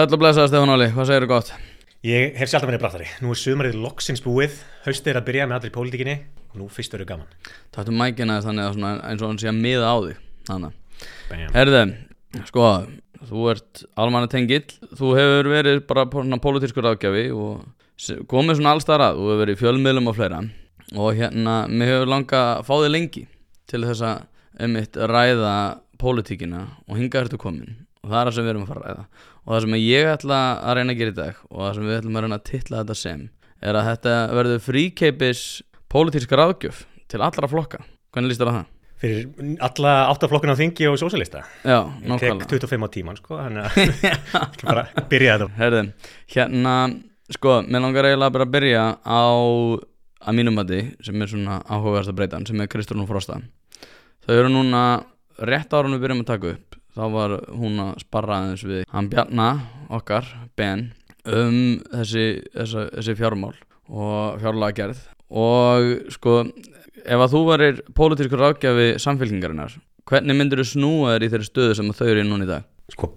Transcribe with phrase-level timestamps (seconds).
[0.00, 1.48] Sæll og blessaði Stefán Óli, hvað segir þú gott?
[2.08, 3.06] Ég hef sjálf að verið brattari.
[3.20, 4.54] Nú er sumarið loksins búið,
[4.86, 6.14] haustið er að byrja með allir í pólitíkinni
[6.46, 7.34] og nú fyrst verður gaman.
[7.76, 10.14] Taktu mækina þannig að svona, eins og hann sé að miða á því
[10.48, 10.78] Þannig.
[11.52, 11.82] Herði,
[12.48, 12.70] sko,
[13.28, 14.62] þú ert almanna tengill
[15.02, 16.06] Þú hefur verið bara
[16.46, 20.40] pólitískur ágjafi og komið svona allstar að Þú hefur verið fjölmiðlum og fleira
[20.96, 23.26] Og hérna, mér hefur langað að fá þig lengi
[23.68, 24.24] Til þess að
[24.64, 25.54] einmitt ræða
[26.00, 28.88] pólitíkina og hingað ertu komin Og það er það sem við erum að fara að
[28.88, 29.04] ræða
[29.40, 31.98] Og það sem ég ætla að reyna að gera í dag Og það sem við
[32.00, 33.24] ætlum að reyna að titla þetta sem
[33.60, 35.42] Er að þetta verður fríkeipis
[35.92, 37.82] pólitíska ráðgjöf til allra flokka
[38.14, 38.62] Hvernig líst á það?
[39.00, 39.28] Fyrir
[39.64, 41.40] alla áttaflokkuna á þingi og sósalista.
[41.64, 45.36] Já, Ég tek nákvæmlega 25 á tíman, sko, þannig að ég ætla bara að byrja
[45.38, 45.46] þetta.
[45.56, 45.80] Herði,
[46.34, 46.74] hérna,
[47.32, 49.24] sko, mér langar eiginlega bara að byrja á
[50.20, 53.38] að mínum mati, sem er svona áhugaversta breytan, sem er Kristrún Frosta
[54.26, 54.82] Þau eru núna,
[55.48, 59.10] rétt ára við byrjum að taka upp þá var hún að sparra aðeins við hann
[59.12, 59.48] Bjarna
[59.92, 60.26] okkar,
[60.58, 60.90] Ben
[61.28, 63.54] um þessi, þessi, þessi fjármál
[63.90, 66.36] og fjárlega gerð og sko,
[67.04, 69.76] ef að þú varir pólitískur ráðgjafi samfélkingarinnar
[70.10, 72.64] hvernig myndir þú snúa þér í þeirri stöðu sem þau eru í núna í dag?
[72.90, 73.12] Sko,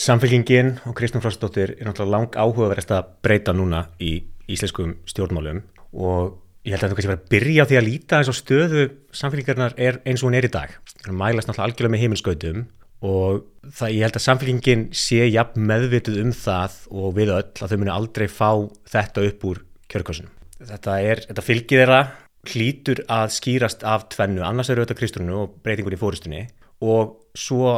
[0.00, 4.16] samfélkingin og Kristján Frostadóttir er náttúrulega lang áhugaverðast að breyta núna í
[4.50, 5.60] íslenskum stjórnmálum
[5.92, 8.38] og ég held að þú kannski vera að byrja á því að líta eins og
[8.38, 10.72] stöðu samfélkingarnar er eins og hún er í dag.
[11.04, 12.64] Það mælast náttúrulega algjörlega með heimilskautum
[13.04, 17.72] og það, ég held að samfélkingin sé jafn meðvituð um það og við öll að
[17.72, 18.50] þau muni aldrei fá
[18.90, 20.32] þetta upp úr kjörkossunum.
[20.64, 22.02] Þetta, þetta fylgir þeirra
[22.48, 26.42] hlýtur að skýrast af tvennu, annars eru þetta Kristrúnu og breytingun í fórustunni
[26.84, 27.76] og svo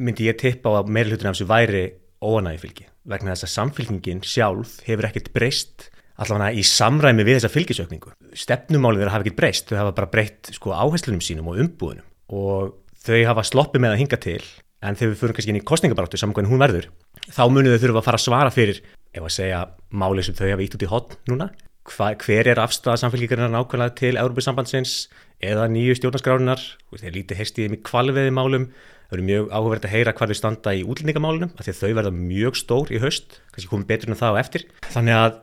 [0.00, 1.84] myndi ég tippa á að meira hlutin af þessu væri
[2.24, 5.90] óanægi fylgi vegna þess að samfylgingin sjálf hefur ekkert breyst
[6.20, 8.14] allavega í samræmi við þessa fylgisökningu.
[8.36, 12.06] Stefnumálið þeirra hafa ekkert breyst, þau hafa bara breytt sko, áherslunum sínum og umbúðunum
[12.36, 12.72] og
[13.04, 14.40] þau hafa sloppið með að hinga til
[14.82, 16.90] en þegar við fyrir kannski inn í kostningabaráttu saman hvernig hún verður,
[17.28, 18.82] þá munum þau þurfa að fara að svara fyrir,
[19.16, 21.48] ef að segja málið sem þau hafa ítt út í hotn núna.
[21.86, 25.06] Hva, hver er afstæða samfélgíkarinn nákvæmlega til Európa-sambandsins
[25.38, 26.62] eða nýju stjórnarskrárunar
[26.96, 28.66] þeir lítið heyrst í kvalveði málum
[29.06, 31.96] það eru mjög áhugverð að heyra hvað þau standa í útlendingamálunum af því að þau
[31.98, 33.38] verða mjög stór í haust.
[33.54, 34.66] Kannski komið betur en það á eftir.
[34.90, 35.36] Þannig að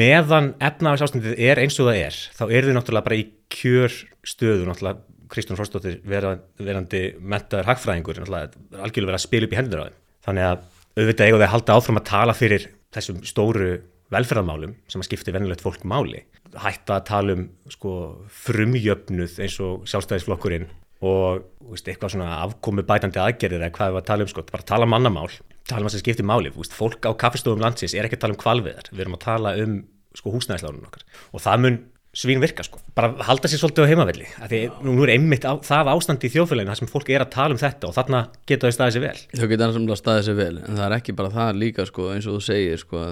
[0.00, 3.98] meðan efnaðars ástandið er eins og það er þá eru þau náttúrulega bara í kjör
[4.32, 9.86] stöðu náttúrulega Kristján Frostóttir verandi mettaður hagfræðingur algjörlega verið að spila upp í hendur á
[9.86, 9.96] þeim.
[10.26, 10.66] Þannig að
[10.98, 13.70] auðvitað eiga þau að halda áfram að tala fyrir þessum stóru
[14.10, 16.24] velferðarmálum sem að skipti venilegt fólk máli.
[16.58, 17.92] Hætta að tala um sko,
[18.42, 20.66] frumjöfnuð eins og sjálfstæðisflokkurinn
[21.06, 24.66] og veist, eitthvað svona afkomi bætandi aðgerðir eða hvað við að tala um sko, bara
[24.66, 25.30] tala um mannamál,
[25.70, 26.52] tala um að sem skipti máli.
[26.56, 29.54] Veist, fólk á kaffestofum landsins er ekki að tala um kvalviðar við erum að tala
[29.62, 29.78] um
[30.18, 31.06] sko, húsnæðislánun okkar.
[31.30, 31.78] Og það mun
[32.16, 35.54] svín virka sko, bara halda sér svolítið á heimavelli af því nú er einmitt á,
[35.62, 38.66] það ástand í þjóðfélaginu þar sem fólk er að tala um þetta og þarna geta
[38.66, 39.20] þau staðið sér vel.
[39.38, 42.26] Þau geta annars staðið sér vel en það er ekki bara það líka sko eins
[42.26, 43.04] og þú segir sko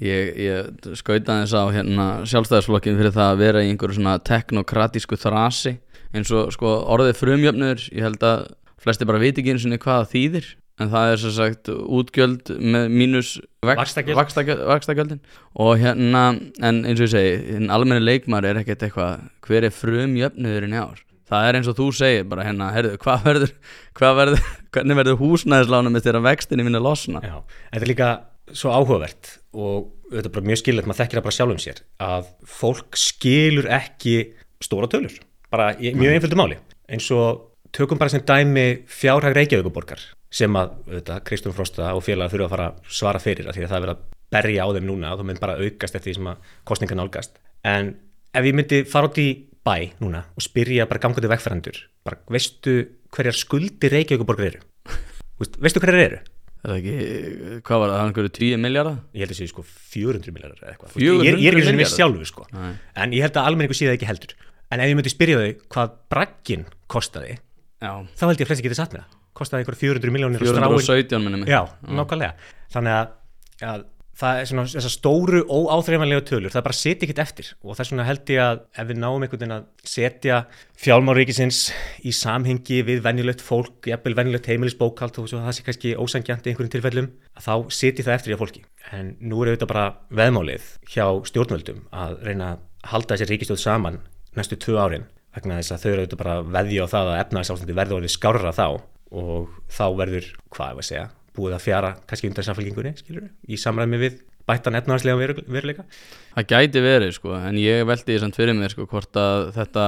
[0.00, 5.20] ég, ég skauta þess á hérna sjálfstæðisflokkin fyrir það að vera í einhverju svona teknokratísku
[5.20, 5.76] þrasi
[6.16, 8.48] eins og sko orðið frumjöfnur ég held að
[8.80, 12.88] flesti bara viti ekki eins og hvað þýðir en það er svo sagt útgjöld með
[12.92, 13.34] mínus
[13.66, 15.20] vakstakjöldin
[15.60, 16.24] og hérna
[16.64, 20.80] en eins og ég segi, hinn almenni leikmar er ekkert eitthvað, hver er frumjöfnuðurinn í
[20.80, 21.04] ár?
[21.30, 23.54] Það er eins og þú segir bara hérna, herðu, hvað verður,
[23.98, 27.22] hvað verður hvernig verður húsnæðislánum með þeirra vextinni minni losna?
[27.22, 27.36] Já,
[27.74, 28.10] þetta er líka
[28.50, 32.32] svo áhugavert og þetta er bara mjög skilvægt, maður þekkir það bara sjálfum sér að
[32.50, 34.16] fólk skilur ekki
[34.64, 35.12] stóra tölur,
[35.52, 36.58] bara í mjög einföldu máli,
[36.90, 42.30] eins og tökum bara sem dæmi fjárhag Reykjavíkuborgar sem að auðvitað, Kristján Frosta og félaga
[42.32, 44.68] þurfa að fara að svara fyrir að því að það er verið að berja á
[44.76, 47.40] þeim núna og það mynd bara aukast eftir því sem að kostninga nálgast.
[47.66, 47.94] En
[48.38, 49.28] ef ég myndi fara út í
[49.66, 52.76] bæ núna og spyrja bara gangandi vegfærandur bara veistu
[53.12, 54.62] hverjar skuldi Reykjavíkuborgar eru?
[55.42, 56.20] Veist- veistu hverjar eru?
[56.60, 56.94] er það ekki,
[57.64, 58.96] hvað var það, hann hverju 10 miljardar?
[59.16, 60.90] ég held að sé sko 400 miljardar eða eitthvað.
[60.96, 62.44] 400 ég, ég er ekki sem við sjálfur sko.
[62.52, 62.72] Nei.
[63.00, 64.34] en ég held að almenningu sé það ekki heldur.
[64.70, 67.38] En ef ég myndi spyrja þau hvað bragginn kostaði
[67.80, 71.24] Já, þá held ég að flesti getið satt með það kostaði einhver 400 miljónir 417
[71.24, 71.50] minni mig.
[71.50, 72.52] Já, nákvæmlega.
[72.74, 73.16] Þannig að,
[73.70, 73.88] að
[74.20, 77.50] það er svona þessar stóru óáþreifanlega tölur það bara setja ekkert eftir.
[77.64, 80.40] Og þess vegna held ég að ef við náum einhvern veginn að setja
[80.84, 81.60] fjálmáríkisins
[82.04, 86.74] í samhengi við venjulegt fólk, jafnvel venjulegt heimilisbókald og það sé kannski ósangjant í einhverjum
[86.76, 87.10] tilfellum
[87.40, 88.64] þá setji það eftir í að fólki.
[88.96, 89.86] En nú er auðvitað bara
[90.20, 94.00] veðmálið hjá stjórnvöldum að reyna að halda þessi ríkistjóð saman
[94.36, 97.76] næstu tvö árin vegna þess að þau eru auðvitað bara veðja á það að efnagsástandi
[97.76, 98.66] verður orðið skárra þá
[99.10, 103.58] og þá verður, hvað ég að segja búið að fjara kannski undan samfélkingunni skilur, í
[103.60, 104.18] samræmi við
[104.50, 105.84] bættan efnahagslega veru, veruleika.
[106.34, 109.84] Það gæti verið sko, en ég veldi því samt fyrir mér sko hvort að þetta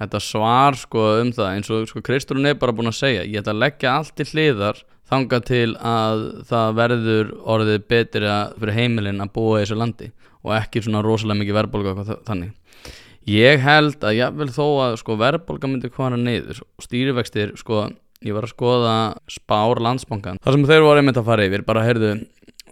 [0.00, 3.42] þetta svar sko um það eins og sko Kristrún er bara búin að segja ég
[3.42, 4.80] ætla að leggja allt til hliðar
[5.10, 10.08] þanga til að það verður orðið betri að, fyrir heimilin að búa í þessu landi
[10.40, 12.52] og ekki svona rosalega mikið eitthvað þannig.
[13.28, 15.90] Ég held að jáfnvel þó að sko verðbólga myndi
[18.20, 18.94] og ég var að skoða
[19.32, 22.10] spár landsbankan þar sem þeir voru einmitt að fara yfir bara heyrðu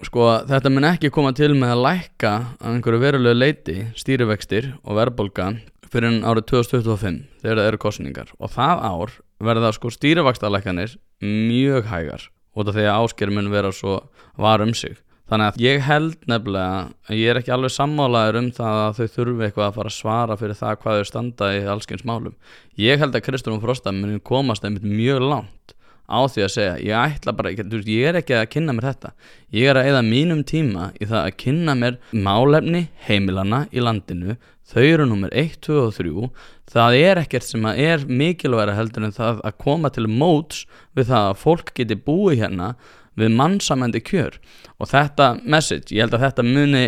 [0.05, 4.99] sko þetta mun ekki koma til með að lækka af einhverju verulegu leiti stýrivextir og
[5.00, 5.49] verðbólga
[5.89, 9.17] fyrir en árið 2025 þegar það eru kostningar og það ár
[9.49, 12.29] verða sko stýrivaxtalækkanir mjög hægar
[12.59, 14.03] út af því að ásker mun vera svo
[14.37, 18.51] var um sig þannig að ég held nefnilega að ég er ekki alveg sammálaður um
[18.57, 21.63] það að þau þurfi eitthvað að fara að svara fyrir það hvað þau standa í
[21.75, 22.37] allskyns málum.
[22.81, 25.75] Ég held að Kristofn Frosta muni komast einmitt mjög langt
[26.09, 29.11] á því að segja ég ætla bara, ég er ekki að kynna mér þetta.
[29.53, 34.39] Ég er að eða mínum tíma í það að kynna mér málefni heimilana í landinu.
[34.69, 36.31] Þau eru nummer 1, 2 og 3
[36.69, 40.65] það er ekkert sem að er mikilværa heldur en það að koma til móts
[40.97, 42.75] við það að fólk geti búið hérna
[43.19, 44.38] við mannsamandi kjör.
[44.79, 46.85] Og þetta message, ég held að þetta muni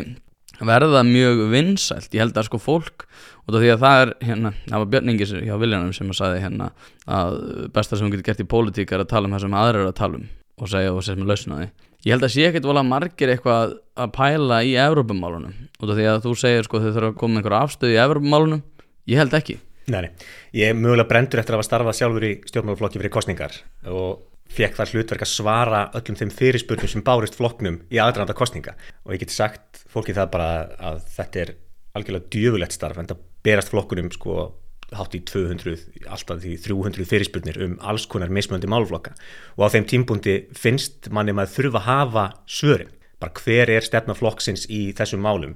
[0.61, 2.11] verða mjög vinsælt.
[2.15, 3.07] Ég held að sko fólk
[3.47, 6.43] og því að það er hérna, það var Björn Ingis hjá Viljanum sem að sagði
[6.45, 6.73] hérna
[7.11, 7.39] að
[7.75, 9.91] besta sem hún getur gert í pólitík er að tala um það sem aðra eru
[9.91, 10.29] að tala um
[10.61, 11.71] og segja og sem lausnaði
[12.05, 16.23] ég held að sé ekkert volað margir eitthvað að pæla í Evrópumálunum og því að
[16.25, 18.63] þú segir sko þau þurfa að koma einhver afstöð í Evrópumálunum.
[19.11, 19.59] Ég held ekki.
[19.91, 20.13] Nei,
[20.55, 23.57] ég er mögulega brendur eftir að hafa starfað sjálfur í stjórnmálaflokki fyrir kostningar
[23.91, 28.75] og fekk það hlutverk að svara öllum þeim fyrirspurnum sem bárist flokknum í aðranda kostninga
[29.05, 30.49] og ég geti sagt fólki það bara
[30.91, 31.53] að þetta er
[31.99, 34.51] algjörlega djöfulegt starf en það berast flokkunum sko
[34.97, 35.77] hátt í 200,
[36.11, 39.15] alltaf því 300 fyrirspurnir um alls konar mismöndi málflokka
[39.57, 42.91] og á þeim tímpundi finnst manni maður þurfa að hafa svörin.
[43.21, 45.55] Bara hver er stefna flokksins í þessum málum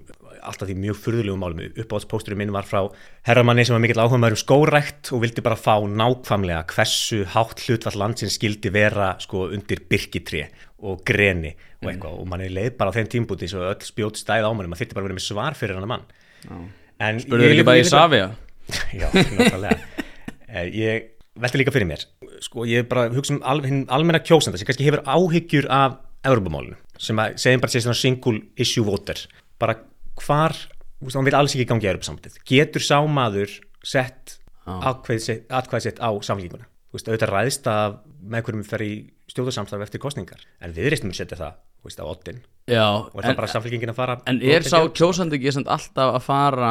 [0.49, 1.63] alltaf því mjög furðulegum málum.
[1.73, 2.81] Uppáhaldspósturinn minn var frá
[3.29, 7.65] herramanni sem var mikill áhuga maður um skórækt og vildi bara fá nákvæmlega hversu hátt
[7.65, 10.45] hlutvall landsins skildi vera sko undir byrkitri
[10.85, 12.13] og greni og eitthvað.
[12.13, 12.21] Mm.
[12.21, 14.97] og manni leið bara á þeim tímbúti svo öll spjótt stæð á manni, maður þurfti
[14.97, 18.31] bara að vera með svar fyrir hann að mann Spurðu ekki bara í Savia?
[19.01, 19.79] Já, náttúrulega
[20.49, 21.11] eh, Ég
[21.41, 22.05] velti líka fyrir mér.
[22.45, 23.63] Sko ég bara hugsa um al,
[23.93, 28.41] almenna kjósanda sem kannski hefur áhyggjur af Europamálinu sem að segjum bara sér svona single
[28.61, 29.19] issue voter.
[29.61, 29.77] Bara
[30.23, 30.57] hvar,
[31.05, 36.99] hann vil alls ekki gangi í Europasambandið, getur sámaður sett atkvæðið sitt á samlíkuna, þú
[36.99, 38.93] veist, auðvitað ræðist að með hverjum fer í
[39.31, 42.07] stjórnarsamstaf eftir kostningar, en við setja það þú veist, á
[42.65, 46.23] Já, og er það bara samfélkingin að fara En er sá kjósandi ekki alltaf að
[46.25, 46.71] fara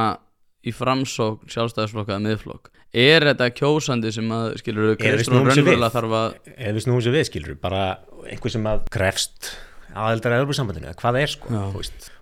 [0.64, 2.72] í framsók sjálfstæðisflokk eða miðflokk?
[2.94, 7.28] Er þetta kjósandi sem að skilur Kristrún raunverulega þarf að eða við snúum sem við
[7.30, 7.84] skilur bara
[8.30, 9.52] einhver sem að krefst
[9.94, 11.64] aðeldar að Európa-sambandinu eða hvað það er sko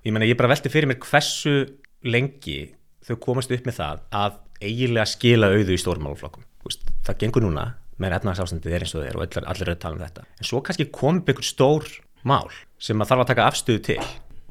[0.06, 1.56] ég menna ég bara velti fyrir mér hversu
[2.08, 2.60] lengi
[3.06, 6.48] þau komast upp með það að eiginlega skila auðu í stórmáluflokkum
[7.06, 7.68] það gengur núna
[8.02, 10.26] með efnarsástandið er eins og þeir og allir, allir að tala um þetta.
[10.42, 11.88] En svo kannski kom einhver stór
[12.28, 12.50] mál
[12.82, 14.00] sem maður þarf að taka afstöðu til.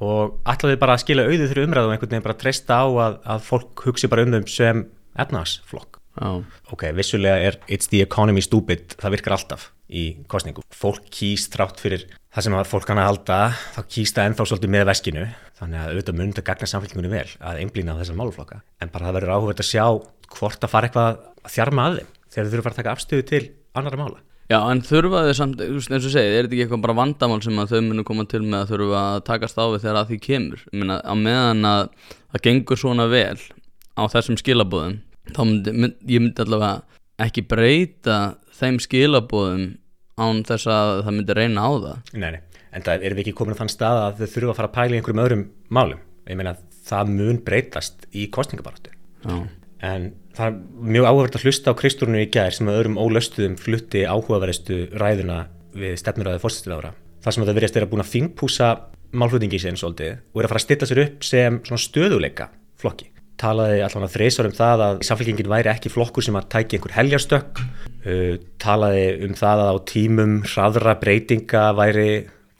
[0.01, 3.17] Og allaveg bara að skila auðu fyrir umræðu og einhvern veginn bara treysta á að,
[3.35, 4.85] að fólk hugsi bara um þau sem
[5.19, 6.41] efnarsflokk oh.
[6.71, 10.63] ok, vissulega er it's the economy stupid, það virkar alltaf í kostningu.
[10.73, 13.39] Fólk kýst trátt fyrir það sem fólk kann að halda,
[13.75, 15.27] þá kýst það ennþá svolítið með veskinu,
[15.59, 18.61] þannig að auðvitað munið að gagna samfélkingunni vel að einblýna á þessar máluflokka.
[18.79, 19.85] En bara það verður áhugverð að sjá
[20.31, 22.93] hvort að fara eitthvað að þjarma að þeim þegar þau þurfa að fara að taka
[22.95, 23.43] afstöðu til
[23.75, 24.21] annara mála.
[24.51, 27.59] Já, en þurfa þau samt, eins og segið, er þetta ekki eitthvað bara vandamál sem
[27.61, 30.17] að þau munu koma til með að þurfa að takast á við þegar að því
[30.25, 30.63] kemur?
[30.75, 31.83] Meina, á meðan að
[32.33, 33.39] það gengur svona vel
[33.95, 34.97] á þessum skilabóðum,
[35.31, 38.17] þá myndi, ég myndi allavega ekki breyta
[38.59, 39.65] þeim skilabóðum
[40.21, 42.11] án þess að það myndi reyna á það.
[42.13, 44.59] Nei, nei, en það erum við ekki komin á þann stað að þau þurfa að
[44.59, 46.05] fara að pæla í einhverjum öðrum málum?
[46.29, 46.55] Ég meina
[46.87, 48.93] það mun breytast í kostningabaratu
[49.81, 50.57] en það er
[50.95, 55.39] mjög áhugavert að hlusta á Kristúrunu í gær sem að öðrum ólöstuðum flutti áhugaverðistu ræðuna
[55.77, 58.69] við stefnuræði fórstistilára það sem að það verðist er að búin að fingpúsa
[59.11, 62.49] málflutningi í séðan svolítið og er að fara að stilla sér upp sem stöðuleika
[62.81, 63.10] flokki
[63.41, 67.63] talaði allavega þreysvar um það að samfélkingin væri ekki flokkur sem að tæki einhver heljarstökk.
[68.05, 72.11] Uh, talaði um það að á tímum hraðra breytinga væri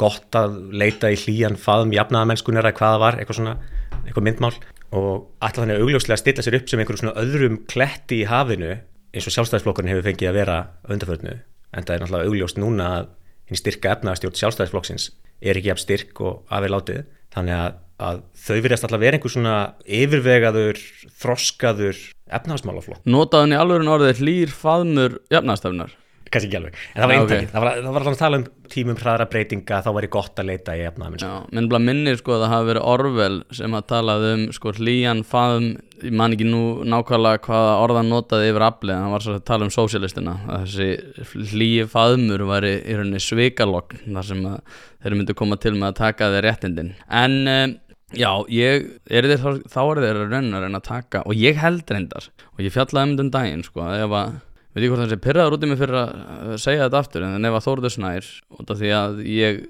[0.01, 3.55] gott að leita í hlýjan faðum jafnaðamennskunar eða hvaða var, eitthvað svona
[4.01, 4.53] eitthvað myndmál.
[4.91, 8.73] Og alltaf þannig að augljóslega stilla sér upp sem einhverjum svona öðrum kletti í hafinu
[9.11, 10.57] eins og sjálfstæðisflokkurinn hefur fengið að vera
[10.89, 11.35] undarförnu
[11.71, 13.09] en það er náttúrulega augljóst núna að
[13.51, 15.07] hinn styrka efnaðastjórn sjálfstæðisflokksins
[15.41, 17.01] er ekki jafn styrk og aðeins látið.
[17.31, 19.55] Þannig að að þau verðast alltaf verið einhver svona
[20.01, 20.83] yfirvegaður,
[21.21, 23.03] þroskaður efnahagsmálaflokk.
[23.05, 25.97] Notaðan í alveg orðið hlýr faðmur efnahagstefnar?
[26.31, 27.51] kannski ekki alveg, en það var Já, eintakið ok.
[27.51, 30.47] það var, það var alltaf að tala um tímum hraðra breytinga þá væri gott að
[30.47, 33.87] leita í efnaðum Já, menn bara minnir sko að það hafi verið Orwell sem að
[33.91, 35.67] talað um sko hlýjan faðum,
[35.99, 39.45] ég man ekki nú nákvæmlega hvaða orðan notaði yfir aflið en hann var svo að
[39.51, 45.19] tala um sósialistina að þessi hlýji faðmur væri í rauninni svikalogn þar sem að þeir
[45.19, 47.79] myndu koma til með að taka þeir réttindin en um,
[48.17, 51.35] já, ég er þeir, þá- þá er þeir að raunin að reyna að taka og
[51.39, 54.33] ég held reyndar og ég fjallaði um þetta um daginn sko ef að
[54.75, 57.45] veit ég hvort hann sé pyrraður út í mig fyrir að segja þetta aftur en
[57.49, 58.27] ef að Þórður Snær
[58.59, 59.61] af því að ég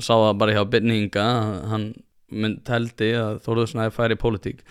[0.00, 1.26] sá það bara hjá Byrninga
[1.72, 1.88] hann
[2.32, 4.62] mynd teldi að Þórður Snær færi í pólitík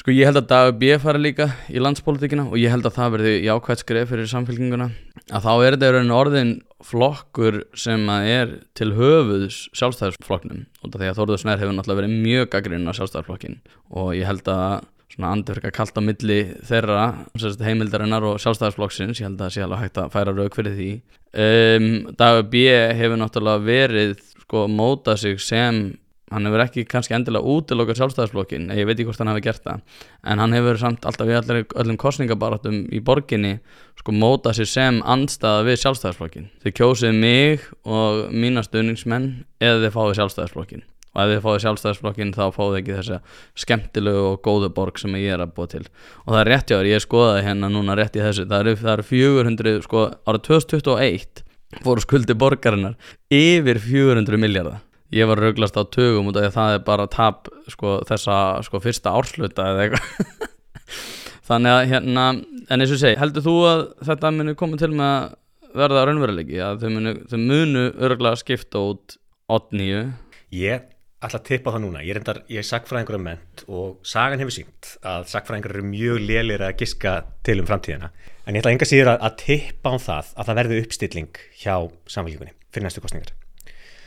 [0.00, 3.16] sko ég held að Dagur B fari líka í landspólitíkina og ég held að það
[3.16, 4.88] verði jákvætt skref fyrir samfélkinguna
[5.32, 11.10] að þá er þetta orðin flokkur sem að er til höfuðs sjálfstæðisflokknum út af því
[11.10, 13.60] að Þórður Snær hefur náttúrulega verið mjög gaggrinn á sjálfstæðisflokkin
[13.92, 17.06] og ég held að svona andurka kalt á milli þeirra
[17.36, 20.90] heimildarinnar og sjálfstæðisflokksins ég held að það sé alveg hægt að færa rauk fyrir því.
[21.32, 22.64] Um, Dagur B
[22.98, 25.82] hefur náttúrulega verið sko mótað sig sem
[26.34, 29.82] hann hefur ekki kannski endilega útilokað sjálfstæðisflokkin ég veit ekki hvort hann hefur gert það.
[30.24, 33.58] En hann hefur samt alltaf í allir, öllum kostningabarátum í borginni
[34.00, 39.28] sko mótað sig sem andstæða við sjálfstæðisflokkin þið kjósið mig og mína stuðningsmenn
[39.62, 43.18] eða þið fáið sjálfstæðisflokkin og ef þið fáið sjálfstæðisflokkin þá fáið ekki þessa
[43.64, 45.82] skemmtilegu og góðu borg sem ég er að búa til.
[46.24, 48.46] Og það er rétt hjá þér, ég skoðaði hérna núna rétt í þessu.
[48.48, 51.44] Það eru, það eru 400, sko árið 2021
[51.80, 52.96] fóru skuldi borgarinnar
[53.32, 54.80] yfir 400 miljardar
[55.12, 59.68] ég var rauglast á tögum að það er bara tap sko, þessa sko, fyrsta ársluta
[59.72, 60.48] eða eitthvað.
[61.48, 62.26] Þannig að hérna
[62.70, 65.34] en eins og segi, heldur þú að þetta muni koma til með að
[65.82, 66.58] verða raunveruleiki?
[66.62, 69.18] Að þau munu, þau munu örgulega skipta út
[69.52, 70.02] 8-9
[70.52, 70.88] Ég
[71.22, 74.42] ætla að tippa það núna, ég er, endar, ég er sagfræðingur af ment og sagan
[74.42, 77.14] hefur sínt að sagfræðingur eru mjög lélir að giska
[77.46, 78.10] til um framtíðina.
[78.44, 81.76] En ég ætla enga síður að, að tippa á það að það verði uppstilling hjá
[82.10, 83.41] samfélgingunni fyrir næstu kostningar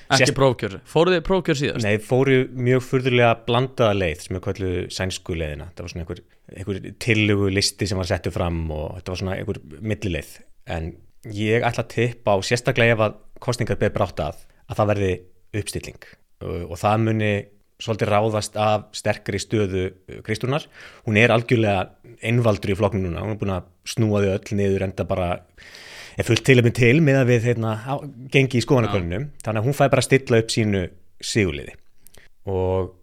[0.05, 1.85] ekki Sérst- prófkjör, fóruð þið prófkjör síðast?
[1.85, 5.69] Nei, fóru mjög furðulega blandaða leið sem er köllu sænsku leiðina.
[5.74, 6.21] Það var svona einhver,
[6.55, 10.35] einhver tillugu listi sem var settu fram og þetta var svona einhver millileið
[10.75, 10.91] en
[11.33, 15.12] ég ætla að tippa á sérstaklega ef að kostningar beð brátt að að það verði
[15.55, 16.07] uppstilling.
[16.45, 17.33] Og, það muni
[17.81, 19.85] svolítið ráðast af sterkri stöðu
[20.24, 20.63] Kristúnar
[21.07, 21.89] hún er algjörlega
[22.24, 25.29] einvaldur í flokknu núna, hún er búin að snúa þau öll niður enda bara
[26.17, 27.72] er fullt til að minn til með að við heitna,
[28.34, 30.84] gengi í skoðanakönnum þannig að hún fæði bara að stilla upp sínu
[31.24, 31.75] sigurliði.
[32.51, 32.93] Og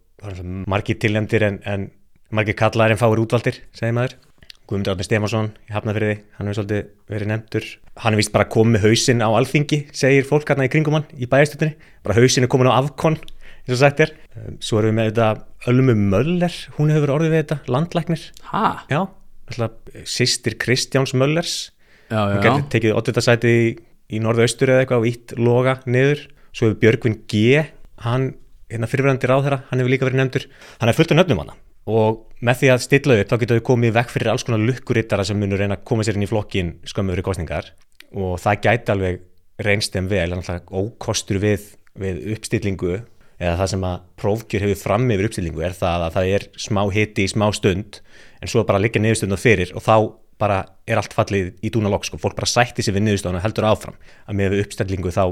[0.71, 1.89] margir tilnefndir en, en
[2.33, 4.15] margir kallar en fáir útvaldir segir maður.
[4.63, 7.65] Guðmundur Átni Stefánsson í Hafnafriði, hann hefur svolítið verið nefndur.
[7.99, 11.09] Hann er vist bara komið með hausinn á alþingi segir fólk hérna í kringum hann
[11.19, 14.95] í bæjastutinni bara hausinn er komin á afkon eins og sagt er, Um, svo erum
[14.95, 18.63] við með þetta Ölmu Möller, hún hefur orðið við þetta landlæknir, Ha?
[18.89, 21.69] já alltaf sýstir Kristjáns Möllers
[22.13, 23.23] hann gæti tekið 8.
[23.25, 23.67] sæti í,
[24.13, 26.23] í norðaustur eða eitthvað og ítt loga niður.
[26.53, 27.63] Svo hefur Björgvin G
[28.03, 28.33] hann,
[28.71, 30.47] hérna fyrirverandi ráðherra, hann hefur líka verið nefndur.
[30.81, 31.57] Hann er fullt af nöfnum hana.
[31.89, 35.25] Og með því að stilla upp þá getur við komið vekk fyrir alls konar lukkurittara
[35.27, 37.73] sem munur reyna að koma sér inn í flokkin skömmu fyrir kostningar
[38.13, 39.19] og það gæti alveg
[39.63, 41.65] reynst þeim vel, en alltaf ókostur við,
[41.99, 43.01] við uppstillingu
[43.43, 46.81] eða það sem að prófkjör hefur fram yfir uppstillingu er það að það er smá
[46.93, 47.99] hiti í smá stund
[48.39, 49.95] en svo bara liggja niðurstundar fyrir og þá
[50.43, 50.59] bara
[50.89, 53.69] er allt fallið í dúna lokk sko, fólk bara sætti sér við niðurstöðuna og heldur
[53.69, 55.23] áfram að með uppstillingu þá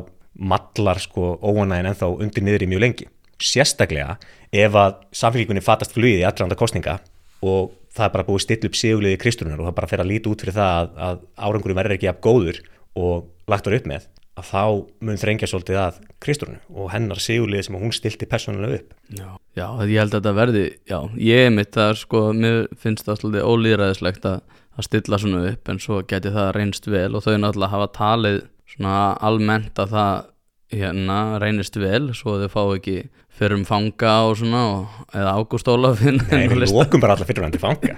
[0.51, 3.07] mallar sko óanægin ennþá undir niður í mjög lengi.
[3.41, 4.15] Sérstaklega
[4.53, 6.99] ef að samfélgjuninni fatast flugið í allranda kostninga
[7.41, 10.31] og það er bara búið still upp sigurliði kristurunar og það bara fer að líti
[10.31, 12.61] út fyrir það að, að árangurum verður ekki af góður
[13.01, 14.07] og lagt var upp með
[14.39, 14.63] að þá
[15.03, 18.93] mun þrengja svolítið að kristurinu og hennar sigurliði sem hún stilti persónulega upp.
[19.11, 19.27] Já.
[19.57, 23.19] Já, ég held að þetta verði, já, ég er mitt að sko, mér finnst það
[23.19, 27.33] svolítið ólýðræðislegt að, að stilla svona upp en svo geti það reynst vel og þau
[27.35, 28.39] náttúrulega hafa talið
[28.71, 30.29] svona almennt að það
[30.71, 33.01] hérna reynist vel svo þau fá ekki
[33.35, 37.59] fyrir um fanga og svona og, eða Ágúst Ólafinn Nei, við lókum bara alla fyrirvændi
[37.59, 37.97] fanga.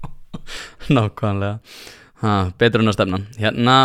[0.90, 1.56] Nákvæmlega
[2.22, 3.20] ha, Betur en að stefna.
[3.40, 3.76] Hérna,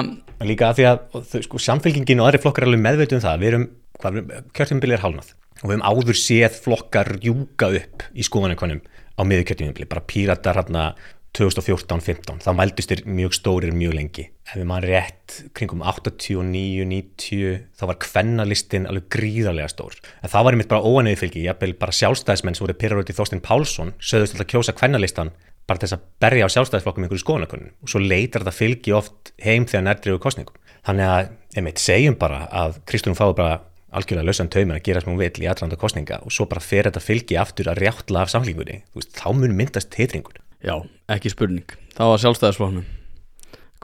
[0.46, 3.42] líka að því að sko, samfélgingin og aðri flokkar er alveg meðveitum það.
[3.42, 3.68] Við erum,
[4.56, 8.82] kjörtjumbili er hálnað og við höfum áður séð flokkar rjúka upp í skoðanakonum
[9.16, 10.90] á miður kjörtjumbili, bara píratar hérna
[11.36, 14.26] 2014-15, þá mældust þér mjög stórir mjög lengi.
[14.48, 19.98] Ef við maður rétt kringum 89-90 þá var kvennalistin alveg gríðarlega stór.
[20.24, 23.18] En það var einmitt bara óanöðu fylgi, jafnvel bara sjálfstæðismenn sem voru pyrrar út í
[23.18, 25.34] Þorstein Pálsson sögðust alltaf kjósa kvennalistan
[25.66, 29.66] bara þess að berja á sjálfstæðisflokkum einhverju skoðanakonum og svo leitar þetta fylgi oft heim
[29.70, 30.60] þegar nærtriðu kostningum.
[30.86, 33.62] Þannig að, einmitt, segjum bara að Kristúnum fái bara
[33.96, 36.90] algjörlega lausan tauminn að gera sem hún vill í aðranda kostninga og svo bara fer
[36.90, 40.42] þetta fylgi aftur að rjáttla af samfélgingunni, þú veist, þá mun myndast hitringur.
[40.62, 40.76] já,
[41.16, 42.86] ekki spurning Það var sjálfstæðisflóknum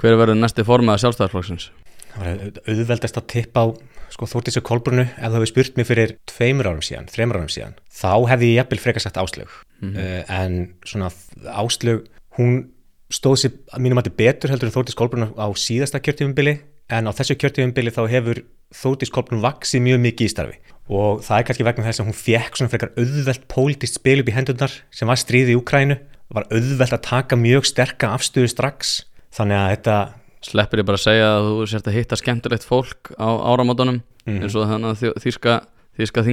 [0.02, 1.70] Hver verður næsti formaða sjálfstæðarflokksins?
[2.12, 3.66] Það var auðveldast að tippa á
[4.12, 7.78] sko, Þórtísu Kolbrunu ef þú hefði spurt mér fyrir tveimur árum síðan, þreimur árum síðan
[7.88, 9.98] þá hefði ég jafnvel frekar sagt áslög Mhm.
[9.98, 11.10] uh, en svona
[11.58, 12.06] áslög
[12.38, 12.68] hún
[13.12, 16.60] stóð sér að mínum að þetta betur heldur en Þórtís Kolbrun á síðasta kjörtífumbili
[16.92, 20.58] en á þessu kjörtífumbili þá hefur Þórtís Kolbrun vaksið mjög mikið í starfi
[20.92, 24.30] og það er kannski vegna þess að hún fekk svona frekar auðvelt pólitist spil upp
[24.32, 25.98] í hendurnar sem var stríði í Úkrænu
[26.32, 29.98] var auðvelt að taka mjög sterka afstöðu strax þannig að þetta
[30.42, 34.42] Sleppir ég bara að segja að þú sért að hitta skemmtilegt fólk á áramótunum Mhm.
[34.46, 35.54] eins og þannig að þýska,
[35.98, 36.24] þýska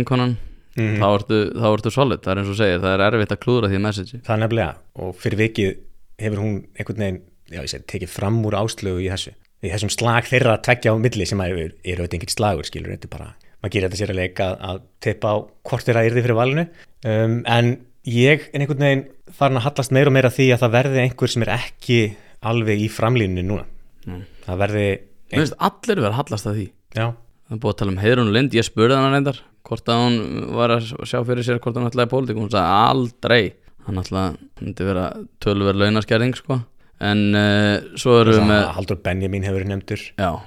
[0.78, 1.02] þingkonan Mhm.
[1.02, 3.68] þá, ertu, þá ertu solid, það er eins og segir það er erfitt að klúðra
[3.72, 5.76] því message Það er nefnilega og fyrir vikið
[6.18, 7.20] hefur hún einhvern veginn,
[7.50, 9.32] já ég segi, tekið fram úr áslögu í þessu.
[9.62, 11.52] Í þessum slag þeirra að tveggja á milli sem er,
[11.84, 13.28] er auðvitað engin slagur, skilur, þetta er bara,
[13.62, 16.64] maður gerir þetta sér að leika að teipa á hvort þeirra yrði fyrir valinu.
[17.04, 17.70] Um, en
[18.06, 19.04] ég er einhvern veginn
[19.34, 21.98] farin að hallast meira og meira því að það verði einhver sem er ekki
[22.46, 23.64] alveg í framlínu núna.
[24.06, 24.22] Mm.
[24.46, 24.86] Það verði,
[25.34, 27.06] finnst allir verið að hallast að því já,
[27.48, 30.18] Það er búið að tala um Heiðrún Lind, ég spurði hann reyndar hvort að hún
[30.56, 33.42] var að sjá fyrir sér hvort hún ætlaði í pólitík, hún sagði aldrei.
[33.88, 35.06] Hann ætlaði myndi vera
[35.44, 36.60] tölver launaskerðing sko.
[37.04, 40.40] En uh, svo erum við með Haldur Benjamin hefur verið nefndur, uh,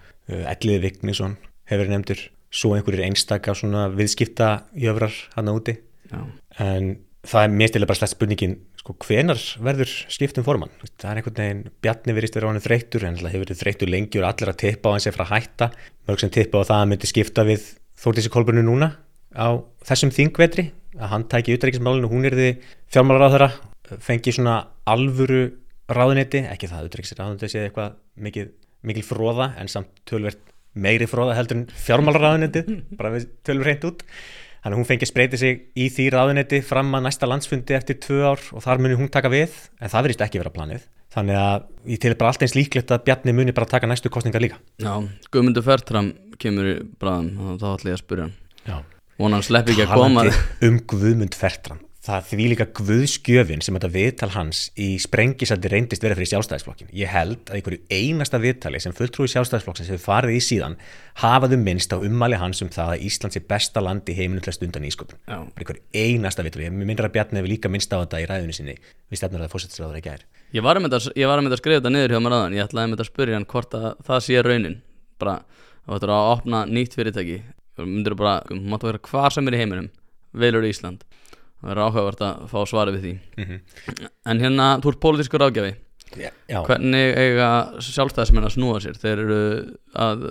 [0.52, 1.38] Elliði Vignisson
[1.70, 5.78] hefur verið nefndur, svo einhverjir einstaka svona viðskipta jöfrar hann úti.
[6.12, 6.20] já,
[6.60, 10.74] en það er mér stilega bara slett spurningin sko, hvenar verður skiptum formann?
[11.00, 13.94] Það er einhvern veginn, Bjarni virðist vera á hann þreyttur en það hefur verið þreyttur
[13.94, 15.70] lengi og allir að tippa á hans eftir að hætta.
[16.10, 17.70] Mörg sem tippa á það að hann myndi skipta við
[18.02, 18.92] Þórtísi Kolbrunni núna
[19.36, 19.48] á
[19.88, 20.70] þessum þingvetri
[21.00, 23.50] að hann tæki utryggismálinu, hún er þið fjármálaráðara
[24.04, 24.58] fengi svona
[24.88, 25.44] alvöru
[25.92, 28.52] ráðuneyti, ekki það utryggisráðuneyti sé eitthvað mikið,
[28.88, 30.40] mikil fróða en samt tölvert
[30.72, 32.64] meiri fróða heldur en fjármálaráðuneyti
[33.00, 34.06] bara við tölum reynd út
[34.62, 38.20] Þannig að hún fengi spreyti sig í því ráðuneyti fram að næsta landsfundi eftir tvö
[38.30, 40.84] ár og þar muni hún taka við, en það verðist ekki vera planið.
[41.12, 44.44] Þannig að ég til bara allt eins líklegt að Bjarni muni bara taka næstu kostningar
[44.44, 44.62] líka.
[44.78, 44.94] já
[45.34, 48.28] Guðmundur Fertram kemur í bráðum og þá ætla ég að spyrja
[48.70, 48.78] Já.
[49.22, 50.28] Og hann sleppi ekki að koma
[50.68, 51.82] um Guðmund Fertram.
[52.02, 56.90] Það því líka Guðskjöfin sem þetta viðtal hans í sprengisandi reyndist vera fyrir sjálfstæðisflokkin.
[56.98, 60.80] Ég held að einhverju einasta viðtali sem fulltrúi sjálfstæðisflokkin sem hefur farið í síðan
[61.22, 64.50] hafaðu minnst á ummæli hans um það að Ísland sé besta land í heiminu til
[64.50, 65.22] að stundan ísköpun.
[65.30, 65.38] Já.
[65.46, 66.66] Bara einhverju einasta viðtali.
[66.72, 69.54] Ég myndir að Bjarni hefur líka minnst á þetta í ræðunni sinni við stefnur að
[69.54, 70.26] fórsættisráður ekki er.
[70.52, 73.06] Ég var ég var að skrifa þetta niður hjá mér aðan Ég ætlaði að mynda
[73.06, 74.82] að spyrja hann hvort að það sé raunin
[75.22, 75.36] Bara,
[75.86, 77.38] það ætlar að opna nýtt fyrirtæki
[77.82, 79.90] Þú myndir bara, þú máttu vera hvar sem er í heiminum
[80.42, 81.06] Velur Ísland.
[81.62, 83.14] Það verður áhugavert að fá svarið við því.
[83.38, 83.62] Mm
[84.32, 85.74] En hérna, þú ert pólitískur ágjafi
[86.18, 86.60] já.
[86.68, 88.98] Hvernig eiga sjálfstæðismenn að snúa sér?
[89.00, 89.40] Þeir eru
[89.96, 90.26] að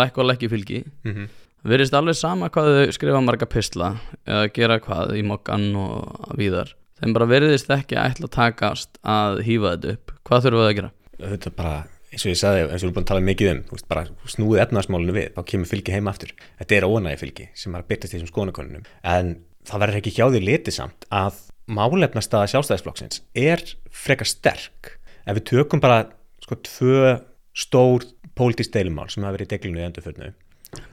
[0.00, 0.82] lækka og í fylgi.
[1.06, 3.90] Mm Virðist alveg sama hvað þau skrifa marga pistla
[4.24, 6.72] Eða gera hvað í mokkan og víðar.
[7.00, 10.14] Þeim bara virðist ekki ætla að takast að hýfa þetta upp.
[10.24, 10.90] Hvað þurfum við að gera?
[11.20, 11.74] Þetta er bara,
[12.10, 14.32] eins og ég sagði, eins og við erum búin að tala mikið um, veist, bara
[14.32, 16.34] snúið efnarsmálinu við, þá kemur fylgi heima aftur.
[16.58, 18.90] Þetta er óanægi fylgi sem að byrtast í þessum skoðanakonunum.
[19.14, 19.32] En
[19.70, 24.94] það verður ekki hjá því litið samt að málefnastaða sjálfstæðisflokksins er frekar sterk.
[25.22, 26.02] Ef við tökum bara,
[26.42, 27.16] sko, tvö
[27.54, 28.06] stór
[28.38, 30.30] pólitísk deilumál sem hafa verið í deglinu í endurförnu,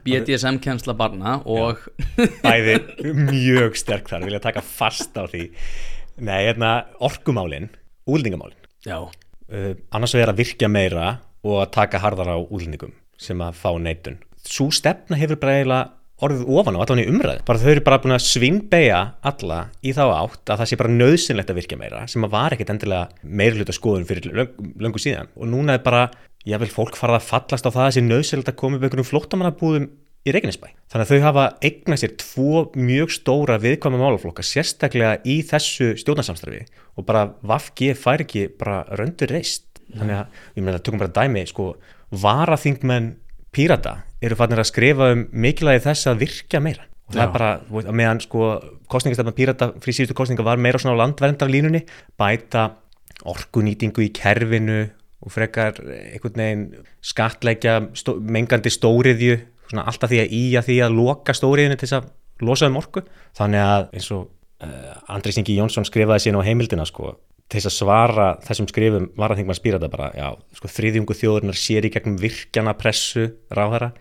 [0.06, 1.84] BDSM-kennsla barna og
[2.42, 2.78] bæði
[3.14, 5.48] mjög sterk þar, vilja taka fast á því.
[6.18, 6.72] Nei, hérna,
[7.04, 7.68] orkumálin,
[8.10, 8.58] úldingamálin.
[8.86, 9.06] Já,
[9.52, 13.70] uh, annars vegar að virkja meira og að taka harðar á útlendingum sem að fá
[13.80, 14.18] neitun.
[14.46, 17.42] Sú stefna hefur bara eiginlega orðið ofan á allan í umræðu.
[17.46, 20.94] Bara þau eru bara búin að svinnbeja alla í þá átt að það sé bara
[20.94, 25.02] nöðsynlegt að virkja meira sem að var ekkit endilega meira hluta skoðun fyrir löng, löngu
[25.02, 25.30] síðan.
[25.38, 26.08] Og núna er bara,
[26.48, 29.10] ég vil fólk farað að fallast á það að sé nöðsynlegt að koma upp einhverjum
[29.12, 29.88] flóttamannabúðum
[30.26, 30.66] í Reykjanesbæ.
[30.90, 36.64] Þannig að þau hafa eignað sér tvo mjög stóra viðkvæma málaflokka, sérstaklega í þessu stjórnarsamstarfi
[36.98, 39.66] og bara Vafgi fær ekki bara röndur reist.
[39.88, 41.70] Þannig að, ég meina, tökum bara dæmi, sko,
[42.12, 43.14] varaþingmenn
[43.54, 46.84] Pírata eru fannir að skrifa um mikilvægi þess að virkja meira.
[47.08, 47.24] Og það Já.
[47.24, 48.48] er bara, meðan sko
[48.92, 51.86] kostningastefna Pírata fyrir síðustu kostninga var meira svona á landverndarlínunni,
[52.20, 52.66] bæta
[53.28, 54.82] orkunýtingu í kerfinu
[55.24, 56.66] og frekar einhvern veginn
[57.02, 61.86] skattleggja stó, mengandi stóriðju svona alltaf því að í að því að loka stóriðinu til
[61.88, 62.10] þess að
[62.48, 63.04] losa um orku.
[63.38, 64.26] Þannig að eins og
[64.64, 67.14] uh, Andri Singi Jónsson skrifaði síðan á heimildina sko,
[67.48, 70.28] til þess að svara þessum skrifum var að þingma að spýra þetta bara já,
[70.58, 73.92] sko, þriðjungu þjóðurnar sér í gegnum virkjana pressu ráðara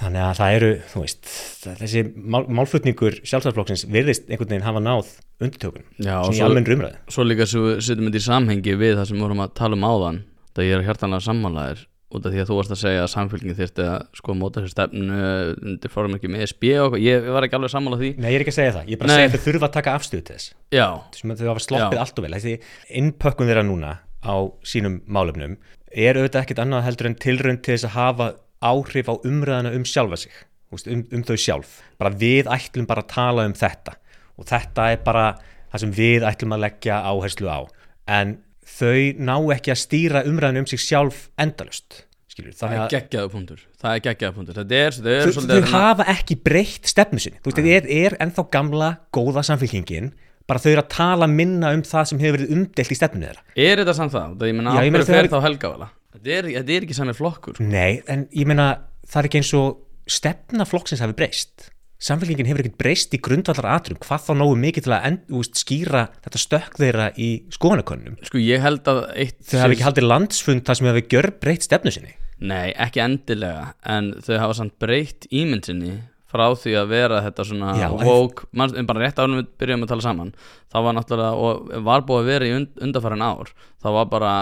[0.00, 1.28] þannig að það eru, þú veist
[1.66, 5.12] þessi mál, málflutningur sjálfstæðarflokksins virðist einhvern veginn hafa náð
[5.44, 9.10] undirtökun svona í almenn rumræði svo líka svo við setjum þetta í samhengi við það
[9.10, 10.20] sem við vorum að tala um áðan
[10.56, 13.56] það ég er hjartanlega sammálaðir út af því að þú varst að segja að samfélgin
[13.58, 15.18] þyrfti að sko móta sér stefnu
[15.60, 18.10] undir fórum ekki með SB og ég, var ekki alveg sammála því.
[18.16, 19.20] Nei, ég er ekki að segja það, ég er bara að Nei.
[19.20, 20.54] segja að þau þurfa að taka afstöðu til þess.
[20.72, 20.86] Já,
[21.18, 22.32] sem að þau hafa sloppið allt og vel.
[22.38, 22.54] Þessi
[23.02, 23.92] innpökkun þeirra núna
[24.24, 25.58] á sínum málefnum
[25.92, 28.30] er auðvitað ekkit annað heldur en tilraun til þess að hafa
[28.64, 30.32] áhrif á umræðana um sjálfa sig.
[30.72, 31.78] Um, um þau sjálf.
[32.00, 33.94] Bara við ætlum bara að tala um þetta.
[34.40, 35.28] Og þetta er bara
[35.68, 37.60] það sem við ætlum að leggja áherslu á.
[38.08, 38.38] En
[38.78, 42.94] þau ná ekki að stýra umræðan um sig sjálf endalust skilur, Það þannig er að
[42.94, 44.96] geggjaða punktur Það er geggjaða punktur er, er
[45.34, 49.44] þau, þau hafa ekki breytt stefnu sinni, þú veist, þetta er, er ennþá gamla góða
[49.46, 50.10] samfélkingin,
[50.48, 53.44] bara þau eru að tala minna um það sem hefur verið umdelt í stefnu þeirra.
[53.54, 54.36] Er þetta samt það?
[54.40, 55.90] Það ég meina, hverju fer þegar- þá helgavala?
[56.18, 57.60] Þetta er, er ekki sannir flokkur.
[57.62, 58.68] Nei, en ég meina,
[59.06, 61.68] það er ekki eins og stefna flokksins hafi breyst.
[61.98, 65.56] Samfélkingin hefur ekkert breyst í grundvallar atrum, hvað þá nógu mikið til að end, úst,
[65.58, 68.20] skýra þetta stökk þeirra í skoðanakönnum.
[68.28, 71.66] Sko ég held að eitt Þau hafi ekki haldið landsfund þar sem hafi gjör breytt
[71.66, 72.14] stefnu sinni.
[72.38, 75.96] Nei, ekki endilega En þau hafa samt breytt ímynd sinni
[76.28, 79.82] frá því að vera þetta svona Já, en- woke, mann, bara rétt ánum við byrjum
[79.86, 80.32] að tala saman
[80.70, 83.50] það var náttúrulega, og var búið að vera í und, undarfærin ár,
[83.82, 84.32] það var bara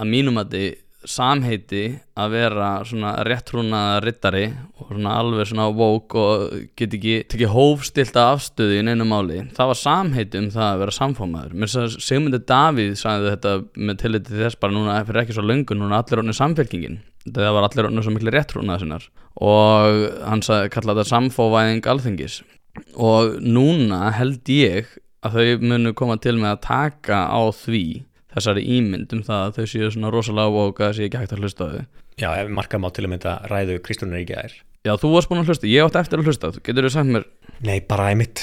[0.00, 0.70] að mínum að þið
[1.06, 1.82] samheiti
[2.18, 4.46] að vera svona réttrúna rittari
[4.80, 9.42] og svona alveg svona woke og get ekki tekið hófstilta afstöðu í neinu máli.
[9.56, 14.00] Það var samheiti um það að vera samfómaður mér sagði Sigmundur Davíð sagði þetta með
[14.02, 16.98] tilliti til þess bara núna fyrir ekki svo löngu núna allir orðinu samfélkingin
[17.34, 19.08] það var allir orðinu svo miklu réttrúnaði sinnar.
[19.36, 22.40] Og hann sagði, kallaði þetta samfóvæðing alþingis.
[22.96, 24.92] Og núna held ég
[25.26, 27.86] að þau munu koma til með að taka á því
[28.36, 31.34] þessari ímynd um það að þau séu svona rosalega woke að það sé ekki hægt
[31.36, 31.84] að hlusta þau
[32.16, 34.52] Já, ef marka má til að mynda ræðu Kristúnar í gær.
[34.86, 37.26] Já, þú varst búin að hlusta, ég átti eftir að hlusta Getur þú sagt mér,
[37.66, 38.40] Nei, bara einmitt.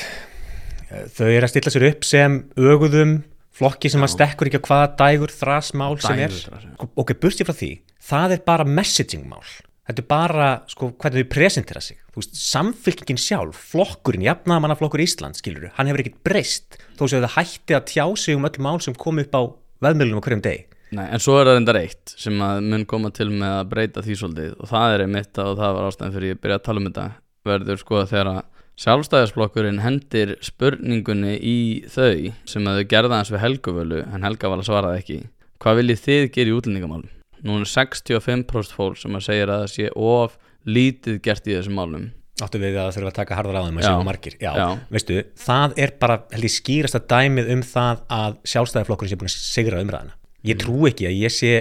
[1.16, 3.16] Þau eru að stilla sér upp sem öguðum
[3.54, 4.08] flokki sem Já.
[4.08, 6.34] að stekkur ekki á hvaða dægur þrasmál sem er.
[6.34, 7.72] Dægur, Sko, ok, bursti frá því,
[8.10, 9.46] það er bara messaging mál.
[9.84, 11.98] Þetta er bara, sko, hvernig þau presentera sig.
[12.14, 17.36] Þú veist, samfylkingin sjálf, flokkurinn, jafnamannaflokkur Ísland, skilur hann hefur ekkit breyst, þó sem það
[17.36, 19.42] hætti að tjá sig um öll mál sem kom upp á
[19.84, 20.64] veðmjölunum á hverjum degi.
[20.94, 24.04] Nei, en svo er það enda reitt sem að mun koma til með að breyta
[24.06, 26.82] því svolítið og það er einmitt og það var ástæðan fyrir ég byrja að tala
[26.82, 27.06] um þetta
[27.50, 28.42] verður sko þegar að
[28.84, 31.58] sjálfstæðisflokkurinn hendir spurningunni í
[31.94, 35.20] þau sem að þau gerða hans við Helguvölu en Helga var að svaraði ekki
[35.64, 37.12] hvað viljið þið gera í útlendingamálum?
[37.44, 41.80] Nú er 65% fólk sem að segja að það sé of lítið gert í þessum
[41.80, 42.10] málum
[42.42, 44.36] Áttu við að þurfa að taka harðar á þeim að séu margir.
[44.42, 44.66] Já, Já.
[44.90, 49.36] veistu, það er bara, held ég, skýrasta dæmið um það að sjálfstæðiflokkurinn sé búin að
[49.38, 50.18] sigra umræðina.
[50.50, 51.52] Ég trú ekki að ég sé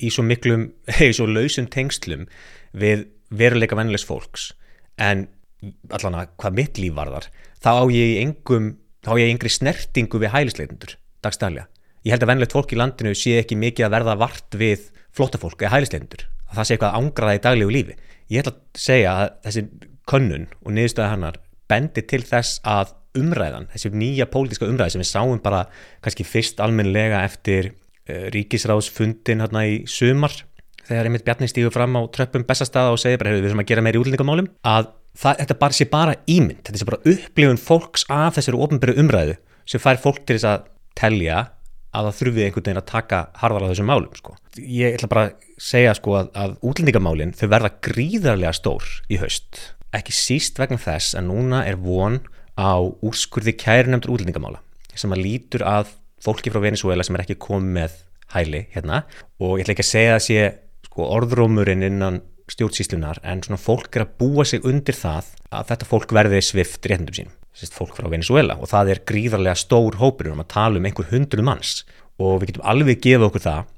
[0.00, 0.70] í svo miklum,
[1.08, 2.24] í svo lausum tengslum
[2.72, 4.50] við veruleika vennilegs fólks
[5.00, 5.26] en
[5.92, 7.28] allan að hvað mitt líf varðar
[7.62, 8.72] þá á ég engum,
[9.04, 11.68] þá á ég engri snertingu við hælisleitundur, dagstælega.
[12.02, 15.60] Ég held að vennilegt fólk í landinu sé ekki mikið að verða vart við flóttafólk
[15.62, 17.96] eða hælisleitundur, að það sé eitthvað ángraða í daglegu lífi.
[18.32, 19.64] Ég ætla að segja að þessi
[20.10, 21.38] könnun og niðurstöða hennar
[21.70, 25.66] bendi til þess að umræðan, þessi nýja pólitíska umræði sem við sáum bara
[26.04, 30.34] kannski fyrst almennlega eftir uh, ríkisráðsfundin hérna í sumar
[30.86, 33.70] þegar einmitt Bjarni stígur fram á tröppum bestastaða og segir bara, "Heyrðu, við þurfum að
[33.70, 37.60] gera meira í útlendingamálum að það, þetta bara sé bara ímynd þetta sé bara upplifun
[37.60, 39.36] fólks af þessari ofnbæru umræðu
[39.68, 40.64] sem fær fólk til þess að
[40.98, 41.42] telja
[41.92, 44.34] að það þurfi einhvern veginn að taka harðar á þessum málum sko.
[44.56, 49.60] ég ætla bara að segja sko að, að útlendingamálin þau verða gríðarlega stór í haust
[49.96, 52.20] ekki síst vegna þess að núna er von
[52.56, 54.60] á úrskurði kærunemdur útlendingamála
[54.94, 57.96] sem að lítur að fólki frá Venezuela sem er ekki komið með
[58.32, 59.02] hæli hérna.
[59.40, 60.42] Og ég ætla ekki að segja að sé
[60.86, 62.20] sko, orðrómurinn innan
[62.52, 66.88] stjórnsýslunar en svona fólk er að búa sig undir það að þetta fólk verði svift
[66.88, 70.80] réttundum sínum, sérst fólk frá Venezuela og það er gríðarlega stór hópur um að tala
[70.80, 71.82] um einhver hundru manns.
[72.20, 73.70] Og við getum alveg gefið okkur það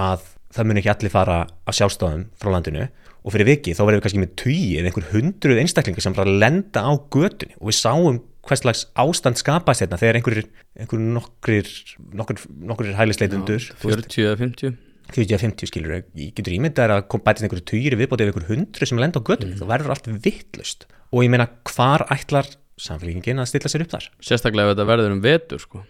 [0.00, 2.86] að það mun ekki allir fara af sjálfstofum frá landinu
[3.20, 6.36] og fyrir viki þá verðum við kannski með tugi eða einhver hundruð einstaklingar sem bara
[6.44, 7.56] lenda á götunni.
[7.60, 10.46] Og við sáum hvers slags ástand skapast hérna þegar einhverjir,
[10.78, 11.74] einhverjir nokkrir,
[12.16, 14.78] nokkrir, nokkrir hælisleitundur 40 eða 50
[15.10, 19.00] 40-50 skilur ég getur ímyndað að bætist einhverju tugir í viðbóti ef einhverju hundru sem
[19.00, 22.48] lenda á göttum þá verður allt vittlust og ég meina hvar ætlar
[22.80, 24.06] samfélgingin að stilla sér upp þar?
[24.24, 25.82] Sérstaklega ef þetta verður um vetur sko.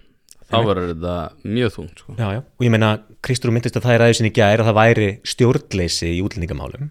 [0.50, 1.16] Þá verður þetta
[1.46, 2.14] mjög þungt sko.
[2.18, 2.40] Já, já.
[2.42, 2.88] og ég meina
[3.22, 6.88] Kristur myndist að það er aðeins í gær að það væri stjórnleysi í útlendingamálum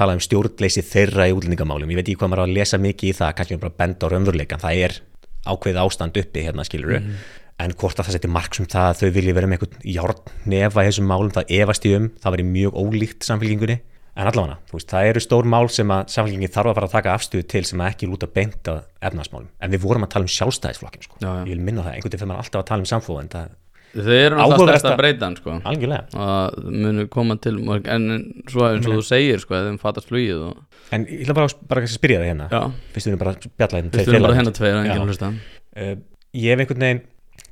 [0.00, 1.92] tala um stjórnleysi þeirra í útlendingamálum.
[1.92, 4.08] Ég veit ekki hvað maður á að lesa mikið í það kannski bara að benda
[4.08, 4.96] á raunveruleikan það er
[5.46, 7.00] ákveðið ástand uppi hérna skiluru
[7.60, 10.20] en hvort að það seti marks um það að þau vilja vera með einhvern járn
[10.52, 13.76] nefa í þessum málum það efast ég um, það væri mjög ólíkt samfélkingunni
[14.20, 14.56] en allavega,
[14.90, 17.80] það eru stór mál sem að samfélkingin þarf að fara að taka afstöðu til sem
[17.80, 21.18] að ekki lúta beint að efnaðsmálum en við vorum að tala um sjálfstæðisflokkin sko.
[21.20, 21.42] Já, já.
[21.46, 23.54] ég vil minna það, einhvern veginn fyrir maður alltaf að tala um samfóð en það
[23.90, 25.56] Þau eru náttúrulega stærsta breytan sko.
[25.66, 26.04] Algjörlega.
[26.14, 28.06] Og munu koma til en
[28.50, 30.60] svo eins og þú segir sko þeim fattast flugið og
[30.94, 32.46] En ég ætla bara, bara að spyrja það hérna.
[32.50, 32.62] Já,
[32.94, 35.92] Fyrst við bara að spjalla hérna við tveir þurfum bara hérna að enginn hlusta uh,
[36.34, 37.02] Ég hef einhvern veginn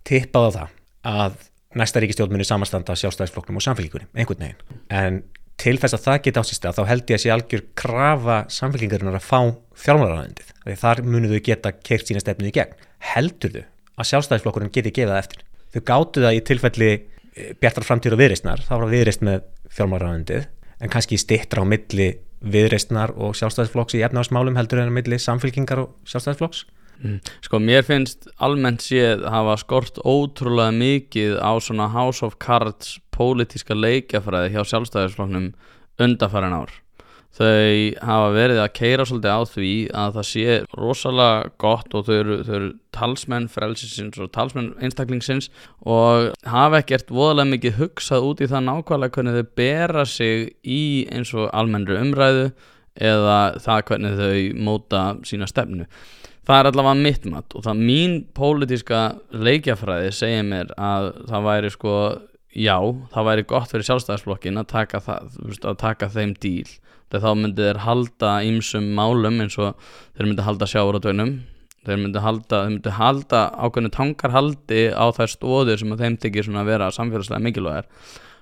[0.09, 0.77] tippað á það
[1.09, 1.43] að
[1.79, 4.79] næsta ríkistjórn muni samanstanda sjálfstæðisflokknum og samfélíkunni, einhvern veginn.
[4.91, 5.21] En
[5.59, 8.39] til þess að það geta á sér stað þá held ég að sé algjör krafa
[8.55, 9.41] samfélkingarinnar að fá
[9.83, 12.87] fjármálaráðendið því þar munu þau geta keirt sína stefnið í gegn.
[13.13, 13.65] Heldur þau
[13.99, 18.23] að sjálfstæðisflokkurinn geti gefið það eftir þau gáttu það í tilfelli eh, bjartar framtíð og
[18.23, 24.05] viðreistnar þá var viðreist með fjármálaráðendið en kannski stittra á milli viðreistnar og sjálfstæðisflokks í
[24.07, 26.67] efnaðarsmálum heldur en á milli samfélkingar og sjálfstæðisflokks
[26.99, 27.21] Mm.
[27.47, 33.77] Sko mér finnst almennt séð hafa skort ótrúlega mikið á svona House of Cards pólitíska
[33.79, 35.53] leikjafræði hjá sjálfstæðisflokknum
[36.03, 36.73] undarfærin ár.
[37.39, 42.15] Þau hafa verið að keira svolítið á því að það sé rosalega gott og þau
[42.17, 45.47] eru, þau eru talsmenn frelsisins og talsmenn einstaklingsins
[45.87, 50.83] og hafa ekkert voðalega mikið hugsað út í það nákvæmlega hvernig þau bera sig í
[51.15, 52.49] eins og almennri umræðu
[52.99, 55.87] eða það hvernig þau móta sína stefnu.
[56.49, 61.73] Það er allavega mitt mat og það mín pólitíska leikjafræði segir mér að það væri
[61.77, 61.95] sko
[62.57, 62.77] já,
[63.15, 66.67] það væri gott fyrir sjálfstæðisflokkin að taka, það, að taka þeim díl
[67.17, 69.79] þá myndi þeir halda ímsum málum eins og
[70.17, 71.33] þeir myndi halda sjáuratögnum
[71.89, 76.65] þeir myndi halda, þeir myndi halda ákveðinu tankarhaldi á þær stóðir sem þeim tekir svona
[76.65, 77.89] að vera samfélagslega mikilvægir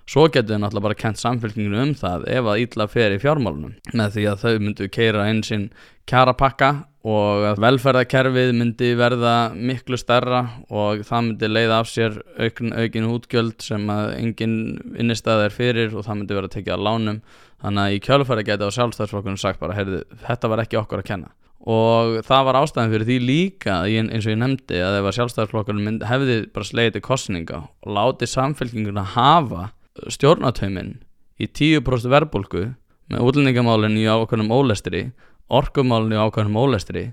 [0.07, 3.75] svo getur þau náttúrulega bara kent samfélkinginu um það ef að ítla fer í fjármálunum
[3.95, 5.71] með því að þau myndu keira einsinn
[6.11, 6.73] kjarapakka
[7.07, 13.07] og að velferðarkerfið myndi verða miklu stærra og það myndi leiða af sér aukin, aukin
[13.13, 14.57] útgjöld sem að engin
[14.99, 17.21] innistæð er fyrir og það myndi vera að tekja að lánum.
[17.63, 21.09] Þannig að í kjálfæri geti á sjálfstæðsflokkunum sagt bara heyrðu, þetta var ekki okkur að
[21.13, 21.31] kenna.
[21.67, 26.03] Og það var ástæðan fyrir því líka eins og ég nefndi að ef að sjálfstæðsflokkunum
[26.11, 29.71] hefði bara slegið til kostninga og látið samfélkinguna hafa
[30.13, 30.97] stjórnatöyminn
[31.39, 32.67] í 10% verbulgu
[33.13, 35.07] með útlendingamálinn í ákveðnum ólestri
[35.49, 37.11] orkumálinn í ákveðnum ólestri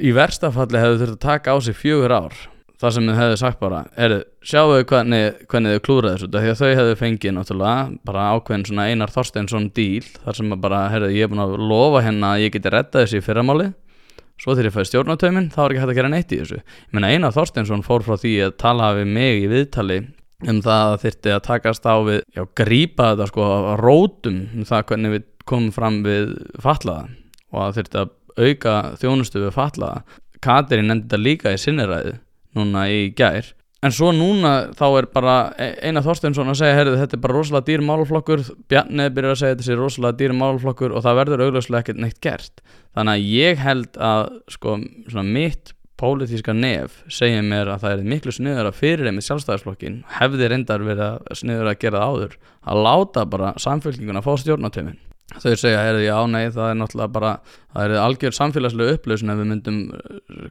[0.00, 2.38] í verstafalli hefðu þurft að taka á sig fjögur ár.
[2.80, 6.52] Það sem þau hefðu sagt bara er, sjáu þau hvernig, hvernig þau klúraði þessu því
[6.52, 11.10] að þau hefðu fengið náttúrulega bara ákveðin svona einar Þorsteinsson díl þar sem bara, herru,
[11.12, 13.68] ég er búin að lofa henn að ég geti rettað þessu í fyrramáli
[14.40, 16.62] svo þegar ég fæði stjórnatöyminn þá er ekki hægt að gera neitt í þessu.
[16.64, 20.00] Ég menna einar Þorsteinsson fór frá því að tala við mig í viðtali
[20.48, 23.54] um það að þyrti að takast á við já, grípa þetta sko
[23.84, 26.32] rótum um það hvernig við komum fram við
[26.64, 27.10] fatlaða
[27.52, 30.02] og að þyrti að auka þjónustu við fatlaða.
[30.40, 32.14] Katri nefndi þetta líka í sinniræðu
[32.56, 33.54] núna í gær.
[33.80, 37.66] En svo núna þá er bara eina Þorsteinsson að segja, herðu þetta er bara rosalega
[37.70, 41.84] dýr málflokkur, Bjarnið byrjar að segja þetta sé rosalega dýr málflokkur og það verður augljóslega
[41.86, 42.64] ekkert neitt gert.
[42.96, 44.76] Þannig að ég held að sko
[45.08, 49.24] svona mitt pólitíska nef segja mér að það er miklu sniður að fyrir þeim í
[49.26, 52.36] sjálfstæðisflokkin hefði reyndar verið sniður að gera það áður
[52.72, 55.00] að láta bara samfélkinguna að fá stjórnatöfin
[55.38, 57.32] þau segja, heyrðu, já, nei, það er náttúrulega bara
[57.70, 59.78] það er algjör samfélagslega upplösun ef við myndum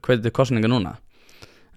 [0.05, 0.95] hvetið kostninga núna.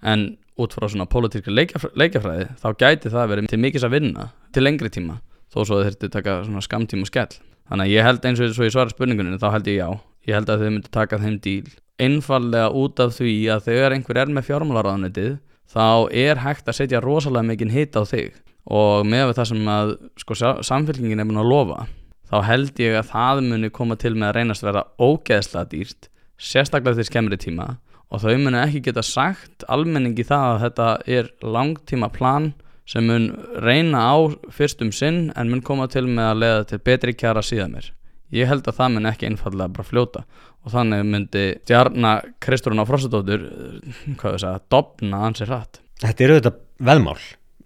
[0.03, 0.25] En
[0.59, 4.91] út frá svona pólitíska leikjafræði þá gæti það verið til mikils að vinna til lengri
[4.93, 5.17] tíma
[5.53, 7.39] þó svo þau þurftu taka svona skamtíma og skell.
[7.69, 9.87] Þannig að ég held eins og ég svara spurningunni þá held ég já,
[10.27, 11.73] ég held að þau myndu taka þeim díl.
[12.01, 15.35] Einfallega út af því að þegar einhver er með fjármálaráðanetið
[15.73, 15.85] þá
[16.23, 18.33] er hægt að setja rosalega mikinn hit á þig.
[18.63, 21.83] Og með það sem að sko, samfélkingin er búin að lofa
[22.29, 26.09] þá held ég að það muni koma til með að reynast vera ógeðslega dýrt
[26.39, 27.67] sérstaklega til skemmri tíma
[28.13, 32.51] og þau muni ekki geta sagt almenningi það að þetta er langtíma plan
[32.89, 33.29] sem mun
[33.63, 34.15] reyna á
[34.51, 37.91] fyrstum sinn en mun koma til með að leiða til betri kjara síðan mér
[38.33, 40.23] ég held að það mun ekki einfallega bara fljóta
[40.63, 43.45] og þannig myndi stjarnar Kristrúna Frostadóttur
[44.19, 45.81] hvað við segja, dopna ansið hratt.
[46.03, 46.53] Þetta eru þetta
[46.89, 47.19] veðmál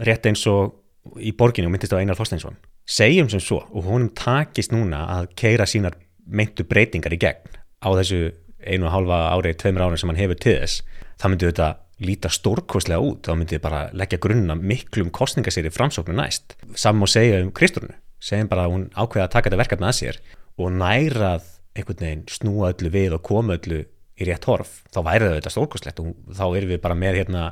[0.07, 4.11] rétt eins og í borginu og myndist á Einar Þorsteinsson segjum sem svo og honum
[4.15, 5.97] takist núna að keira sínar
[6.27, 8.31] meintu breytingar í gegn á þessu
[8.67, 10.81] einu og halva árið, tveimur árið sem hann hefur til þess
[11.17, 11.67] það myndi þetta
[12.05, 13.25] líta stórkoslega út.
[13.25, 16.57] Þá myndi þið bara leggja grunna miklum kostningasýri framsóknu næst.
[16.77, 17.95] Saman og segja um Kristrúnu.
[18.21, 20.19] Segjum bara að hún ákveða að taka þetta verkefni að sér
[20.57, 23.83] og nærað einhvern veginn snúa öllu við og koma öllu
[24.17, 27.43] í rétt horf, þá væri þetta stórkoslegt og þá erum við bara með hérna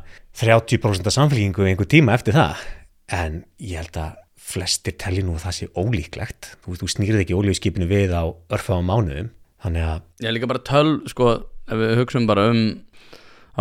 [0.42, 2.64] 30% samfélgingu einhver tíma eftir það.
[3.14, 6.52] En ég held að flestir telli nú að það sé ólíklegt.
[6.64, 9.32] Þú, þú snýrið ekki ólíuskipinu við á örfáum mánuðum.
[9.66, 11.32] Þannig að Ég líka bara töl, sko,
[11.66, 12.62] ef við hugsaum bara um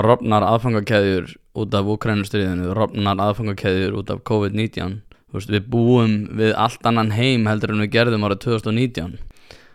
[0.04, 5.00] rofnar aðfangakeðjur út af Ukrænustriðinu, rofnar aðfangakeðjur út af COVID-19
[5.34, 9.16] við búum við allt annan heim heldur en við gerðum árið 2019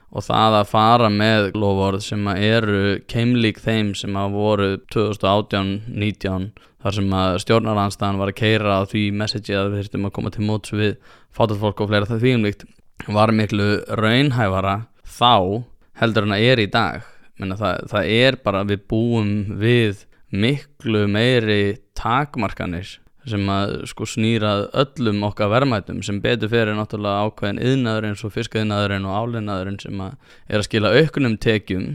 [0.09, 6.95] og það að fara með lofórð sem eru keimlík þeim sem að voru 2018-19 þar
[6.95, 10.45] sem að stjórnaranstæðan var að keira á því messagi að við þurftum að koma til
[10.47, 10.95] móts við
[11.35, 12.65] fátalfólk og fleira það því umlíkt
[13.07, 13.69] var miklu
[13.99, 15.63] raunhæfara þá
[15.99, 17.03] heldur en að er í dag.
[17.39, 22.97] Það, það er bara við búum við miklu meiri takmarkanir
[23.31, 28.33] sem að sko snýrað öllum okkar verðmætum sem betur fyrir náttúrulega ákveðin yðnaður eins og
[28.35, 31.87] fiskaiðnaðurinn og áliðnaðurinn sem að er að skila auknum tekjum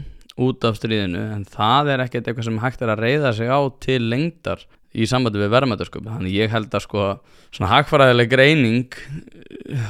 [0.45, 3.59] út af stríðinu en það er ekkert eitthvað sem hægt er að reyða sig á
[3.83, 7.05] til lengdar í sambandi við verðmætasköp þannig ég held að sko
[7.55, 8.97] svona hagfræðileg greining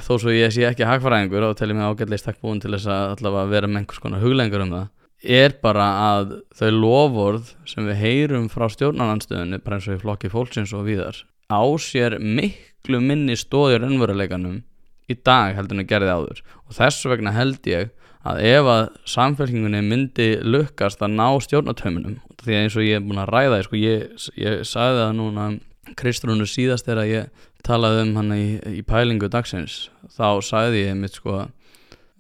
[0.06, 3.16] þó svo ég sé ekki hagfræðingur og telli mig ágætlega stakk búin til þess að
[3.16, 4.92] allavega vera með einhvers konar huglengur um það
[5.26, 10.32] er bara að þau lofórð sem við heyrum frá stjórnarnanstöðunni bara eins og í flokki
[10.34, 14.64] fólksins og víðar á sér miklu minni stóðir önveruleikanum
[15.10, 16.42] í dag heldur en að gerði áður.
[16.66, 17.92] Og þess vegna held ég
[18.26, 23.06] að ef að samfélkingunni myndi lukkast að ná stjórnatöminum því að eins og ég er
[23.06, 25.50] búin að ræða sko, ég, ég sagði það núna
[25.96, 28.46] Kristrúnu síðast er að ég talaði um hann í,
[28.80, 31.44] í pælingu dagsins þá sagði ég mitt sko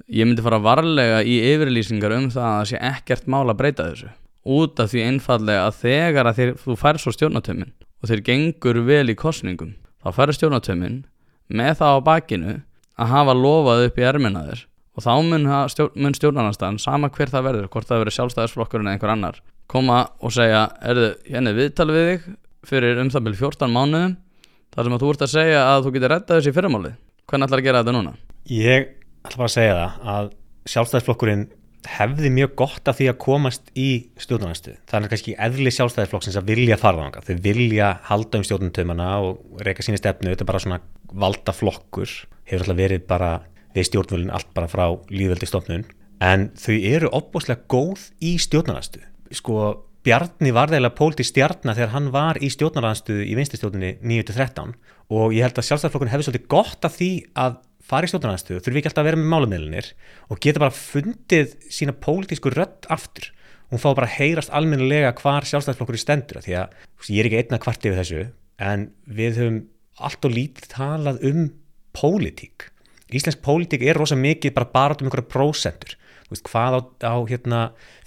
[0.05, 3.89] ég myndi fara varlega í yfirlýsingar um það að það sé ekkert mál að breyta
[3.89, 4.11] þessu.
[4.45, 8.79] Út af því einfallega að þegar að þeir, þú fær svo stjórnatömin og þeir gengur
[8.88, 11.03] vel í kostningum þá færur stjórnatömin
[11.47, 12.55] með það á bakinu
[12.95, 14.63] að hafa lofað upp í erminaðir
[14.95, 18.95] og þá mun, stjórn, mun stjórnarnastan sama hver það verður, hvort það verður sjálfstæðisflokkurinn eða
[18.95, 22.29] einhver annar, koma og segja erðu, hérna viðtal við þig
[22.69, 24.15] fyrir um það byrju 14 mánuðum
[24.75, 26.93] þar sem að þú ert að segja að þú getur rettað þessi fyrirmáli,
[27.27, 28.15] hvernig ætlar að gera þetta núna?
[28.51, 28.89] Ég
[29.25, 30.31] ætla bara að segja það að
[30.75, 31.45] sjálfstæðisflokkurinn
[31.89, 33.89] hefði mjög gott af því að komast í
[34.21, 34.76] stjórnarnastu.
[34.89, 37.26] Það er kannski eðli sjálfstæðisflokksins að vilja fara þanga.
[37.26, 40.32] Þau vilja halda um stjórnartömanna og reyka síni stefnu.
[40.34, 40.80] Þetta er bara svona
[41.26, 42.15] valda flokkur.
[42.45, 43.34] Hefur alltaf verið bara
[43.76, 45.86] við stjórnvölinn allt bara frá líðveldi stofnun
[46.24, 49.04] en þau eru opbúslega góð í stjórnarnastu
[49.36, 49.60] sko
[50.06, 54.76] Bjarni var þeirlega póliti stjarnar þegar hann var í stjórnarnastu í vinstistjórnunni 9-13
[55.15, 57.10] og ég held að sjálfstæðarflokkun hefði svolítið gott af því
[57.41, 59.91] að fara í stjórnarnastu, þurfi ekki alltaf að vera með málumilunir
[60.34, 63.32] og geta bara fundið sína pólitísku rött aftur
[63.71, 67.41] hún fá bara að heyrast almennilega hvar sjálfstæðarflokkur er stendur því að ég er ekki
[67.41, 68.24] einna kvart yfir þessu
[68.65, 69.60] en við höfum
[70.06, 71.45] allt og lítið talað um
[71.95, 72.69] pólitík.
[73.15, 75.95] Íslensk pólitík er rosa mikið bara bara um einhverja prósentur.
[76.32, 77.60] Veist, hvað á, á hérna,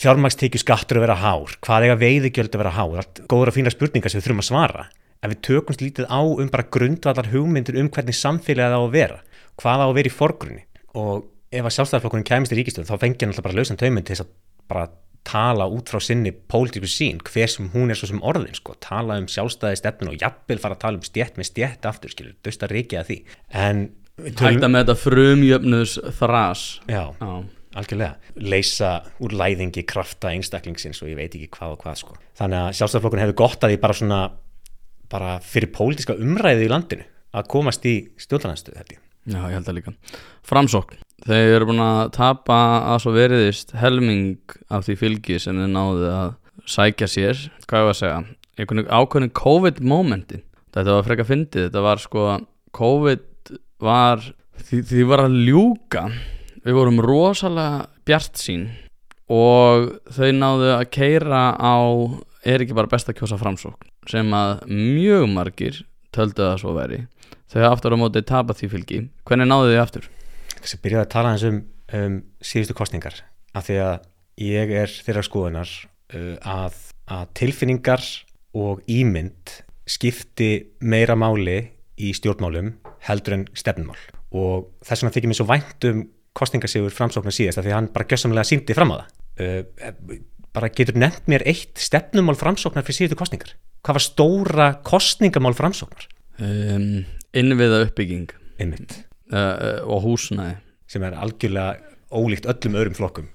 [0.03, 3.71] fjármagstekju skattur að vera hár, hvað eiga veiðigjöld að vera hár, allt góður og fína
[3.71, 4.87] spurningar sem við þurfum að svara.
[5.23, 9.21] Ef við tökumst lítið á um bara grundvallar hugmyndir um hvernig samfélagið á að vera
[9.59, 10.64] hvað á að vera í forgrunni?
[10.99, 14.16] Og ef að sjálfstæðarflokkurinn kemist í ríkistöð þá fengir hann alltaf bara lausan tauminn til
[14.16, 14.33] þess að
[14.68, 14.88] bara
[15.29, 19.18] tala út frá sinni pólitíku sín hver sem hún er svo sem orðin sko, tala
[19.21, 22.64] um sjálfstæði stefnun og jafnvel fara að tala um stjætt með stjætt aftur, skilur, döst
[22.64, 23.18] að reykja því.
[23.53, 27.29] En Hætta með þetta frumjöfnus þrás Já, Já,
[27.79, 28.33] algjörlega.
[28.35, 28.92] Leysa
[29.23, 32.16] úr læðingi krafta einstaklingsins og ég veit ekki hvað og hvað sko.
[32.40, 34.23] Þannig að sjálfstæðarflokkun hefur gott að því bara svona
[35.12, 37.07] bara fyrir pólitiska umræði í landinu
[37.38, 39.95] að komast í stjórnarnastuð þetta Já, ég held að líka.
[40.49, 42.59] Framsókn, þeir eru búin að tapa
[42.95, 46.35] að svo veriðist helming af því fylgi sem þeir náðu að
[46.69, 48.21] sækja sér, hvað er að segja?
[48.59, 50.41] Einhvern ákveðin COVID momenti
[50.75, 52.25] þetta var freka fyndið, þetta var sko
[52.79, 53.53] COVID
[53.85, 54.25] var
[54.64, 56.05] því, því var að ljúka.
[56.64, 58.67] Við vorum rosalega bjart sín
[59.29, 61.77] og þau náðu að keira á
[62.49, 65.83] er ekki bara best að kjósa framsókn sem að mjög margir
[66.17, 67.01] töldu það svo veri
[67.53, 70.09] þau aftur á móti tapa því fylgi hvernig náðu þau aftur?
[70.59, 71.63] Þessi byrjaði að tala eins um,
[71.99, 73.23] um síðustu kostningar
[73.57, 73.97] af því að
[74.45, 76.79] ég er þeirra skoðunar uh, að,
[77.15, 78.05] að tilfinningar
[78.59, 79.59] og ímynd
[79.89, 80.51] skipti
[80.85, 81.61] meira máli
[81.99, 82.75] í stjórnmálum
[83.09, 83.99] heldur en stefnmál
[84.37, 86.03] og þess vegna þykir mér svo vænt um
[86.39, 89.09] kostningasífur framsóknar síðast af því að hann bara gössamlega síndi fram á það
[89.43, 90.19] uh,
[90.55, 96.09] bara getur nefnt mér eitt stefnumál framsóknar fyrir síðustu kostningar hvað var stóra kostningamál framsóknar?
[96.39, 98.33] Um, innviða uppbygging.
[98.59, 100.59] Uh, og húsnæði.
[100.88, 101.77] Sem er algjörlega
[102.09, 103.29] ólíkt öllum öðrum flokkum.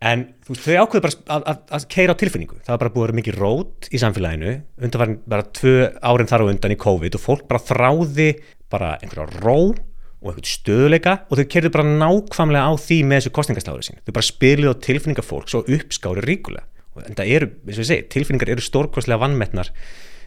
[0.00, 2.92] En þú veist, þau ákveðu bara að, að, að keira á tilfinningu, það var bara
[2.94, 5.74] búið að vera mikið rót í samfélaginu, undan var bara tvö
[6.08, 8.28] árin þar á undan í COVID og fólk bara þráði
[8.72, 9.58] bara einhverja ró
[10.20, 14.14] og einhvern stöðleika og þau keirðu bara nákvæmlega á því með þessu kostningastáður sín þau
[14.16, 16.64] bara spilið á tilfinningar fólk svo uppskári ríkulega.
[16.96, 19.68] Og en það eru, eins og ég segi, tilfinningar eru stórkostlega vannmettnar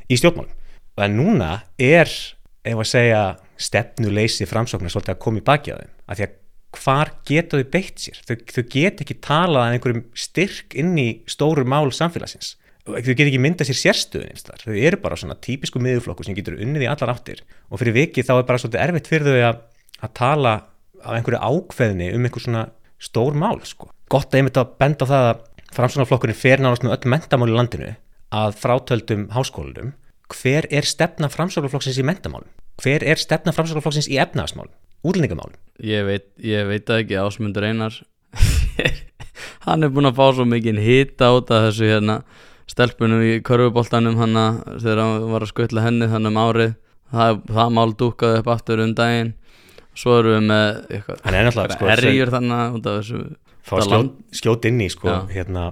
[0.06, 0.54] í stjórnmálum.
[0.94, 1.50] Og en núna
[1.82, 2.14] er,
[2.64, 3.22] ef að segja
[3.60, 6.40] stefnuleysi framsóknar svolítið að koma í baki á þeim, af því að
[6.74, 8.20] hvar geta þau beitt sér?
[8.26, 12.56] Þau, þau get ekki talað að einhverjum styrk inn í stóru mál samfélagsins.
[12.84, 16.88] Þau get ekki mynda sér sérstöðun þau eru bara svona típisku miðurflokku sem getur unnið
[16.88, 17.44] í allar áttir.
[17.72, 19.62] Og fyrir viki þá er bara svolítið erfitt fyrir þau að,
[20.04, 20.54] að tala
[21.04, 22.66] af einhverju ákveðni um einhver svona
[23.04, 23.90] stór mál sko.
[24.12, 25.42] gott að ég myndi að benda á það að
[25.74, 27.94] framsvonarflokkurinn fer með öll mentamál í landinu
[28.34, 29.94] að frátöldum háskólunum
[30.34, 32.50] hver er stefna framsvonarflokksins í mentamálum
[32.82, 34.74] hver er stefna framsvonarflokksins í efnaðasmálum
[35.04, 35.60] útlendingamálum?
[35.84, 37.96] Ég veit, ég veit ekki ásmundur einar.
[39.68, 42.18] Hann er búin að fá svo mikið hita át að þessu hérna.
[42.72, 44.38] Stelpunum í körfuboltanum hann
[44.80, 46.76] þegar hann var að skutla henni þannig um árið.
[47.14, 49.34] Það, það mál dúkkaði upp aftur um daginn.
[50.00, 53.20] Svo erum við með eitthvað, hann er náttúrulega sko, erjur þannig út af þessu
[53.68, 55.20] fá skjót, skjót inn í sko, Já.
[55.36, 55.66] hérna,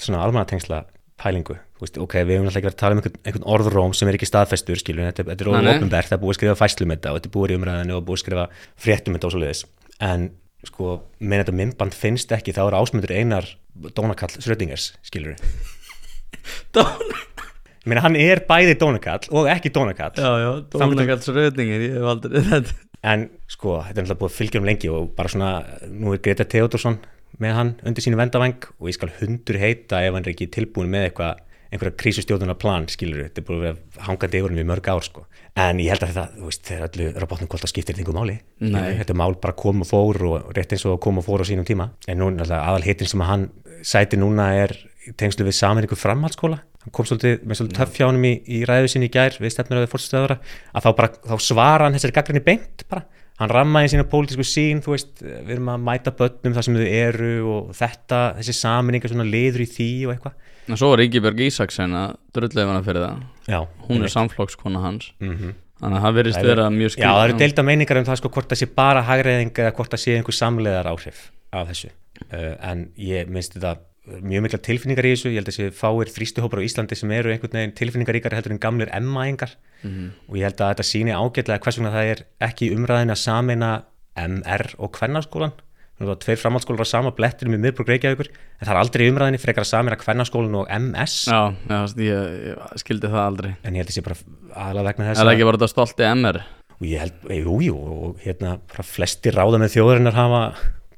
[0.00, 0.80] svona almannatengsla
[1.20, 4.08] pælingu, veist, ok, við hefum náttúrulega ekki verið að tala um einhvern, einhvern orðróm sem
[4.10, 7.12] er ekki staðfestur skilur, þetta, þetta er óopinbert, það er búið að skrifa fæslum þetta
[7.12, 8.46] og þetta er búið í umræðinu og búið að skrifa
[8.86, 9.62] fréttum þetta og svo leiðis,
[10.08, 10.26] en
[10.68, 13.50] sko, með þetta myndband finnst ekki, þá er ásmundur einar
[13.96, 15.36] dónakall Srödingers, skilur
[17.80, 20.12] ég meina, hann er bæði dónakall og ekki dónakall.
[20.16, 22.76] Já, já, dónakalls röðningir ég hef aldrei þetta
[23.12, 25.52] en sko, þetta er náttúrulega búið að fylgja um lengi og bara svona,
[25.88, 26.98] nú er Greta Theodorsson
[27.38, 30.90] með hann undir sínu vendavang og ég skal hundur heita ef hann er ekki tilbúin
[30.90, 35.04] með eitthvað einhverja krísustjóðunar plan, skilur þetta er búið að yfir hann við mörg ár
[35.06, 35.26] sko.
[35.54, 38.36] en ég held að þetta, þú veist, þegar öllu hvort það skiptir þetta einhver máli.
[38.58, 38.96] Nei.
[38.98, 41.66] þetta mál bara kom og fór og rétt eins og kom og fór á sínum
[41.66, 41.90] tíma.
[42.10, 43.46] En nú náttúrulega aðal hitin sem að hann
[43.86, 44.74] sæti núna er
[45.20, 46.58] tengslu við saminningu framhaldsskóla.
[46.80, 49.54] Hann kom svolítið með svolítið töff hjá honum í, í ræðu sinni í gær við
[49.54, 50.40] stefnir að fórstöðara
[50.74, 53.04] að þá bara, þá svara hann þessari gaggrinni beint bara
[53.40, 56.86] hann rammaði sína pólitísku sín þú veist, við erum að mæta börnum þar sem þau
[56.88, 60.36] eru og þetta, þessi saminninga svona liður í því og eitthvað.
[60.70, 63.26] En svo var Ríkibjörg Ísaksen að drullið hana fyrir það.
[63.50, 65.10] Já, hún er samflokskona hans.
[65.24, 68.18] Mm þannig að það verðist vera mjög já, það eru skil deilda meiningar um það
[68.20, 71.22] sko hvort það sé bara hagreðing eða hvort það sé einhver samleðar áhrif
[71.56, 71.92] af þessu.
[72.28, 73.78] Uh, en ég minnst þetta
[74.22, 75.30] mjög mikla tilfinningar í þessu.
[75.30, 78.62] Ég held að þessi fáir þrýstuhópar á Íslandi sem eru einhvern veginn tilfinningaríkar heldur en
[78.62, 80.10] gamlir emmaengar Mhm.
[80.28, 83.70] og ég held að þetta síni ágætlega hvers vegna það er ekki umræðin að samina
[84.16, 85.52] MR og kvennarskólan
[86.00, 89.10] það var tveir framhaldsskólar á sama blettinum í miðbrug Reykjavíkur en það er aldrei í
[89.12, 93.50] umræðinni frekar að samina kvennarskólan og MS já, já, ég, ég skildi það aldrei.
[93.64, 94.16] En ég held að sé bara
[94.56, 96.40] aðalega vegna er þess að ekki bara þetta stolti MR
[96.80, 97.76] og ég held, e, jú,
[98.24, 98.52] hérna
[98.84, 100.42] flesti ráða með þjóðarinnar hafa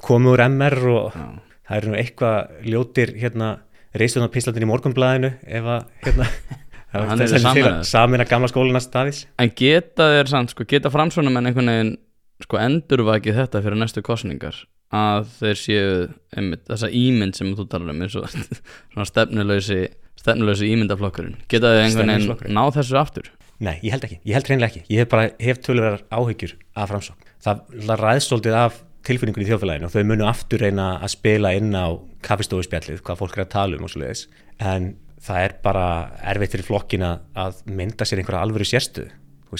[0.03, 1.27] komið úr MR og Já.
[1.69, 3.55] Það eru nú eitthvað ljótir hérna
[3.99, 6.29] reistunum píslandin í morgunblæðinu ef að hérna
[6.93, 11.97] til að gamla skólinast staðis En geta þeir samt, sko, geta framsvonum en einhvern veginn,
[12.45, 15.93] sko, endurvakið þetta fyrir næstu kostningar að þeir séu,
[16.37, 18.27] einmitt, þessa ímynd sem þú talar um, eins og
[18.93, 19.79] svona stefnuleysi,
[20.21, 21.39] stefnuleysi ímyndaflokkurinn.
[21.49, 23.31] Geta þeir einhvern veginn náð þessu aftur?
[23.63, 24.85] Nei, ég held ekki, ég held reynilega ekki.
[24.91, 27.29] Ég hef bara, hef töluverðar áhyggjur af framsókn.
[27.47, 31.73] Það, það ræðstóltið af tilfinningun í þjóðfélaginu og þau munu aftur reyna að spila inn
[31.75, 31.87] á
[32.27, 34.27] kafistofuspjallið, hvað fólk er að tala um og svo leiðis,
[34.63, 35.87] en það er bara
[36.33, 39.09] erfitt fyrir flokkina að mynda sér einhverja alvöru sérstu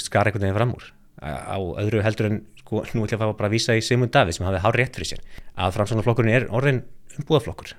[0.01, 0.89] skara einhvern veginn fram úr.
[1.23, 4.39] Á öðru heldur en, sko, nú ætla ég að fá að vísa í Simund Davíð
[4.39, 5.21] sem hafi hár rétt fyrir sér
[5.55, 6.83] að framsóknarflokkurinn er orðin
[7.21, 7.75] umbúðaflokkur.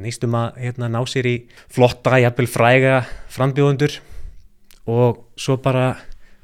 [0.00, 1.34] Nýstum að hérna, ná sér í
[1.66, 3.02] flotta, jafnvel fræga
[3.34, 3.98] frambjóðundur
[4.88, 5.96] og svo bara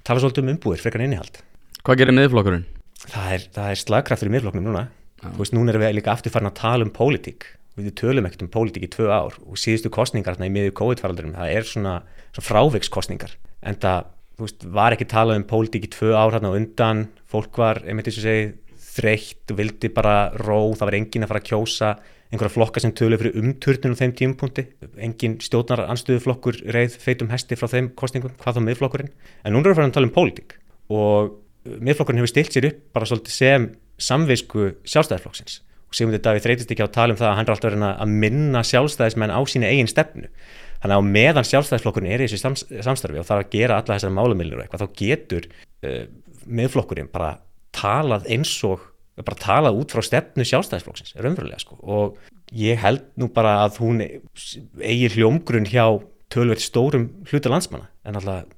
[0.04, 1.40] tala svolítið um umbúðir frekar innihald.
[1.86, 2.66] Hvað gerir miðflokkurinn?
[3.08, 4.86] Það er, það er slagkraftur í miðflokknum núna.
[5.22, 7.46] Þú veist, núna erum við líka aftur farin að tala um pólitík.
[7.78, 11.36] Við tölum ekkert um pólitík í tvö ár og síðustu kostningar þarna í miður COVID-faraldurum
[11.38, 11.94] það er svona,
[12.34, 16.50] svona frávikskostningar en það, þú veist, var ekki talað um pólitík í tvö ár þarna
[16.52, 17.04] á undan.
[17.32, 18.50] Fólk var, einmitt eins og segi,
[18.92, 21.92] þreytt og vildi bara ró, það var engin að fara að kjósa.
[22.32, 24.64] Einhverja flokka sem tölu fyrir umturnum á þeim tímapunkti,
[25.04, 29.10] engin stjórnar anstöðuflokkur reið feitum hesti frá þeim kostningum, hvað þá miðflokkurinn.
[29.44, 30.54] En núna erum við að tala um pólitík.
[30.92, 31.34] Og
[31.64, 33.68] miðflokkurinn hefur stilt sér upp bara svolítið sem
[34.02, 35.60] samvisku sjálfstæðarflokksins
[35.92, 37.86] og Sigmundur Davíð þreytist ekki á að tala um það að hann er alltaf verið
[37.90, 40.30] að minna sjálfstæðismenn á sína eigin stefnu.
[40.82, 44.14] Þannig að meðan sjálfstæðisflokkurinn er í þessu sams samstarfi og þarf að gera alla þessar
[44.16, 45.48] málumilnir og eitthvað þá getur
[45.84, 46.06] uh,
[46.48, 47.34] miðflokkurinn bara
[47.76, 48.88] talað eins og
[49.20, 51.76] bara talað út frá stefnu sjálfstæðisflokksins raunverulega sko.
[51.84, 52.16] Og
[52.56, 55.84] ég held nú bara að hún eigi hljómgrunn hjá
[56.32, 57.92] tölvert stórum hluta landsmanna.
[58.08, 58.48] En alltaf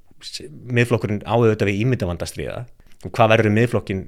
[0.71, 2.63] miðflokkurinn áauðvitað við ímyndavandastriða
[3.11, 4.03] hvað verður um miðflokkin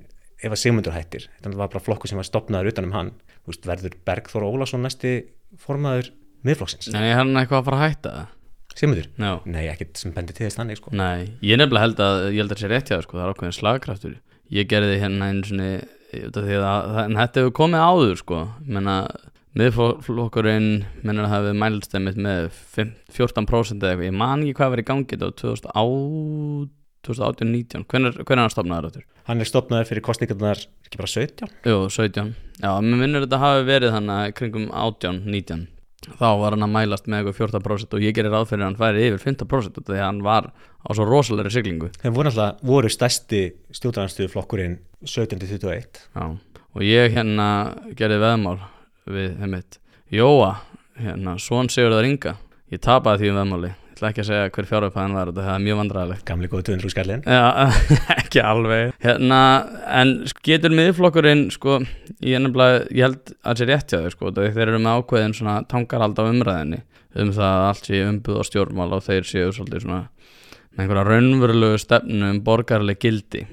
[0.44, 3.10] ef að Sigmundur hættir þetta var bara flokkur sem var stopnaður utan um hann
[3.48, 5.12] veist, verður Bergþór Ólason næsti
[5.58, 6.10] formaður
[6.46, 8.32] miðflokksins Nei, er hann eitthvað að fara að hætta það?
[8.76, 9.06] Sigmundur?
[9.16, 10.90] Já, Nei, ekkert sem bendir til þess þannig sko.
[10.92, 13.32] nei, ég nefnilega held að ég held að það sé rétt hjá sko, það er
[13.34, 14.16] ákveðin slagkraftur
[14.52, 15.30] Ég gerði hérna
[16.92, 18.36] það- en þetta hefur komið áður, sko
[18.68, 18.96] menna,
[19.56, 20.68] miðflokkurinn
[21.02, 24.86] menna að hafi mælstemmit með fimm- 14% eða eitthvað, ég man ekki hvað var í
[24.92, 25.32] gangi þetta
[25.72, 25.82] á
[27.06, 29.06] 2018-19 hvernig er hann stopnaður áttur?
[29.28, 33.66] Hann er stopnaður fyrir kostningarnar ekki bara 17 Jú, 17 Já, mér minnur þetta hafi
[33.68, 35.66] verið þannig kringum 18, 19
[36.06, 39.06] Þá var hann að mælast með eitthvað 14% og ég gerir fyrir að hann færi
[39.08, 41.88] yfir 15% út af því að hann var á svo rosalegri siglingu.
[41.98, 43.40] Þeir voru alltaf, voru stærsti
[43.74, 47.48] stjórnaranstuðu flokkurinn 17-21 Já, og ég hérna
[47.98, 48.60] gerði veðmál
[49.10, 49.80] við þeimitt
[50.14, 50.52] Jóa,
[51.00, 52.36] hérna, svon Sigurðar Inga.
[52.70, 55.60] Ég tapaði því um veðmáli Ég ætla ekki að segja hver fjárupæðan var þetta er
[55.64, 57.44] mjög vandræðilegt Gamli góði 200 skallin Já,
[58.20, 58.90] ekki alveg.
[59.00, 59.38] Hérna,
[59.88, 60.10] en
[60.44, 61.78] getur miðflokkurinn sko,
[62.20, 65.34] ég, nefnilega, ég held að það sé rétt hjá þau sko, þeir eru með ákveðin
[65.38, 66.80] svona tangarhald á umræðinni
[67.16, 70.00] um það að allt sé umbuð á stjórnmál og þeir séu svolítið svona
[70.76, 73.46] með einhverja raunverulegu stefnu um borgarleg gildi.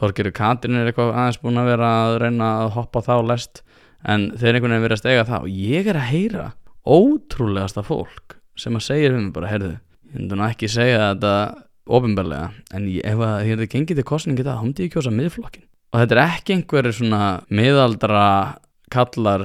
[0.00, 3.60] Þorgeru Katrin er eitthvað aðeins búin að vera að reyna að hoppa þá lest
[4.00, 5.44] en þeir einhvern veginn verið að stega það.
[5.44, 6.46] Og ég er að heyra
[6.88, 9.72] ótrúlegasta fólk sem að segja mig bara, heyrðu,
[10.10, 11.34] ég myndi nú ekki segja þetta
[11.84, 15.66] ofinbarlega en ég, ef að þið gengið til kostningi það, þá myndi ég kjósa miðflokkin
[15.94, 17.22] og þetta er ekki einhverju svona
[17.54, 18.24] miðaldra
[18.94, 19.44] kallar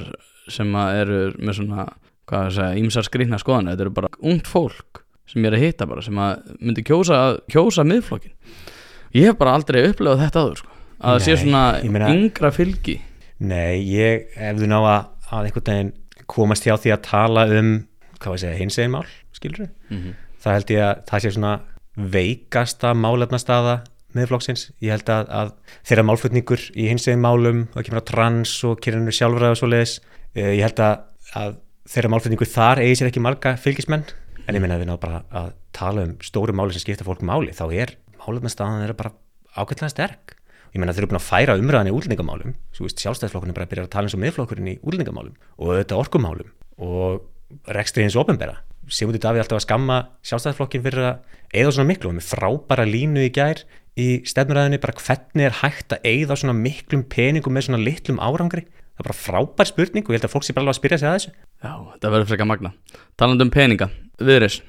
[0.50, 1.84] sem að eru með svona,
[2.30, 5.64] hvað að segja, ímsar skrýtna skoðan, þetta eru bara ungt fólk sem ég er að
[5.66, 8.34] hitta bara, sem að myndi kjósa, kjósa miðflokkin
[9.14, 10.74] ég hef bara aldrei upplefað þetta áður sko.
[11.00, 12.96] að það sé svona meina- yngra fylgi.
[13.40, 15.92] Nei, ég, ef þú ná að, að einhvern veginn
[16.30, 17.70] komast hjá því að tala um,
[18.20, 19.06] hvað var að segja, hins egin mál,
[19.36, 19.70] skilur við?
[19.88, 20.18] mm -hmm.
[20.40, 21.54] Það held ég að það sé svona
[21.96, 23.74] veikasta málefnastaða
[24.16, 24.70] miðflokksins.
[24.80, 25.52] Ég held að, að
[25.84, 29.68] þeirra málflutningur í hins egin málum, það kemur á trans og kyninu sjálfræð og svo
[29.70, 30.00] leiðis.
[30.34, 31.04] Ég held að,
[31.34, 31.56] að
[31.86, 34.04] þeirra málflutningur þar eigi sér ekki marga fylgismenn,
[34.46, 37.22] en ég minna að við ná bara að tala um stóru máli sem skipta fólk
[37.22, 39.14] máli, þá er málefnastaðan þeirra bara
[39.54, 40.36] ákveðlega sterk
[40.70, 43.66] ég meina þeir eru búin að færa umræðan í útlendingamálum svo veist sjálfstæðisflokkurinn er bara
[43.66, 47.24] að byrja að tala eins og miðflokkurinn í útlendingamálum og þetta orkumálum og
[47.76, 49.96] rekstri hins ofinbera Sigmundur Davíð alltaf að skamma
[50.26, 52.10] sjálfstæðisflokkin fyrir að eigða svona miklu.
[52.10, 53.62] Og með frábæra línu í gær
[54.00, 58.64] í stefnuræðinni bara hvernig er hægt að eigða svona miklum peningum með svona litlum árangri?
[58.66, 60.98] Það er bara frábær spurning og ég held að fólk sé bara alveg að spyrja
[61.00, 61.32] sig að þessu.
[61.62, 62.72] Já, þetta verður frekar magna
[63.20, 64.60] Talandi um peninga, viðreis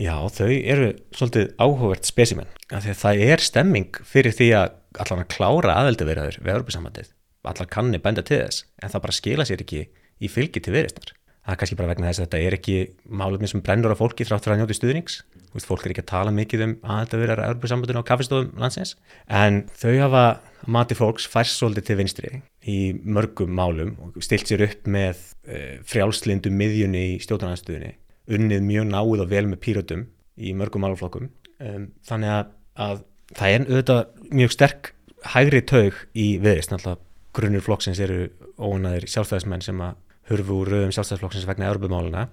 [0.00, 4.72] Já, þau eru svolítið áhugavert spesimenn, af því að það er stemming fyrir því að
[5.04, 7.10] allan að klára aðeldavirðaður við Európa-sambandið,
[7.52, 11.12] allar kanni benda til þess, en það bara skila sér ekki í fylgi til viðreistnar.
[11.42, 12.74] Það er kannski bara vegna þess að þetta er ekki
[13.10, 15.16] málefni sem brennur á fólki þrátt fyrir að njóti stuðnings,
[15.52, 18.94] Þú veist, fólk er ekki að tala mikið um aðeldavirðar Európa-sambandinu á kaffestofum landsins,
[19.28, 20.22] en þau hafa
[20.64, 22.30] mati fólks færst svolítið til vinstri
[22.72, 25.20] í mörgum málum og stilt sér upp með
[25.50, 27.92] uh, frjálslindu miðjunni í stjórnarnastuðinni
[28.32, 30.06] unnið mjög náið og vel með pýrötum
[30.40, 31.28] í mörgum málaflokkum.
[31.60, 32.52] Um, þannig að,
[32.86, 33.04] að
[33.36, 34.92] það er auðvitað mjög sterk
[35.34, 36.96] hægri taug í náttúrulega
[37.36, 40.00] grunnur flokksins eru óanæðir sjálfstæðismenn sem að
[40.30, 42.26] hurfu úr rauðum sjálfstæðisflokksins vegna Europamáluna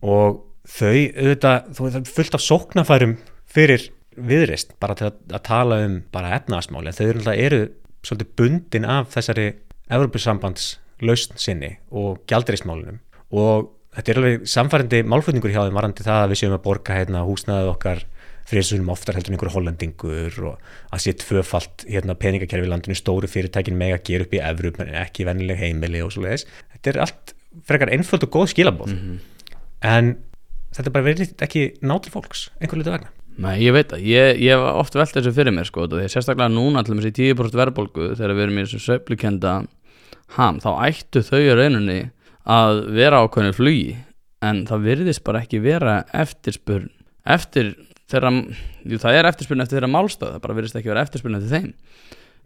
[0.00, 3.16] og þau auðvitað, þú veist, fullt af sóknafærum
[3.50, 7.60] fyrir viðrist bara til að, að tala um bara efnaðasmáli þau eru, eru
[8.06, 9.50] svolítið bundin af þessari
[9.90, 10.72] Europasambands
[11.04, 13.00] lausn sinni og gjaldreismálunum
[13.36, 16.98] og þetta er alveg samfærandi málflutningur hjá þeim varandi það að við séum að borga
[16.98, 18.04] hérna húsnaðið okkar
[18.50, 23.30] þrjusunum oftar heldur en einhverju hollendingur og að sé tvöfalt hérna, peningakerfi í landinu stóru
[23.30, 26.92] fyrirtækin með að gera upp í evru en ekki vennileg heimili og svo leiðis þetta
[26.92, 27.34] er allt
[27.66, 29.18] frekar einföld og góð skilabóð mm -hmm.
[29.80, 30.12] en
[30.76, 33.10] þetta bara verið ekki ná til fólks einhver litur vegna.
[33.40, 36.52] Nei, ég veit það, ég, ég hef oft velt þessu fyrir mér sko, því sérstaklega
[36.52, 39.52] núna til þessi 10% verðbólgu þegar við erum í þessu söflukenda
[40.36, 42.00] ham, þá ættu þau í rauninni
[42.44, 43.96] að vera ákveðinu flugi
[44.44, 46.90] en það virðist bara ekki vera eftirspurn
[47.24, 47.74] eftir
[48.10, 48.32] þeirra,
[49.04, 51.70] það er eftirspurn eftir þeirra málstöð, það bara virðist ekki vera eftirspurn eftir þeim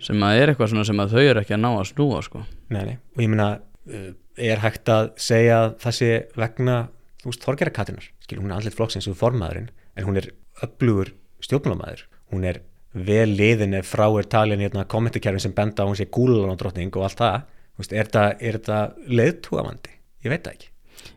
[0.04, 2.42] sem að er eitthvað svona sem að þau eru ekki að ná að snúa sko.
[2.74, 4.08] Nei, nei, og ég meina uh,
[4.50, 6.78] er hægt að segja að það sé vegna,
[7.22, 10.30] þú veist, Þorgera Katinar skilur, hún er andlit flokksins og formaðurinn en hún er
[10.64, 11.12] öflugur
[11.44, 12.60] stjórnmálamæður hún er
[12.94, 16.60] vel liðin ef frá er talin hérna kommentarkerfin sem benda á hún sé gúlan og
[16.60, 17.40] drottning og allt það
[17.80, 18.10] veist, er
[18.54, 18.78] þetta,
[19.10, 19.96] leiðtúavandi?
[20.24, 20.70] Ég veit það ekki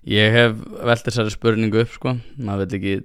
[0.08, 2.96] Ég hef velt þessari spurningu upp sko, maður veit ekki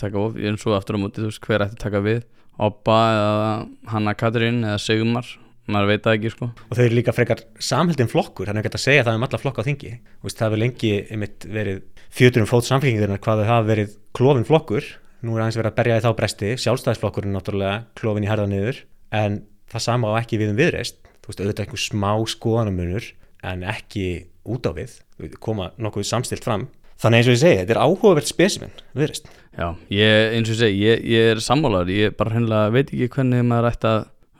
[0.00, 2.24] taka of, er svo aftur á múti, þú veist, hver ætti taka við?
[2.60, 3.52] Oppa eða
[3.92, 5.28] Hanna Katrín eða Sigmar,
[5.70, 6.48] maður veit það ekki sko.
[6.66, 9.40] Og þau eru líka frekar samhildin flokkur þannig að geta að segja það um alla
[9.40, 9.92] flokka á þingi.
[10.24, 11.80] Veist, það hefur lengi einmitt verið
[12.10, 14.88] fjöturum fót samfélkingirinnar hvað þau hafa verið klófin flokkur,
[15.24, 16.50] nú er aðeins verið að berja í þá bresti.
[16.64, 18.82] Sjálfstæðisflokkurinn náttúrulega klófin í herða niður,
[19.14, 19.40] en
[19.70, 23.08] það sama á ekki við um viðreist, þú veist, auðvitað einhver smá skoðanamunur
[23.50, 24.06] en ekki
[24.50, 24.98] út á við,
[25.40, 26.66] koma nokkuð samstilt fram,
[27.00, 29.30] þannig eins og ég segi þetta er áhugavert spesimen, viðreist
[29.60, 33.10] Já, ég, eins og ég segi, ég, ég er sammálar ég bara hennilega veit ekki
[33.12, 33.98] hvernig maður ætti að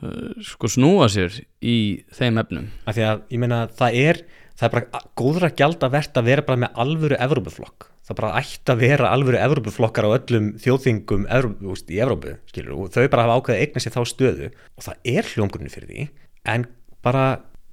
[0.09, 1.77] uh, sko snúa sér í
[2.17, 2.71] þeim efnum.
[2.89, 4.23] Af því að ég meina það er
[4.57, 7.91] það er bara góðra gjald að verta að vera bara með alvöru Evrópuflokk.
[8.09, 12.75] Það bara ætti að vera alvöru Evrópuflokkar á öllum þjóðþingum Evrópu, úst, í Evrópu skilur,
[12.81, 15.93] og þau bara hafa ákveðið að eigna sér þá stöðu og það er hljómgrunni fyrir
[15.93, 16.09] því
[16.51, 16.67] en
[17.05, 17.27] bara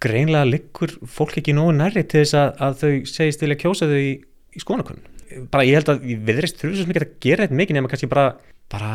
[0.04, 3.98] greinlega liggur fólk ekki nógu nærri til þess að, að þau segist vilja kjósa þau
[3.98, 4.12] í,
[4.54, 5.02] í skonakunn
[5.52, 8.10] bara ég held að við viðreist þurfum svo mikið að gera þetta mikið nema kannski
[8.12, 8.26] bara,
[8.72, 8.92] bara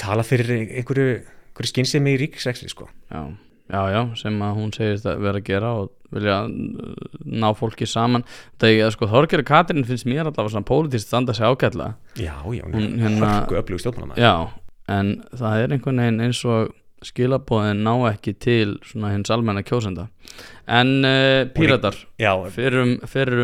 [0.00, 1.08] tala fyrir einhverju,
[1.50, 2.88] einhverju skynsemi í ríkisreksli sko.
[3.12, 3.22] Já,
[3.70, 7.88] já, já, sem að hún segist að vera að gera og vilja uh, ná fólki
[7.90, 8.26] saman.
[8.62, 12.76] Er sko, Þorgeri Katrin finnst mér allavega svona pólitískt standa sig ágætla Já, já, hún
[12.78, 14.34] er hérna- hörku öflug stjórnmálamæður Já,
[14.94, 16.74] en það er einhvern veginn eins og
[17.06, 20.08] skilabóðin ná ekki til svona hins almenna kjósenda
[20.66, 22.94] en uh, píratar Já, fyrir um,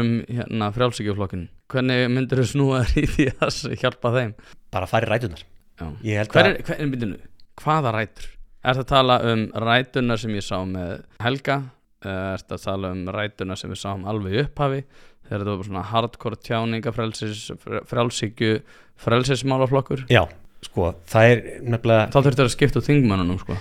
[0.00, 4.34] um hérna, frjálsíkjuflokkin hvernig myndir þú snúa þér í því að hjálpa þeim
[4.72, 5.86] bara fari rætunar já.
[6.06, 7.20] Ég held Hver að, er, hver er myndinu?
[7.61, 8.32] Hvaða rætur?
[8.61, 10.90] Er það að tala um rætuna sem ég sá með
[11.24, 11.62] Helga?
[12.00, 14.84] Er það að tala um rætuna sem við sáum alveg í upphafi?
[15.30, 17.42] Þegar þetta var svona hardcore tjáninga frelsis,
[17.88, 18.62] frelsíkju
[19.00, 20.24] frelsismálaflokkur já,
[20.64, 23.56] sko, það er nefnilega, Þá þurfti að skipta út þingmönnunum sko.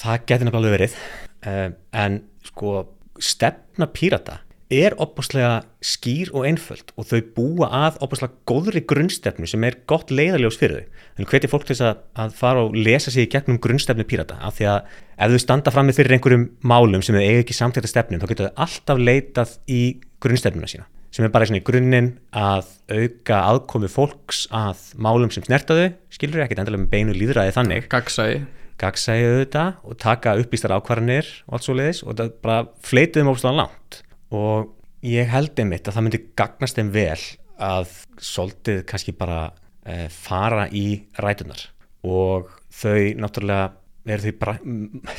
[0.00, 1.00] það getur nefnilega verið
[1.46, 2.76] um, en sko
[3.20, 4.40] stefna pírata
[4.70, 10.12] er opaslega skýr og einföld og þau búa að opaslega góðri grunnstefnu sem er gott
[10.14, 13.32] leiðaljós fyrir þau þannig hveti fólk til þess að, að fara og lesa sig í
[13.32, 14.92] gegnum grunnstefnu pírata af því að
[15.26, 18.50] ef þau standa frammi fyrir einhverjum málum sem þau eiga ekki samtækta stefnum þá getur
[18.50, 19.82] þau alltaf leitað í
[20.22, 25.74] grunnstefnuna sína sem er bara í grunninn að auka aðkomi fólks að málum sem snerta
[25.74, 27.88] þau skilur ekkert endilega með beinu líðræði þannig.
[27.90, 28.44] Gagsæi
[28.80, 33.32] gagsæði auðvitað og taka upplýstar ákvarðanir og allt svo leiðis og það bara fleitið um
[33.34, 34.00] ósláðan langt.
[34.32, 34.70] Og
[35.06, 37.20] ég held einmitt að það myndi gagnast þeim vel
[37.60, 37.92] að
[38.30, 39.42] soldið kannski bara
[39.84, 41.66] e, fara í rætunar
[42.06, 43.74] og þau náttúrulega
[44.10, 44.54] eru þau,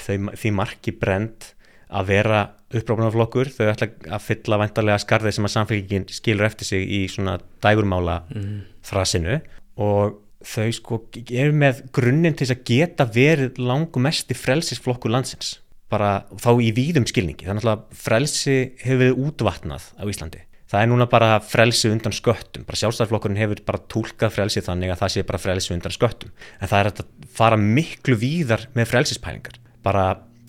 [0.08, 1.52] þau því marki brend
[1.92, 6.86] að vera upprófnarflokkur, þau ætla að fylla vantarlega skarðið sem að samfélgingin skilur eftir sig
[6.88, 8.60] í svona dægurmála mm.
[8.88, 9.39] þrasinu
[9.84, 15.58] og þau sko eru með grunninn til að geta verið langumesti frelsisflokkur landsins.
[15.92, 17.50] Bara þá í víðum skilningi.
[17.50, 20.46] Þannig að frelsi hefur verið útvatnað á Íslandi.
[20.72, 22.64] Það er núna bara frelsi undan sköttum.
[22.64, 26.32] Bara sjálfstæðarflokkurinn hefur bara tólkað frelsi þannig að það sé bara frelsi undan sköttum.
[26.64, 27.02] En það er að
[27.36, 30.06] fara miklu víðar með frelsispælingar bara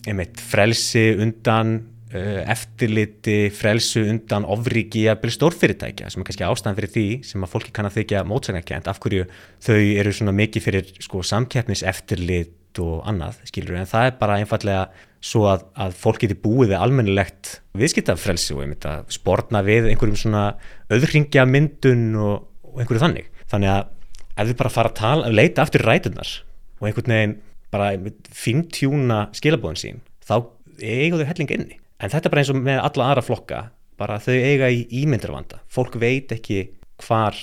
[0.09, 1.75] einmitt frelsi undan
[2.13, 7.45] uh, eftirliti frelsi undan ofriki að byrja stórfyrirtækja sem er kannski ástæðan fyrir því sem
[7.45, 9.29] að fólki kann að þykja mótsagnarkent af hverju
[9.63, 14.39] þau eru svona mikið fyrir sko, samkeppnis eftirlit og annað skilur en það er bara
[14.41, 14.85] einfallega
[15.23, 20.19] svo að, að fólk geti búið við almennilegt viðskiptafrelsi og einmitt að sportna við einhverjum
[20.19, 20.43] svona
[20.91, 23.29] öðringja myndun og, og einhverju þannig.
[23.51, 23.93] Þannig að
[24.33, 26.33] ef þið bara fara að tala, leita aftur rætunar
[26.79, 27.37] og einhvern veginn
[27.73, 27.91] bara
[28.37, 30.37] fintjúna skilabóðin sín þá
[30.79, 31.79] eiga þau helling inni.
[31.99, 33.65] En þetta er bara eins og með alla aðra flokka
[33.99, 35.61] bara þau eiga í ímyndarvanda.
[35.71, 36.63] Fólk veit ekki
[37.03, 37.37] hvar,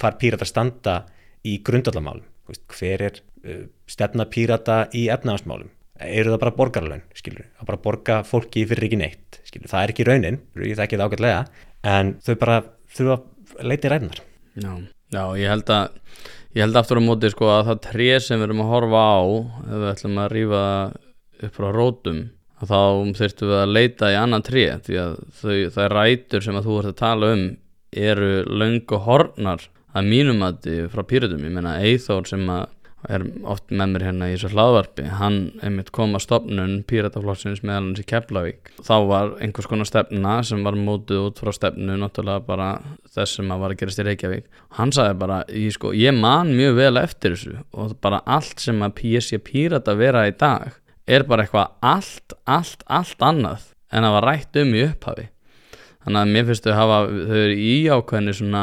[0.00, 0.96] hvar píratar standa
[1.46, 5.70] í grundallamálum hver er uh, stefna pírata í efnahansmálum
[6.02, 9.92] eru það bara borgarlaun, skilur, að bara borga fólki fyrir ekki neitt, skilur, það er
[9.92, 11.42] ekki raunin ég það ekki það ágætlega,
[11.92, 12.56] en þau bara
[12.96, 13.18] þurfa
[13.60, 14.72] að leita í ræðnar Já,
[15.14, 16.00] já, ég held að
[16.52, 19.20] ég held aftur á móti sko að það tré sem við erum að horfa á
[19.22, 20.64] ef við ætlum að rífa
[21.42, 22.22] upp frá rótum
[22.62, 22.80] þá
[23.18, 26.68] þurftum við að leita í annan tré því að þau, það er rætur sem að
[26.68, 27.46] þú ert að tala um
[27.92, 32.68] eru löngu hornar að mínum að frá pýratum, ég menna Eithór sem að
[33.10, 35.06] er oft með mér hérna í þessu hlaðvarpi.
[35.18, 38.72] Hann einmitt kom að stopnun Pírataflokksins meðal hans í Keflavík.
[38.84, 42.68] Þá var einhvers konar stefna sem var mótið út frá stefnu náttúrulega bara
[43.14, 44.46] þess sem að var að gerast í Reykjavík.
[44.78, 48.82] Hann sagði bara, ég, sko, ég man mjög vel eftir þessu og bara allt sem
[48.86, 50.78] að PSC Pírata vera í dag
[51.10, 55.28] er bara eitthvað allt, allt, allt annað en að var rætt um í upphafi.
[56.02, 58.62] Þannig að mér finnst þau hafa þau eru í ákveðinu svona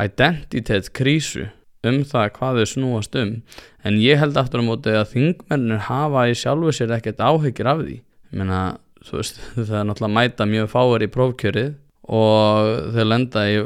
[0.00, 1.50] identitet krísu
[1.88, 3.34] um það hvað þau snúast um.
[3.86, 7.84] En ég held aftur á móti að þingmennir hafa í sjálfu sér ekkert áhyggjur af
[7.84, 7.96] því.
[8.30, 8.60] Ég meina,
[9.06, 11.72] þú veist, það er náttúrulega mæta mjög fáir í prófkjörið
[12.10, 13.58] og þau lenda í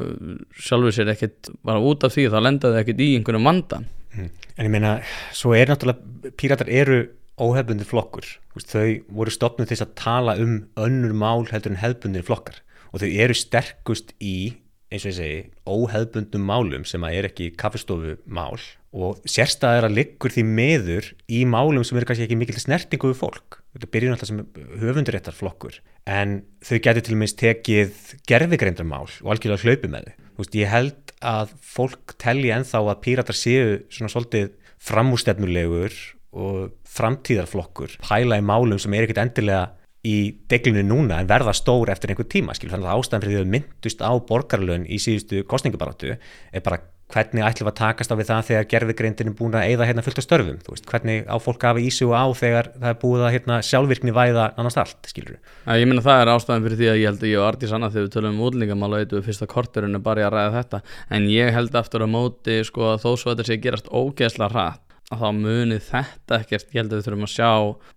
[0.61, 3.83] sjálfu sér ekkert, bara út af því þá lenda þau ekkert í einhverjum vanda.
[4.15, 4.33] Mm.
[4.55, 4.97] En ég meina,
[5.35, 7.05] svo er náttúrulega píratar eru
[7.41, 8.27] óhefbundir flokkur.
[8.55, 12.61] Þau voru stopnud til að tala um önnur mál heldur en hefbundir flokkar.
[12.95, 14.55] Og þau eru sterkust í
[14.93, 18.59] eins og ég segi, óheðbundum málum sem að er ekki kaffestofu mál
[18.95, 23.19] og sérstæðar að liggur því meður í málum sem eru kannski ekki mikil snertingu við
[23.19, 23.59] fólk.
[23.75, 27.97] Þetta byrjur náttúrulega sem höfunduréttar flokkur en þau getur til og meins tekið
[28.31, 30.21] gerfigreindar mál og algjörlega hlaupi með þau.
[30.35, 34.53] Þú veist, ég held að fólk telli enþá að píratar séu svona svolítið
[34.85, 35.97] framústefnulegur
[36.35, 39.73] og framtíðarflokkur pæla í málum sem er ekkit endilega
[40.05, 40.17] í
[40.53, 43.53] deglinu núna en verða stór eftir einhver tíma skil, þannig að ástæðan fyrir því að
[43.55, 46.83] myndust á borgarlön í síðustu kostningabaratu er bara
[47.13, 50.21] hvernig ætlum að takast á við það þegar gerðvigreindin er búin að eigða hérna fullt
[50.21, 53.59] af störfum veist, hvernig á fólk hafa ísug á þegar það er búið að hérna,
[53.69, 57.11] sjálfvirkni væða annars allt, skilur við Ég minna það er ástæðan fyrir því að ég
[57.11, 59.99] held að ég og Artís Anna þegar við tölum um útlendingamál og eitthvað fyrsta korturinn
[59.99, 60.81] er bara að ræða þetta.
[61.15, 64.84] En ég held aftur á móti sko, þó svo þetta sé gerast ógeðsla rætt
[65.15, 67.51] að þá muni þetta ekkert ég held að við þurfum að sjá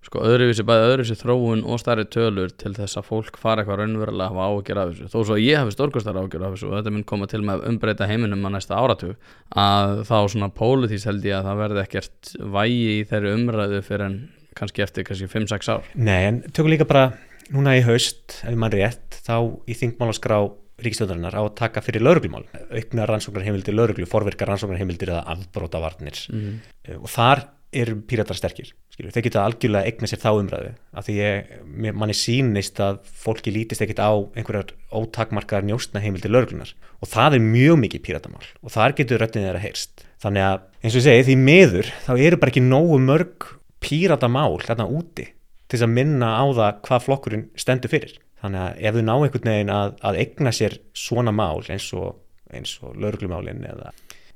[0.07, 4.29] sko öðruvísi bæði öðruvísi þróun og starri tölur til þess að fólk fara eitthvað raunverulega
[4.29, 5.09] að hafa ágjör af þessu.
[5.13, 7.71] Þó svo ég hafi stórkostar ágjör af þessu og þetta mun koma til með að
[7.73, 9.15] umbreyta heiminum á næsta áratug
[9.57, 14.07] að þá svona pólitís held ég að það verði ekkert vægi í þeirri umræðu fyrir
[14.07, 14.19] en
[14.57, 15.89] kannski eftir kannski 5-6 ár.
[15.97, 17.11] Nei en tökum líka bara
[17.53, 19.37] núna í haust ef mann rétt þá
[19.67, 20.41] í þingmálaskrá
[20.77, 26.59] ríkistjóðarinnar á að taka fyrir lauruglumál, aukna rannsóknarheimildir lauruglu, forverka rannsóknarheimildir eða afbrótavarnir Mhm.
[26.85, 29.11] Eh, og þar eru píratar sterkir skilur.
[29.11, 33.81] þeir geta algjörlega eigna sér þá umræðu af því ég, manni sýnist að fólki lítist
[33.83, 36.71] ekkit á einhverjar ótakmarkaðar njóstna heimildir lauruglunar
[37.01, 40.95] og það er mjög mikið píratamál og þar getur röddin þeirra heyrst þannig að eins
[40.95, 43.49] og ég segi því miður þá eru bara ekki nógu mörg
[43.83, 45.27] píratamál þarna úti
[45.67, 49.51] til að minna á það hvað flokkurinn stendur fyrir þannig að ef þau ná einhvern
[49.51, 52.19] veginn að, að eigna sér svona mál eins og,
[52.53, 53.93] eins og lauruglumálin eða,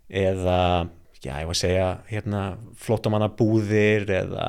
[0.09, 0.59] eða
[1.21, 2.43] já, ég var að segja hérna,
[2.81, 4.47] flótamannabúðir eða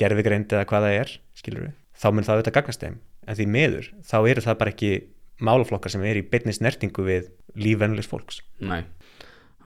[0.00, 1.70] gerfigreind eða hvað það er skilur
[2.00, 3.00] þá mun það auðvitað gagnast þeim.
[3.28, 4.92] En því miður, þá eru það bara ekki
[5.44, 7.28] málaflokkar sem eru í beinni snertingu við
[7.60, 8.40] lífvennulegs fólks.
[8.64, 8.82] Nei,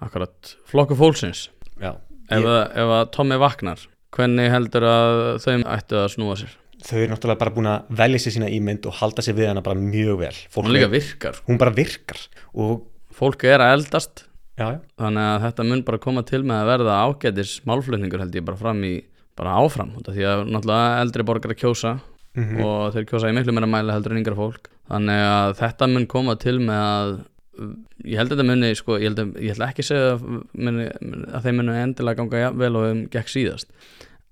[0.03, 0.55] akkurat.
[0.71, 1.49] Flokku fólksins.
[1.79, 3.83] Já, Ef, ég, að, ef að Tommy vaknar
[4.15, 6.53] Hvernig heldur að þau ættu að snúa sér?
[6.85, 9.63] Þau eru náttúrulega bara búin að velja sér sína ímynd og halda sér við hana
[9.65, 10.35] bara mjög vel.
[10.53, 11.41] Fólk Hún líka er- virkar.
[11.49, 12.21] Hún bara virkar
[12.55, 14.25] og Fólk er að eldast.
[14.59, 18.35] Já, já, Þannig að þetta mun bara koma til með að verða ágætis málflutningur held
[18.35, 19.05] ég bara fram í
[19.37, 21.93] bara áfram því að náttúrulega eldri borgar að kjósa
[22.37, 22.61] Mhm.
[22.65, 24.67] og þeir kjósa í miklu meira mæli heldur en yngra fólk.
[24.91, 27.25] Þannig að þetta mun koma til með að
[28.05, 30.25] ég held að þetta muni sko, ég, held að, ég ætla ekki segja að,
[30.59, 30.87] muni,
[31.31, 33.67] að þeim muni endilega ganga vel og um gekk síðast.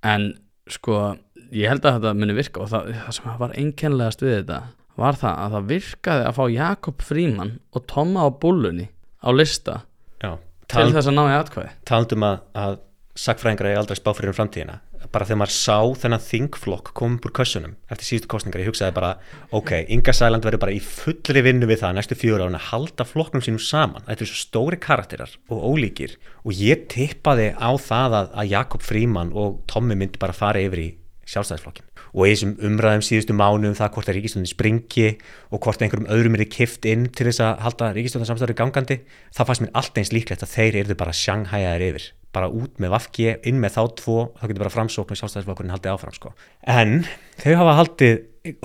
[0.03, 0.33] En
[0.69, 1.17] sko
[1.53, 4.61] ég held að þetta muni virka og það, það sem var einkennilegast við þetta
[5.01, 8.89] var það að það virkaði að fá Jakob Fríman og Tomma á bullunni
[9.25, 9.83] á lista
[10.21, 10.37] já.
[10.69, 12.81] til Tal, þess að ná í atkvæði talandum að, að
[13.23, 14.81] sagfræðingar er aldrei spá fyrir um framtíðina
[15.13, 18.95] bara þegar maður sá þennan þingflokk koma upp úr kössunum eftir síðustu kostningar, ég hugsaði
[18.97, 19.11] bara
[19.53, 23.07] ok, Inga Sæland verður bara í fullri vinnu við það næstu fjóra ára að halda
[23.09, 28.19] flokknum sínum saman þetta er svo stóri karakterar og ólíkir og ég tippaði á það
[28.21, 30.89] að, að Jakob Fríman og Tommi myndi bara fara yfir í
[31.29, 35.07] sjálfstæðisflokkin og í þessum umræðum síðustu mánu um það hvort að ríkistjóðin springi
[35.53, 38.99] og hvort einhverjum öðrum er kift inn til þess að halda ríkistjóðin samstæður gangandi
[39.33, 42.09] þá fannst mér allt eins líklegt að þeir eru bara sjanghæjaðir yfir.
[42.33, 45.95] Bara út með Vafki, inn með þá tvo þá getur bara framsókn og sjálfstæðisflokkurinn haldið
[45.95, 46.35] áfram sko.
[46.67, 47.03] en
[47.41, 48.15] þau hafa haldið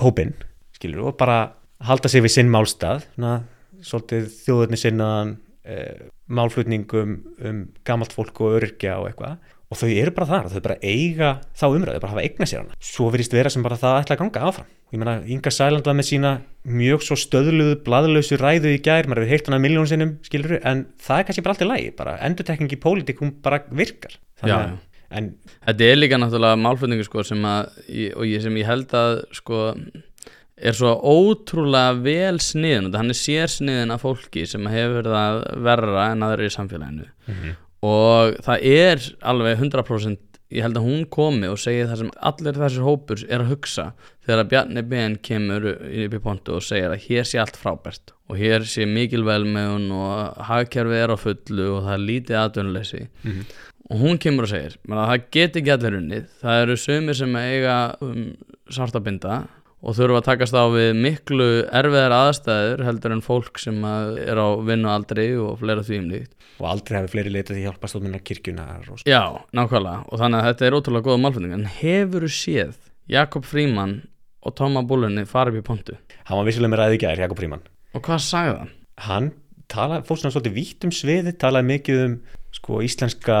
[0.02, 0.34] hópinn,
[0.76, 1.40] skilur og bara
[1.88, 3.06] halda sig við sinn málstað
[3.84, 5.36] svolítið þjóðurni sinnaðan
[5.68, 9.36] eh, málflutningum um gamalt fólk og öryrkja og eitthvað
[9.68, 12.76] og þau eru bara þar, þau bara eiga þá umræðu, bara hafa eigna sér hana.
[12.80, 14.68] Svo virðist vera sem bara það ætla að ganga áfram.
[14.88, 16.30] Og ég meina, Inga Sæland var með sína
[16.64, 20.86] mjög svo stöðluðu, bladlausu ræðu í gær maður hefur heilt hana miljónu sinnum, skilur en
[21.04, 24.16] það er kannski bara allt í lagi, bara endurtekning í pólitík hún bara virkar.
[24.40, 24.78] Að,
[25.20, 25.28] en
[25.68, 29.20] Þetta er líka náttúrulega málflutningu sko sem að, ég- og ég, sem ég held að
[29.36, 29.60] sko
[30.58, 32.88] er svo ótrúlega vel sniðin.
[32.96, 37.10] Hann er sér sniðin af fólki sem hefur það verra en aðra í samfélaginu
[37.86, 40.24] og það er alveg 100%
[40.54, 43.90] ég held að hún komi og segi það sem allir þessir hópur er að hugsa
[44.24, 48.40] þegar Bjarni Ben kemur upp í pontu og segir að hér sé allt frábært og
[48.40, 53.02] hér sé mikil velmegun og hagkerfið er á fullu og það er lítið atvinnuleysi.
[53.88, 56.26] Og hún kemur og segir að það get ekki allir unnið.
[56.42, 58.26] Það eru sömur sem eiga um,
[58.68, 59.38] svartabinda
[59.78, 61.46] og þurfa að takast á við miklu
[61.80, 66.66] erfiðar aðstæður heldur en fólk sem er á vinnualdri og fleira því um líkt og
[66.72, 69.02] aldrei hafi fleiri leitað í hjálpastofnunar kirkjunar og.
[69.06, 72.74] Já, nákvæmlega og þannig að þetta er ótrúlega góða málflutning en hefur séð
[73.08, 74.00] Jakob Fríman
[74.42, 77.62] og Tóma Búlunni upp í pontu hann var vissulega með ræði gær, Jakob Fríman
[77.94, 78.74] og hvað sagði hann?
[79.06, 79.30] hann
[79.70, 82.18] talaði, svona svolítið vítt um sviði talaði mikið um
[82.58, 83.38] sko íslenska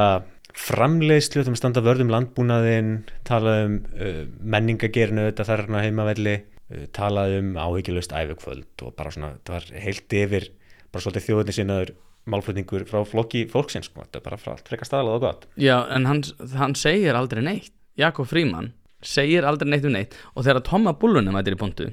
[0.58, 2.92] framleiðslu þegar standa vörðum landbúnaðinn
[3.28, 4.20] talaði um uh,
[4.56, 10.18] menningagerinu þetta þarna heimavelli uh, talaði um áhyggjulust æfukvöld og bara svona, það var heilt
[10.20, 10.48] yfir
[10.92, 11.94] bara svolítið þjóðinni sinnaður
[12.28, 15.46] málflutningur frá flokki fólksins sko, þetta er bara frá allt frekar staðalað og gott.
[15.56, 16.24] Já, en hann,
[16.60, 17.72] hann segir aldrei neitt.
[17.98, 20.16] Jakob Fríman segir aldrei neitt um neitt.
[20.34, 21.88] Og þegar Tóma Búlunni mætir í pontu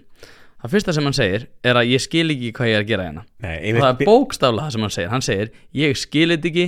[0.65, 3.07] það fyrsta sem hann segir er að ég skil ekki hvað ég er að gera
[3.07, 3.23] hérna.
[3.45, 5.09] Nei, og það er bókstaflega það sem hann segir.
[5.13, 6.65] Hann segir, ég skil þetta ekki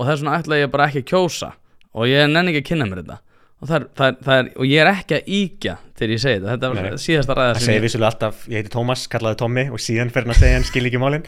[0.00, 1.50] og þess vegna ætla ég bara ekki að kjósa.
[1.90, 3.18] Og ég nenni ekki að kynna mér þetta.
[3.60, 6.20] Og, það er, það er, það er, og ég er ekki að íkja þegar ég
[6.22, 6.78] segi þetta, þetta Nei.
[6.80, 10.26] var síðasta ræða Það segir vissulega alltaf, ég heiti Tómas, kallaði Tommi og síðan fyrir
[10.26, 11.26] hann að segja hann skil ekki málin.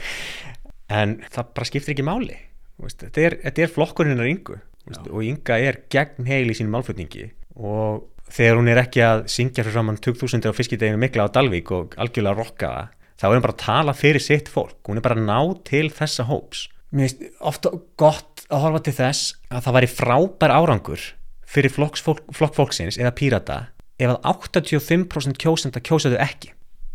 [1.03, 2.39] En það bara skiptir ekki máli.
[2.79, 4.57] Þú veist, þetta, er, þetta er flokkurinn hennar Ingu.
[4.57, 7.29] Þú veist, og Inga er gegn heil í sín málflutningi.
[7.61, 8.01] Og
[8.33, 11.99] þegar hún er ekki að syngja fyrir framann 2000 á fiskideginu mikla á Dalvík og
[12.01, 12.91] algjörlega rokka það
[13.23, 14.81] þá er hún bara að tala fyrir sitt fólk.
[14.89, 16.67] Hún er bara að ná til þessa hóps.
[16.91, 17.71] Mér finnst ofta
[18.01, 21.07] gott að horfa til þess að það væri frábær árangur
[21.53, 23.59] fyrir flokks, fólk, flokk fólksins eða pírata
[24.01, 24.19] ef að
[24.51, 26.53] 85% kjósenda kjósaðu ekki.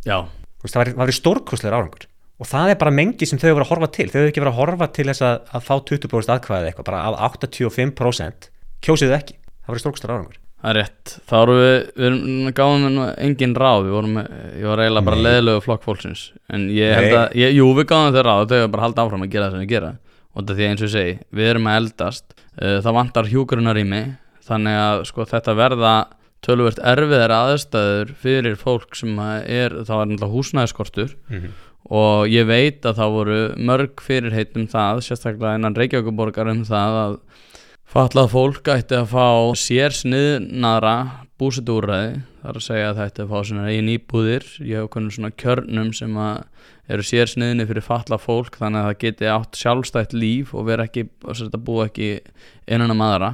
[0.08, 0.26] Já,
[0.64, 2.08] það væri, væri stórkostlegur árangur.
[2.38, 4.10] Og það er bara mengi sem þau hefur að horfa til.
[4.12, 7.06] Þau hefur ekki verið að horfa til þess að, að fá 20% aðkvæðið eitthvað, bara
[7.08, 8.52] af 85%
[8.86, 10.44] kjósiðu ekki, það væri stórkostlegur árangur.
[10.58, 14.16] Það er rétt, þá erum við, við erum, gáðum engin ráð, við vorum,
[14.58, 16.24] ég var eiginlega bara leðilegu flokk fólksins.
[16.50, 19.06] En ég held að, ég, jú við gáðum þau ráð, þau erum bara að halda
[19.06, 19.92] áfram að gera það sem við gera
[20.38, 22.26] Og þetta því eins og ég segi, við erum að eldast,
[22.62, 24.16] uh, það vantar hjúkurunar í mig
[24.48, 25.94] Þannig að sko þetta verða
[26.46, 31.50] tölvert erfiðar aðstæður fyrir fólk sem er, það var náttúrulega húsnæðiskortur Mhm.
[31.90, 36.96] og ég veit að það voru mörg fyrirheit um það, sérstaklega innan Reykjavíkuborgar um það
[37.02, 37.18] að
[37.92, 40.96] fatlað fólk ætti að fá sér sniðnara
[41.40, 44.46] búsetúræði þar að segja að það ætti að fá svona eigin íbúðir.
[44.64, 46.44] Ég hef konum svona kjörnum sem að
[46.88, 50.86] eru sér sniðni fyrir fatlað fólk þannig að það geti átt sjálfstætt líf og vera
[50.88, 52.12] ekki, og þetta búa ekki
[52.72, 53.34] innan um aðra.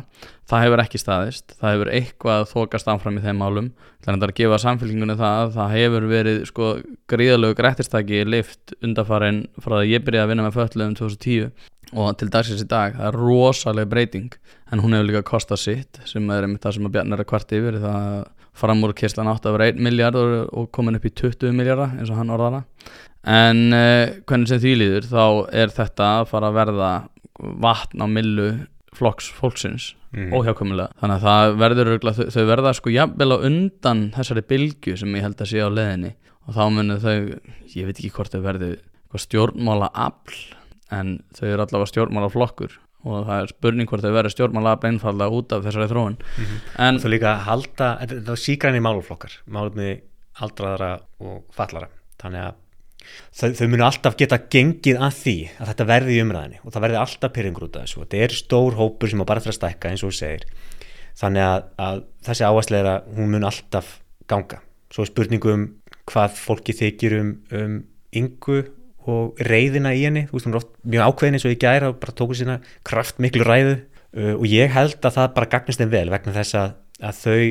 [0.49, 3.69] Það hefur ekki staðist, það hefur eitthvað þokast áfram í þeim málum.
[4.03, 6.71] Þannig að gefa samfélkingunni það að það hefur verið sko
[7.13, 11.53] gríðalögu grættistaki lift undarfarin frá að ég byrjaði að vinna með fötluðum 2010
[11.93, 14.31] og til dagsins í dag, það er rosaleg breyting.
[14.73, 17.29] En hún hefur líka kostað sitt sem er einmitt það sem að Bjarni er að
[17.29, 18.07] kvart yfir það
[18.53, 22.19] að framúrkislan átt að vera 1 miljard og, komin upp í 20 miljardar eins og
[22.19, 22.63] hann orðara
[23.23, 25.25] en uh, hvernig sem því líður þá
[25.63, 26.91] er þetta að fara að verða
[27.63, 28.47] vatn á millu
[28.93, 30.29] flokks fólksins Mhm.
[30.37, 35.15] óhjákomulega þannig að það verður þau, þau verða sko jafnvel á undan þessari bylgju sem
[35.17, 36.11] ég held að sé á leðinni
[36.45, 37.15] og þá munu þau,
[37.73, 40.37] ég veit ekki hvort þau eitthvað stjórnmála afl
[40.93, 44.89] en þau eru allavega stjórnmála flokkur og það er spurning hvort þau verður stjórnmála afl
[44.89, 46.17] einfallega út af þessari þróun.
[46.79, 49.93] En Þú líka halda, þetta er sígræni máluflokkar, málumni
[50.43, 50.91] aldraðara
[51.21, 51.89] og fallara,
[52.21, 52.59] þannig að
[53.35, 56.85] þau, þau munu alltaf geta gengið að því að þetta verði í umræðinni og það
[56.87, 57.99] verði alltaf pyrringur út af þessu.
[57.99, 60.45] Og þetta er stór hópur sem á bara eftir að stækka eins og þú segir.
[61.19, 63.97] Þannig að, að þessi áhersleira hún mun alltaf
[64.31, 64.61] ganga.
[64.93, 65.67] Svo er spurningu um
[66.09, 67.75] hvað fólki þykir um, um
[68.13, 68.63] yngu
[69.09, 71.91] og reyðina í henni, þú veist hún er oft mjög ákveðin eins og í gæra
[71.91, 75.83] og bara tóku sína kraft miklu ræðu uh, og ég held að það bara gagnist
[75.83, 76.73] þeim vel vegna þess að,
[77.03, 77.43] að þau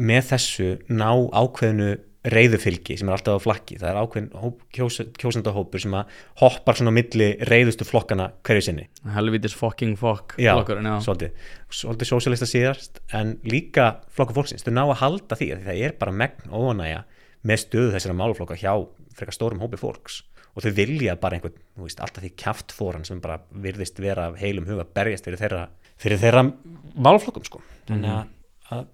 [0.00, 1.90] með þessu ná ákveðinu
[2.20, 3.78] reyðufylgi sem er alltaf á flakki.
[3.80, 8.64] Það er ákveðin hóp, kjós, kjósendahópur sem að hoppar svona á milli reyðustu flokkana hverju
[8.66, 8.84] sinni.
[9.14, 10.98] Helvitis fucking fuck já, flokkurinn, já.
[11.06, 11.46] svolítið,
[11.80, 14.66] svolítið sósjalista síðast en líka flokkur fólksins.
[14.66, 17.06] Þau ná að halda því að það er bara megn óanæja
[17.48, 18.74] með stöðu þessara máluflokka hjá
[19.16, 20.20] frekar stórum hópi fólks
[20.54, 24.66] og þau vilja bara einhvern, þú veist, alltaf því kjaftfóran sem bara virðist vera heilum
[24.68, 25.62] huga berjast fyrir þeirra,
[26.00, 26.42] fyrir þeirra
[26.96, 27.62] máluflokkum sko.
[27.90, 28.32] Þannig að,
[28.74, 28.84] að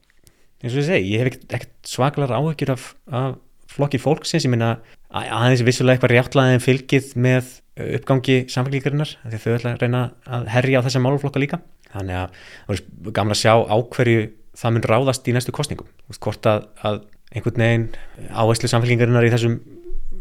[0.62, 3.36] eins og ég segi, ég hef ekkert, ekkert svakalar áhyggjur af, af
[3.72, 4.46] flokki fólksins.
[4.46, 4.74] Ég minna
[5.10, 7.50] að- aðeins vissulega eitthvað rjáttlaðin fylgið með
[7.80, 10.02] uh, uppgangi samfélgíkarinnar því þau ætla að reyna
[10.38, 11.60] að herja á þessa máluflokka líka.
[11.92, 14.24] Þannig að það er gaman að sjá á hverju
[14.56, 17.02] það mun ráðast í næstu kostningum hvort að, að
[17.36, 17.88] einhvern veginn
[18.32, 19.58] áherslu samfélgíkarinnar í þessum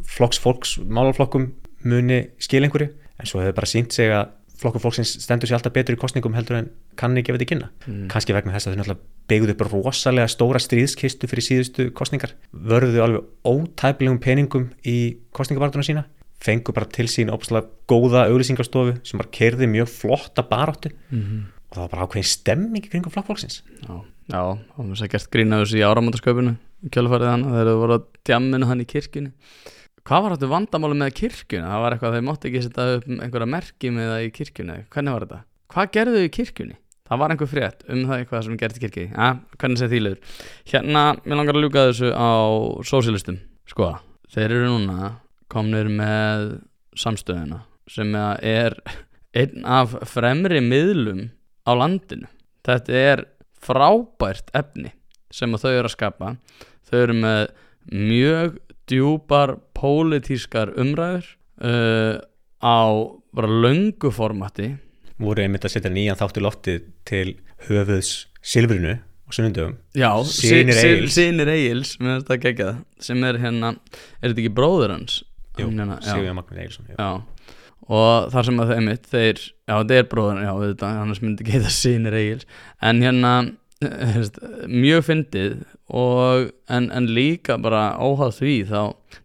[0.06, 1.50] flokks fólks máluflokkum
[1.86, 5.74] muni skil einhverju en svo hefur bara sínt sig að flokkur fólksins stendur sér alltaf
[5.76, 7.70] betur í kostningum heldur en kann ekki að þetta kynna.
[7.86, 8.06] Mm.
[8.12, 9.02] kannski vegna þess að þau náttúrulega
[9.32, 16.06] byggðu upp rosalega stóra stríðskistu fyrir síðustu kostningar vörðu alveg ótæplegum peningum í kostningabartuna sína
[16.46, 20.92] fengu bara til sín óbúslega góða auglýsingarstofu sem bara kerði mjög flotta baráttu.
[21.10, 21.46] Mhm.
[21.70, 23.96] og það var bara ákveðin stemming kringum flokkfólksins Já,
[24.32, 26.56] já, það var þess að gert grína þessu í áramótasköpunu
[26.94, 28.00] kjölfarið hann, þegar þau voru á
[28.30, 29.32] djamminu hann í kirkjunni
[30.06, 31.70] Hvað var þetta vandamáli með kirkjuna?
[31.72, 34.74] Það var eitthvað að þau mátti ekki setja upp einhverja merki með það í kirkjunni
[34.94, 35.38] Hvernig var þetta?
[35.74, 36.76] Hvað gerðu þau í kirkjunni?
[37.06, 40.36] Það var einhver frétt um það eitthvað sem gerði í kirkjunni ja, Hvernig sé þýlegur?
[40.70, 42.34] Hérna, mér langar að ljúka þessu á
[42.86, 43.40] sósialistum
[43.74, 43.90] Sko,
[44.30, 45.10] þeir eru núna
[45.50, 46.54] komnir með
[47.02, 48.14] samstöðuna sem
[48.46, 48.78] er
[49.34, 51.32] einn af fremri miðlum
[51.66, 52.30] á landinu
[52.62, 53.26] Þetta er
[53.58, 54.94] frábært efni
[55.34, 56.36] sem þau eru að skapa
[56.86, 57.48] þau eru með
[57.90, 58.62] mjög
[58.92, 61.26] djúpar pólitískar umræður
[61.62, 62.20] uh,
[62.62, 62.80] á
[63.36, 64.72] bara löngu formati
[65.22, 67.28] voru einmitt að setja nýjan þátt í loftið til
[67.70, 68.14] höfuðs
[68.46, 69.34] silfrinu og
[70.30, 71.14] Sy- Sy- Egils.
[71.16, 72.76] Synir Egils, mér finnst það geggjað
[73.08, 73.72] sem er hérna,
[74.22, 75.16] er þetta ekki bróður hans?
[75.58, 76.12] Jú, Hann hérna, já.
[76.12, 76.98] Sigurðan Magnús Egilson já.
[77.00, 77.56] Já,
[77.96, 81.46] og þar sem að þeim mitt þeir, já þetta er bróður, já auðvitað, annars myndi
[81.48, 82.46] ekki það sínir eigils,
[82.92, 83.32] en hérna
[83.84, 84.40] eh, veist,
[84.72, 85.58] mjög fyndið
[85.92, 88.80] og en, en líka bara óháð því þá,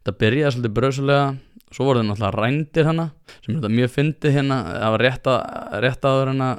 [0.06, 1.28] það byrjaði svolítið bröðsulega,
[1.70, 5.30] svo voru þeir náttúrulega rændir hana, sem er þetta mjög fyndið hérna, það var rétt,
[5.32, 6.50] að, rétt áður hana,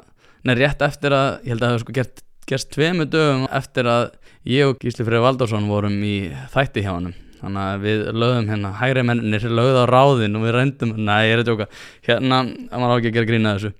[0.42, 3.90] nei rétt eftir að, ég held að það hefur sko gert, gerst tveimu dögum eftir
[3.90, 4.08] að
[4.48, 6.16] ég og Gísli Freyr Valdarsson vorum í
[6.54, 7.12] þætti hjá hann
[7.42, 11.34] þannig að við lögðum hérna hægri mennir lögðu á ráðin og við reyndum nei, ég
[11.34, 11.66] er að tjóka,
[12.06, 12.38] hérna
[12.70, 13.72] það var ekki að gera grína þessu.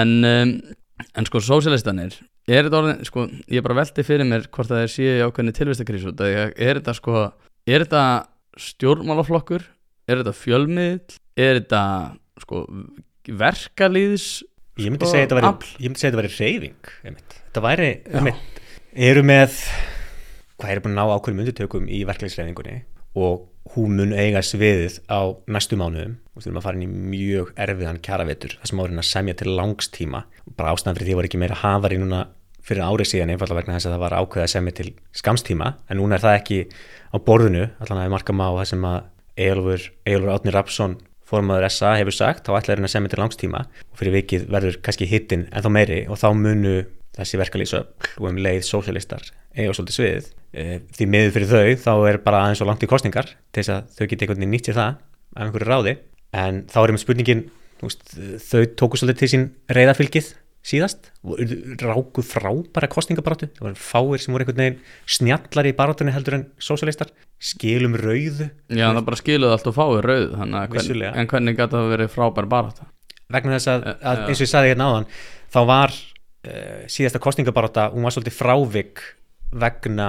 [0.00, 0.54] En, um,
[1.14, 2.16] en sko, sósialistanir
[2.46, 5.54] er þetta orðin, sko, ég bara velti fyrir mér hvort það er síðu í ákveðni
[5.56, 7.24] tilvistakrísu er þetta sko,
[7.66, 8.04] er þetta
[8.68, 9.64] stjórnmálaflokkur
[10.08, 11.82] er þetta fjölmiðl, er þetta
[12.44, 12.64] sko,
[13.44, 14.28] verkalýðs
[14.74, 15.68] Ég myndi Sko, segja þetta væri, afl.
[15.78, 17.34] ég myndi segja þetta væri reyfing einmitt.
[17.46, 18.56] þetta væri einmitt,
[19.06, 19.58] eru með
[20.58, 22.74] hvað eru búin að ná ákveðum undirtökum í verklæðisreiningunni
[23.22, 26.18] og hún mun eiga sviðið á næstu mánuðum.
[26.34, 29.54] Og þurfum að fara inn í mjög erfiðan kjaravetur þar sem árin að semja til
[29.54, 30.24] langstíma
[30.58, 32.24] bara ástæðan fyrir því var ekki meira hafari núna
[32.64, 34.86] fyrir árið síðan einfallega vegna þess að það var ákveð að semja til
[35.20, 36.60] skamstíma en núna er það ekki
[37.12, 38.98] á borðinu allan að við marka má það sem að
[39.44, 40.96] Eilfur Átni Rapsson
[41.28, 44.78] formaður SA hefur sagt, þá ætlar hann að semja til langstíma og fyrir vikið verður
[44.84, 46.76] kannski hittin en þá meiri og þá munu
[47.14, 50.64] þessi verkalýsöfl og um leið sósialistar eiga svolítið sviðið e,
[50.96, 53.92] því miður fyrir þau þá er bara aðeins og langt í kostningar til þess að
[53.98, 54.96] þau geti einhvern veginn nýtt sér það
[55.34, 55.92] af einhverju ráði.
[56.34, 57.44] En þá er einmitt spurningin
[57.82, 58.02] veist,
[58.48, 60.32] þau tóku svolítið til sín reyðafylgið
[60.64, 61.40] síðast og
[61.82, 64.78] ráku frábæra kostningabaratu það var fáir sem voru einhvern veginn
[65.12, 67.10] snjallar í barátunni heldur en sósialistar
[67.44, 68.48] skilum rauðu.
[68.72, 71.92] Já, það bara skiluði allt og fáið rauð þannig að hvern, en hvernig gæti það
[71.92, 72.88] verið frábær barátta?
[73.34, 74.24] Vegna þess að, Eh, að já.
[74.28, 75.06] eins og ég sagði hérna áðan
[75.52, 75.94] þá var
[76.90, 79.04] síðasta kostningabaráta hún var svolítið frávik
[79.54, 80.08] vegna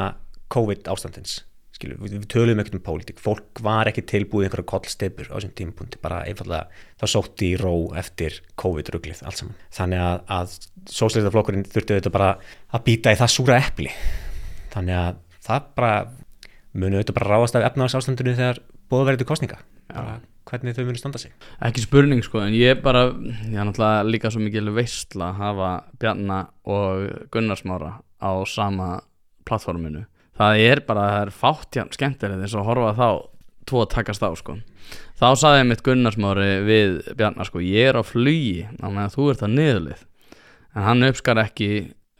[0.52, 1.44] COVID ástandins
[1.76, 3.18] Skilu, við, við töluðum ekkert um pólitík.
[3.20, 6.70] Fólk var ekki tilbúið einhverja kollstepur á þessum tímapunkti, bara einfallega
[7.02, 10.54] það sótti í ró eftir COVID-ruglið allt saman, þannig að, að
[10.96, 12.30] sósleitaflokkurinn þurfti þetta bara
[12.72, 13.92] að býta í það súra epli.
[14.72, 15.20] Þannig að
[15.50, 15.92] það bara
[16.76, 18.64] munu þetta bara ráðast af efnagsástandinu þegar
[19.20, 19.60] til kostninga
[19.92, 20.20] bara
[20.50, 21.34] hvernig þau munu standa sig?
[21.66, 25.72] Ekki spurning sko, en ég bara ég er náttúrulega líka svo mikil veistla að hafa
[26.02, 29.00] Bjarna og Gunnarsmára á sama
[29.46, 30.06] plattforminu
[30.40, 33.10] það er bara, það er fátt jafn skemmtilegt eins og að horfa þá
[33.66, 34.58] tvo að takast á sko.
[35.18, 39.30] Þá saði ég mitt Gunnarsmári við Bjarna sko, ég er á flugi á meðan þú
[39.32, 40.04] ert að niðurlið.
[40.76, 41.70] En hann uppskar ekki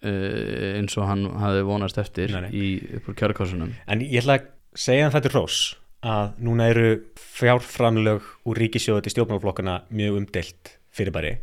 [0.06, 2.68] uh, eins og hann hafði vonast eftir Nei, í
[3.00, 4.48] uppur kjörkossunum En ég ætla að
[4.86, 5.60] segja hann þetta er rós
[6.06, 6.88] að núna eru
[7.18, 11.36] fjárframlög úr ríkisjóðu til stjórnmálaflokkana mjög umdelt fyrirbæri.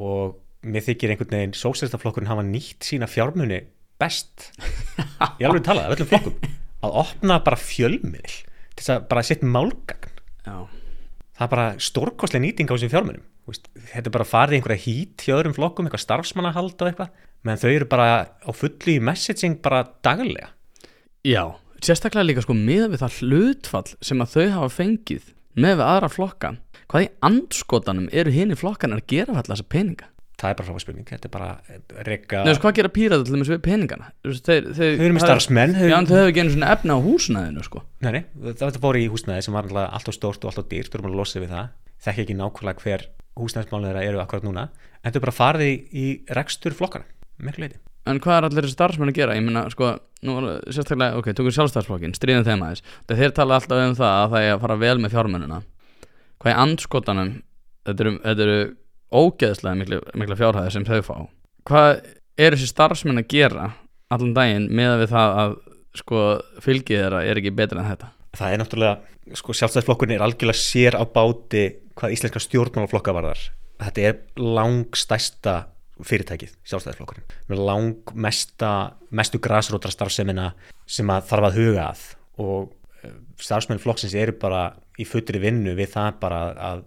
[0.00, 3.62] Og mér þykir einhvern veginn sósælstaflokkurinn hafa nýtt sína fjármuni
[4.00, 4.50] best.
[5.40, 6.56] Ég alveg talaði af öllum flokkum.
[6.84, 8.34] Að opna bara fjölmiðl
[8.76, 10.18] til þess að bara setja málgagn.
[10.46, 10.56] Já,
[11.36, 13.24] það er bara stórkostlega nýting á þessum fjármunum.
[13.46, 17.12] Þetta er bara farið í einhverja hít hjá öðrum flokkum, eitthvað starfsmannahald og eitthvað.
[17.46, 20.50] Menn þau eru bara á fullu í messaging bara daglega.
[21.26, 25.86] Já, sérstaklega líka sko með við það hlutfall sem að þau hafa fengið með við
[25.86, 26.52] aðra flokka
[26.90, 30.10] hvað í andskotanum eru hinn í flokkan að gera fyrir þessa peninga?
[30.36, 33.32] Það er bara frábær spurning, þetta er bara reyka Nei, veist, hvað gera pírata til
[33.32, 34.10] dæmis við peningana?
[34.20, 37.00] Þeir, þeir, Þau eru með starfsmenn, Já, en þau hefur ekki einu svona efna á
[37.06, 37.82] húsnæðinu sko.
[38.04, 38.20] Nei, nei,
[38.50, 41.18] þetta fór í húsnæði sem var alltaf alltaf stórt og alltaf dýrt, þú erum að
[41.22, 41.72] losa við það.
[42.04, 43.08] Þekki ekki nákvæmlega hver
[43.40, 44.68] húsnæðismálið þeirra eru akkurat núna,
[45.00, 46.06] en þau bara farið í, í
[46.36, 47.08] rekstur flokkana,
[47.40, 49.36] miklu leiti En hvað er allir starfsmenn að gera?
[49.38, 49.92] Ég meina, sko,
[50.26, 54.34] nú var sérstaklega, ok, tókum sjálfstæðsflokkin, stríðum þeim aðeins þeir tala alltaf um það að
[54.34, 55.62] það er að fara vel með fjármennina
[56.36, 57.30] Hvað í andskotanum,
[57.88, 58.58] þetta eru, þetta eru
[59.16, 61.16] ógeðslega mikla, mikla fjárhæði sem þau fá
[61.66, 61.92] Hvað
[62.36, 63.70] er þessi starfsmenn að gera
[64.12, 65.56] allan daginn með við það að,
[66.02, 66.22] sko,
[66.62, 70.98] fylgið þeirra er ekki betra en þetta Það er náttúrulega, sko, sjálfstæðisflokkurinn er algjörlega sér
[71.00, 71.64] á báti
[71.96, 73.40] hvað íslenska stjórnmálaflokka varðar.
[73.80, 75.54] Þetta er langstæsta
[76.04, 77.28] fyrirtækið, sjálfstæðisflokkurinn.
[77.50, 78.72] Með langmesta,
[79.16, 80.50] mestu grasrótra starfsemina
[80.84, 82.02] sem að þarf að huga að
[82.44, 84.68] og eh, starfsmenn flokksins eru bara
[85.00, 86.42] í fullri vinnu við það bara
[86.72, 86.84] að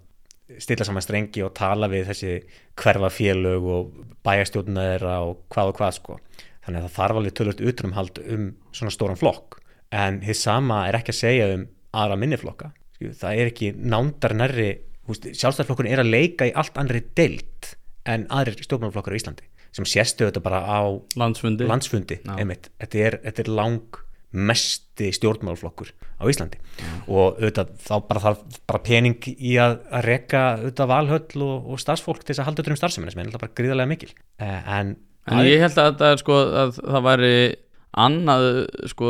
[0.62, 2.36] stilla saman strengi og tala við þessi
[2.80, 3.92] hverfafélög og
[4.26, 6.20] bæjastjórna þeirra og hvað og hvað sko.
[6.66, 9.60] Þannig að það þarf alveg tölvöld utanumhald um svona stóran flokk
[9.96, 11.66] en þið sama er ekki að segja um
[11.98, 14.70] aðra minniflokka það er ekki nándar nærri
[15.10, 17.74] sjálfstæðarflokkurinn er að leika í allt annri deilt
[18.10, 20.82] en aðrir stjórnmálaflokkar á Íslandi sem sérstu þetta bara á
[21.20, 21.68] Landsfundi.
[21.70, 22.34] landsfundi Já.
[22.42, 22.72] einmitt.
[22.82, 24.00] Þetta, er, þetta er lang
[24.50, 25.92] mesti stjórnmálaflokkur
[26.22, 26.58] á Íslandi.
[27.10, 31.82] Og auðvitað þá bara þarf bara pening í að, að reka auðvitað valhöll og, og
[31.82, 34.12] starfsfólk til þess að halda auðvitað um starfsemina sem er náttúrulega bara gríðarlega mikil.
[34.42, 34.96] Eh, en,
[35.30, 37.34] En ég held að er sko að það væri
[38.00, 38.46] annað
[38.90, 39.10] sko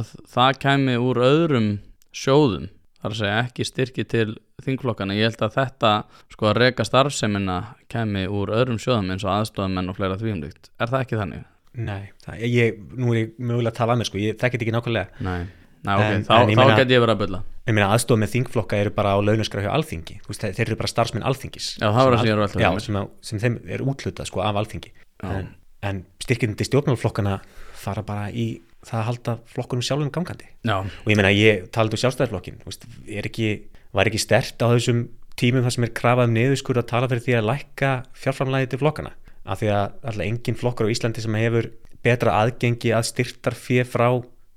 [0.00, 1.70] að það kæmi úr öðrum
[2.16, 2.68] sjóðum
[3.00, 4.26] þar að segja ekki styrki til
[4.64, 5.92] þingflokkana ég held að þetta
[6.34, 7.58] sko að reka starfsemina
[7.92, 11.46] kæmi úr öðrum sjóðum eins og aðstofamenn og fleira þvíumlikt er það ekki þannig?
[11.80, 14.72] Nei, það, ég, nú er ég mögulega að tala að mér sko, ég þekkit ekki
[14.74, 15.22] nákvæmlega.
[15.22, 15.40] Nei,
[15.86, 17.38] Nei ok, En- þá, en þá get ég verið að bylla
[17.70, 20.16] Ég meina aðstof með þingflokka eru bara á launaskrá hjá alþingi.
[20.26, 21.68] Veist, þeir eru bara starfsmenn alþingis.
[21.78, 24.42] Já, það var að al- velta fyrir Já, sem, að- sem þeim er útlutað sko
[24.42, 24.90] af alþingi.
[25.22, 25.46] En,
[25.86, 27.36] en styrkjum til stjórnmálflokkana
[27.84, 28.48] fara bara í
[28.86, 30.48] það að halda flokkunum sjálfum gangandi.
[30.64, 32.86] Já, Og ég meina, ég talaði um sjálfstæðarflokkin þú veist,
[33.24, 33.50] ekki,
[33.90, 35.08] Var ekki stert á þessum
[35.40, 38.78] tímum þar sem er krafað um niðurskur að tala fyrir því að lækka fjárframlæði til
[38.82, 39.14] flokkana
[39.50, 41.70] af því að alltaf engin flokkar á Íslandi sem hefur
[42.04, 44.06] betra aðgengi að styrtar fyrir frá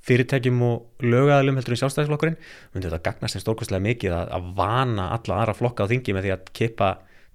[0.03, 2.37] fyrirtækjum og lögaðalum heldur en sjálfstæðisflokkurinn
[2.73, 6.27] myndi þetta gagnast þeim stórkostlega mikið að, að vana alla aðra flokka á þingi með
[6.27, 6.89] því að kippa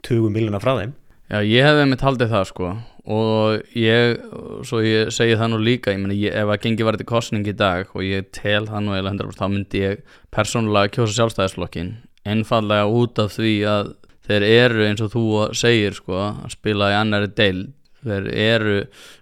[0.05, 0.93] 20 miljonar frá þeim?
[1.29, 2.75] Já, ég hefði mitt haldið það sko
[3.09, 4.19] og ég,
[4.69, 7.47] svo ég segi það nú líka ég meni, ég, ef að gengi var til kostning
[7.49, 10.03] í dag og ég tel það nú eða 100% þá myndi ég
[10.35, 11.95] persónulega kjósa sjálfstæðisflokkin
[12.29, 13.95] einfallega út af því að
[14.29, 15.25] þeir eru eins og þú
[15.57, 17.69] segir sko að spila í annari deil
[18.05, 18.77] þeir eru,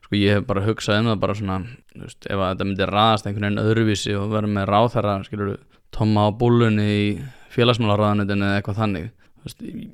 [0.05, 1.61] sko ég hef bara hugsað um það bara svona,
[1.95, 5.55] veist, ef að þetta myndi raðast einhvern veginn öðruvísi og vera með ráþæra skilur
[5.95, 7.07] tóma á búlunni í
[7.55, 9.07] félagsmálaráðanutinu eða eitthvað þannig.
[9.47, 9.87] Veist, ég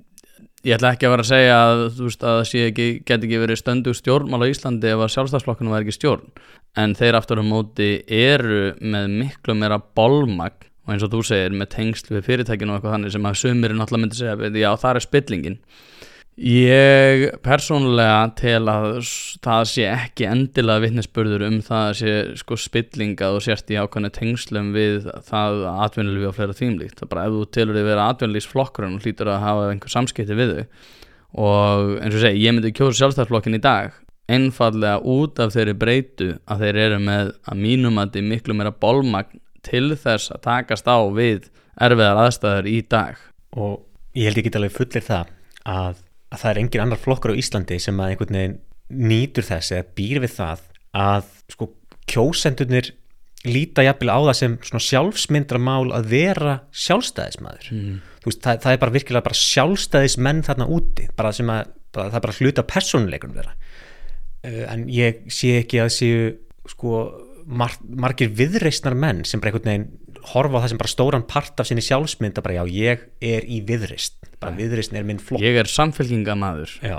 [0.71, 2.51] ætla ekki að vera að segja að að það
[3.03, 6.29] get ekki verið stöndu stjórnmál á Íslandi ef að sjálfstæðsflokkunum var ekki stjórn.
[6.79, 11.55] En þeir aftur á móti eru með miklu meira bolmagn og eins og þú segir
[11.55, 14.95] með tengsl við fyrirtækinu og eitthvað þannig sem að sömurinn náttúrulega myndi segja já það
[14.95, 15.59] er spillingin
[16.37, 18.87] ég persónulega tel að
[19.45, 24.13] það sé ekki endilega vittnesburður um það að sé sko spillingað og sérst í ákvæmni
[24.17, 27.89] tengslum við það að atvinnulífi og fleira þýmlíkt það er bara ef þú telur þig
[27.91, 30.65] vera atvinnulífsflokkurinn og hlýtur að hafa einhver samskipti við þau
[31.43, 34.01] og eins og segi ég myndi kjósa sjálfstæðarflokkin í dag
[34.33, 38.73] einfallega út af þeirri breytu að þeir eru með að mínum að þið miklu meira
[38.73, 41.49] bólmagn til þess að takast á við
[41.81, 43.21] erfiðar aðstæður í dag.
[43.57, 43.83] Og
[44.19, 45.33] ég held ekki alveg fullir það
[45.69, 46.01] að,
[46.33, 48.59] að það er engin annar flokkur á Íslandi sem að einhvern veginn
[49.13, 50.67] nýtur þess eða býr við það
[51.03, 51.69] að sko
[52.11, 52.93] kjósendunir
[53.49, 57.97] líta jafnvel á það sem svona sjálfsmyndramál að vera sjálfstæðismæður mm.
[58.27, 62.19] veist, það, það er bara virkilega bara sjálfstæðismenn þarna úti bara sem að bara, það
[62.19, 66.31] er bara hluta personleikunum vera uh, en ég sé ekki að séu
[66.71, 67.03] sko
[67.43, 69.89] mar margir viðreistnar menn sem bara einhvern veginn
[70.33, 73.47] horfa á það sem bara stóran part af sinni sjálfsmynd að bara já, ég er
[73.49, 75.43] í viðreist bara viðreistn er minn flokk.
[75.43, 76.97] Ég er samfélkingamæður já,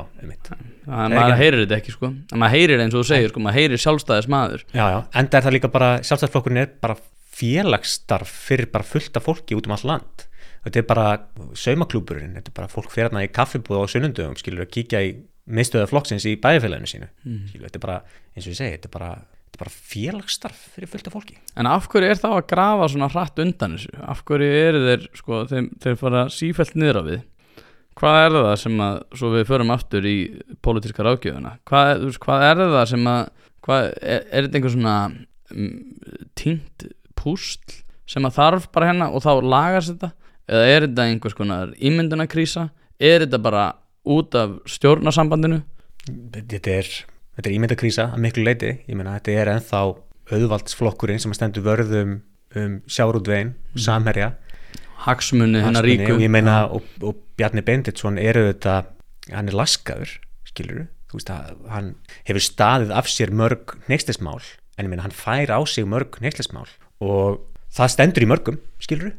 [0.87, 2.11] maður heyrir þetta ekki sko.
[2.33, 5.57] Maður heyrir eins og þú segir sko, maður heyrir sjálfstæðismæður já, já, enda er það
[5.57, 6.97] líka bara sjálfstæðisflokkurinn er bara
[7.33, 10.25] félagsstarf fyrir bara fullt af fólki út um all land.
[10.63, 11.07] Þetta er bara
[11.59, 15.15] saumaklúburinn þetta er bara fólk fyrir þarna í kaffibúð á sunnundum skilur að kíkja í
[15.43, 17.09] miðstöða flokksins í bæðifélaginu sínu.
[17.25, 17.39] Mm.
[17.49, 17.97] skilur, þetta er bara,
[18.31, 19.09] eins og ég segi, þetta er bara
[19.53, 22.87] þetta er bara félagsstarf fyrir fullt af fólki En af hverju er þá að grafa
[22.89, 23.91] svona hratt undan þessu?
[24.01, 27.21] Af hverju eru þeir, sko, þeir, þeir fara sífælt niður á við?
[27.93, 30.17] Hvað er það sem að, svo við förum aftur í
[30.65, 33.21] pólitíska ráðgjöfuna, hvað, hvað er það sem að,
[33.67, 34.95] hvað, er, er þetta einhver svona
[35.53, 35.69] um,
[36.33, 36.87] tínt
[37.19, 37.77] pústl
[38.09, 40.09] sem að þarf bara hérna og þá lagast þetta?
[40.49, 42.67] Eða er þetta einhvers konar ímyndunarkrísa?
[42.97, 43.67] Er þetta bara
[44.09, 45.61] út af stjórnarsambandinu?
[46.03, 46.89] Þetta er
[47.35, 49.83] þetta er ímyndakrísa að miklu leiti ég menna þetta er enþá
[50.33, 52.21] auðvaldsflokkurinn sem stendur vörðum
[52.53, 53.81] um sjárúdvegin, mm.
[53.81, 54.33] samherja.
[55.03, 56.13] Hagsmunni hennar ríku.
[56.15, 58.83] og ég meina og, og Bjarni Benditsson eru þetta,
[59.33, 60.13] hann er laskaður
[60.47, 61.89] skilur þú veist að hann
[62.27, 64.39] hefur staðið af sér mörg neykslismál
[64.77, 66.69] en ég meina hann fær á sig mörg neykslismál
[67.03, 69.13] og það stendur í mörgum skilur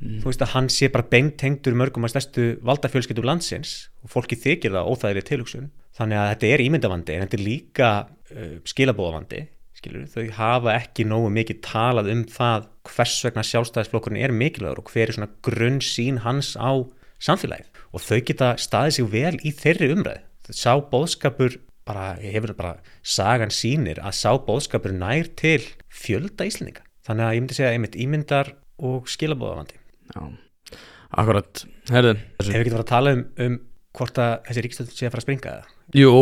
[0.00, 0.18] mm.
[0.22, 4.74] þú veist að hann sé bara beintengdur mörgum að stærstu valdafjölskyttu landsins og fólki þykir
[4.76, 5.70] það óþægileg tilhugsun.
[5.96, 9.46] Þannig að þetta er ímyndavandi en þetta er líka uh, skilabóðavandi
[9.80, 14.92] skilur, þau hafa ekki nógu mikið talað um það hvers vegna sjálfstæðisflokkurinn er mikilvægur og
[14.92, 16.84] hver er svona grunn sín hans á
[17.22, 17.70] samfélagið.
[17.96, 22.76] Og þau geta staðið sig vel í þeirri umræð sá bóðskapur bara, hefur bara
[23.06, 26.84] sagan sínir að sá bóðskapur nær til fjölda íslendinga.
[27.06, 29.79] Þannig að ég myndi segja einmitt ímyndar og skilabóðavandi
[30.14, 30.78] Já,
[31.10, 31.64] akkurat.
[31.90, 33.58] Herðu Hefur ekki verið að tala um, um
[33.96, 35.76] hvort að þessi ríkstöld sé að fara að springa eða?
[35.98, 36.14] Jú,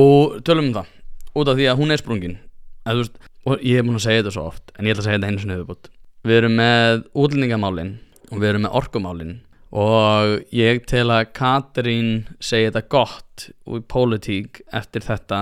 [0.49, 0.97] tölum um það.
[1.39, 2.41] Út af því að hún er sprungin.
[2.89, 5.09] Að, veist, og ég hef múin að segja þetta svo oft en ég ætla að
[5.11, 5.91] segja þetta sem hefur bútt
[6.27, 7.93] við erum með útlendingamálin
[8.29, 9.37] og við erum með orkumálin.
[9.69, 15.41] Og ég tel að Katrín segja þetta gott úr pólitík eftir þetta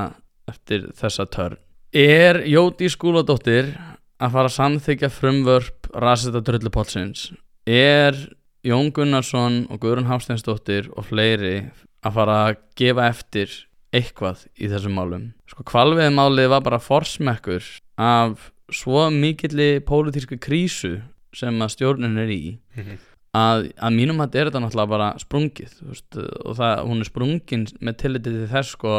[0.50, 1.60] eftir þessa törn.
[1.94, 3.70] Er Jóti skúladóttir
[4.18, 7.30] að fara að samþykja frumvörp rasita dröllupolsins
[7.66, 8.18] er
[8.66, 11.68] Jón Gunnarsson og Guðrun Hásteinsdóttir og fleiri
[12.02, 13.52] að fara að gefa eftir
[13.94, 15.26] eitthvað í þessum málum.
[15.50, 17.66] Sko kvalviðmálið var bara forsmekkur
[18.02, 20.96] af svo mikilli pólitísku krísu
[21.36, 22.58] sem að stjórnin er í.
[22.74, 22.98] -hmm.
[23.36, 27.66] að, að mínum þetta er þetta náttúrulega bara sprungið veist, og það, hún er sprungin
[27.80, 28.92] með tillitið til þess sko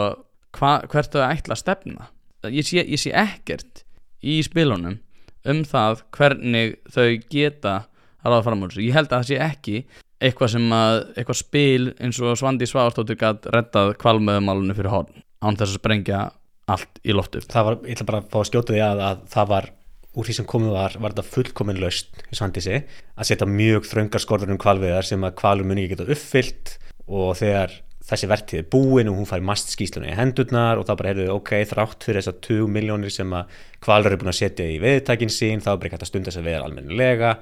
[0.57, 2.07] hva, hvert þau ætla að stefna.
[2.47, 3.83] Ég sé, ég sé ekkert
[4.23, 4.99] í spilunum
[5.47, 7.75] um það hvernig þau geta
[8.23, 8.83] að ráða fram á þessu.
[8.85, 9.77] Ég held að það sé ekki
[10.17, 15.57] eitthvað sem að, eitthvað spil eins og Svandi Svárstóttur gætt rettað kvalmöðumálunni fyrir hórn án
[15.57, 16.21] þess að sprengja
[16.67, 19.25] allt í loftu Það var, ég ætla bara að fá að skjóta því að, að
[19.35, 19.69] það var
[20.17, 22.79] úr því sem komið var, var þetta fullkomin löst í Svandísi,
[23.13, 26.73] að setja mjög þröngar skorður um kvalviðar sem að kvalur muni geta uppfyllt
[27.05, 27.75] og þegar
[28.07, 31.27] þessi vertið er búin og hún fær mast skýslunni í hendurnar og þá bara heyrðu
[31.35, 35.33] ok, þrátt fyrir þessar 20 miljónir sem að kvalur eru búin að setja í veðtækin
[35.33, 37.33] sín, þá er bara ekki hægt að stunda þess að veða almennilega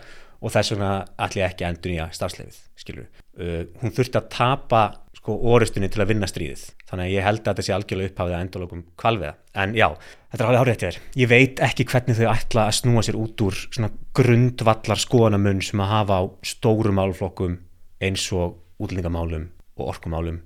[0.42, 0.92] og þess vegna
[1.36, 4.84] ég ekki að endur nýja starfsleifið, skilur uh, hún þurfti að tapa
[5.16, 8.36] sko orustunni til að vinna stríðið, þannig að ég held að þetta sé algjörlega upphafið
[8.36, 9.34] að endurlókum kvalviða
[9.64, 9.88] en já,
[10.32, 13.18] þetta er alveg árétt ég er ég veit ekki hvernig þau ætla að snúa sér
[13.20, 17.58] út úr svona grundvallar skoðanamun sem að hafa á stórum málflokkum
[18.06, 19.50] eins og útlendingamálum
[19.80, 20.42] og orkumálum.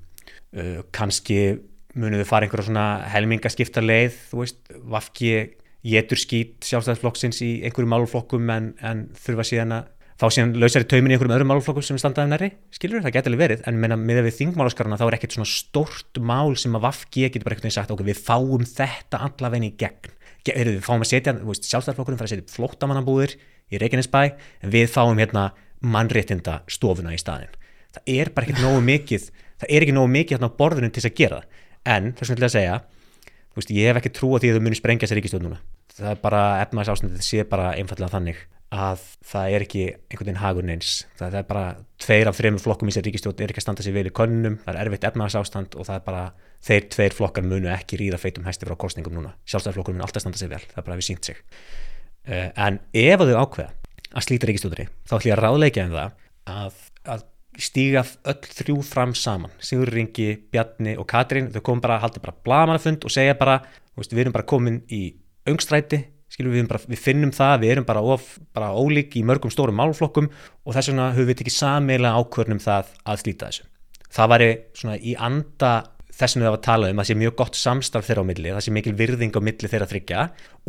[0.53, 1.59] Uh, kannski
[1.97, 4.59] munum þau fara einhverja svona helmingaskipta leið, þú veist,
[4.93, 5.33] vafki
[5.85, 9.87] getur skýt sjálfstæðisflokksins í einhverju málflokkum en, en þurfa síðan að
[10.19, 13.31] fá síðan lausari taumin í einhverjum öðrum málflokkum sem er standaðið næri, skilur það getur
[13.31, 16.83] alveg verið en meina með við þingmálaskarana þá er ekkert svona stort mál sem að
[16.89, 21.03] vafki getur bara veginn sagt okkur við fáum þetta allavegni í gegn, Ge við fáum
[21.03, 23.33] að setja sjálfstæðisflokkurinn fara að setja flótamannabúðir
[23.71, 24.19] í Reykjanesbæ
[24.63, 25.49] en við fáum hérna
[25.83, 27.51] mannréttinda stofuna í staðin
[27.95, 29.27] það er bara ekkert nógu mikið
[29.59, 31.41] það er ekki nógu mikið hérna á borðunum til þess að gera
[31.95, 32.79] en þess að segja
[33.57, 35.59] veist, ég hef ekki trú á því að þau muni sprengja sér ríkistjórn núna.
[35.95, 40.27] Það er bara efnaðs ástændið það sé bara einfallega þannig að það er ekki einhvern
[40.27, 41.63] veginn hagun eins það er bara
[42.01, 44.59] tveir af þrejum flokkum í sér ríkistjórn er ekki að standa sér vel í konunum
[44.61, 46.21] það er erfitt efnaðs ástand og það er bara
[46.67, 49.33] þeir tveir flokkar munu ekki ríða feitum hæsti frá kostningum núna.
[49.49, 51.41] Sjálfstæðarflokkur munu alltaf standa sér vel það er bara við sínt sig.
[52.29, 53.71] Uh, en ef þau ákveða
[54.13, 56.13] að slíta ríkistjórnri þá ætlum ég að ráðleika um það að,
[56.59, 56.79] að
[57.63, 59.51] stíga öll þrjú fram saman.
[59.63, 63.59] Sigur Ringi, Bjarni og Katrín þau komum bara að halda bara blamanafund og segja bara
[63.97, 65.03] veist, við erum bara komin í
[65.49, 68.25] öngstræti skilum við, bara, við finnum það, við erum bara, of,
[68.55, 72.91] bara ólík í mörgum stórum málflokkum og þess vegna höfum við tekið sammeila ákvörnum það
[73.03, 73.65] að slíta þessu.
[74.09, 74.35] Það
[74.77, 75.71] svona í anda
[76.19, 78.51] þess að við hafa talað um að það sé mjög gott samstarf þeirra á milli,
[78.53, 80.25] það sé mikil virðing á milli þeirra þryggja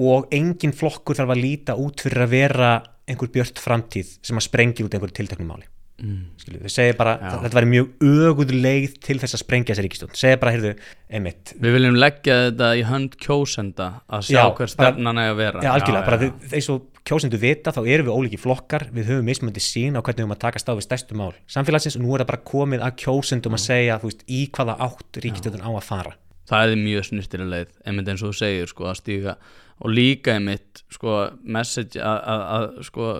[0.06, 2.70] og engin flokkur þarf að líta út fyrir að vera
[3.10, 5.66] einhver björt framtíð sem að sprengja út einhverju tilteknum máli
[6.01, 6.20] mm.
[6.40, 7.32] Skilu, þau segja bara, Já.
[7.44, 10.72] þetta væri mjög öguð leið til þess að sprengja þessi ríkistjón segja bara, heyrðu,
[11.10, 11.55] einmitt.
[11.60, 15.64] Við viljum leggja þetta í hönd kjósenda að sjá Já, hver stefnan er að vera.
[15.64, 16.78] Já, algjörlega, bara þeir svo
[17.10, 20.36] kjósendu vita þá erum við ólíki flokkar, við höfum mismöndi sín á hvernig við höfum
[20.36, 23.56] að taka stáð við stærstu mál samfélagsins og nú er það bara komið að kjósendum
[23.56, 26.12] að segja, þú veist, í hvaða átt ríkistjóðun á að fara.
[26.51, 29.36] Það er mjög snýstilega leið, einmitt eins og þú segir sko, að stíga
[29.81, 33.11] og líka einmitt sko, message að sko,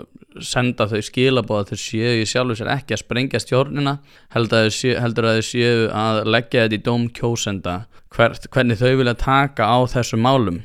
[0.45, 3.97] senda þau skilabóða þau séu í sjálfu sér ekki að sprengja stjórnina
[4.35, 7.77] heldur að þau séu, að, leggja þetta í dóm kjósenda.
[8.11, 10.61] Hvert, hvernig þau vilja taka á þessu málum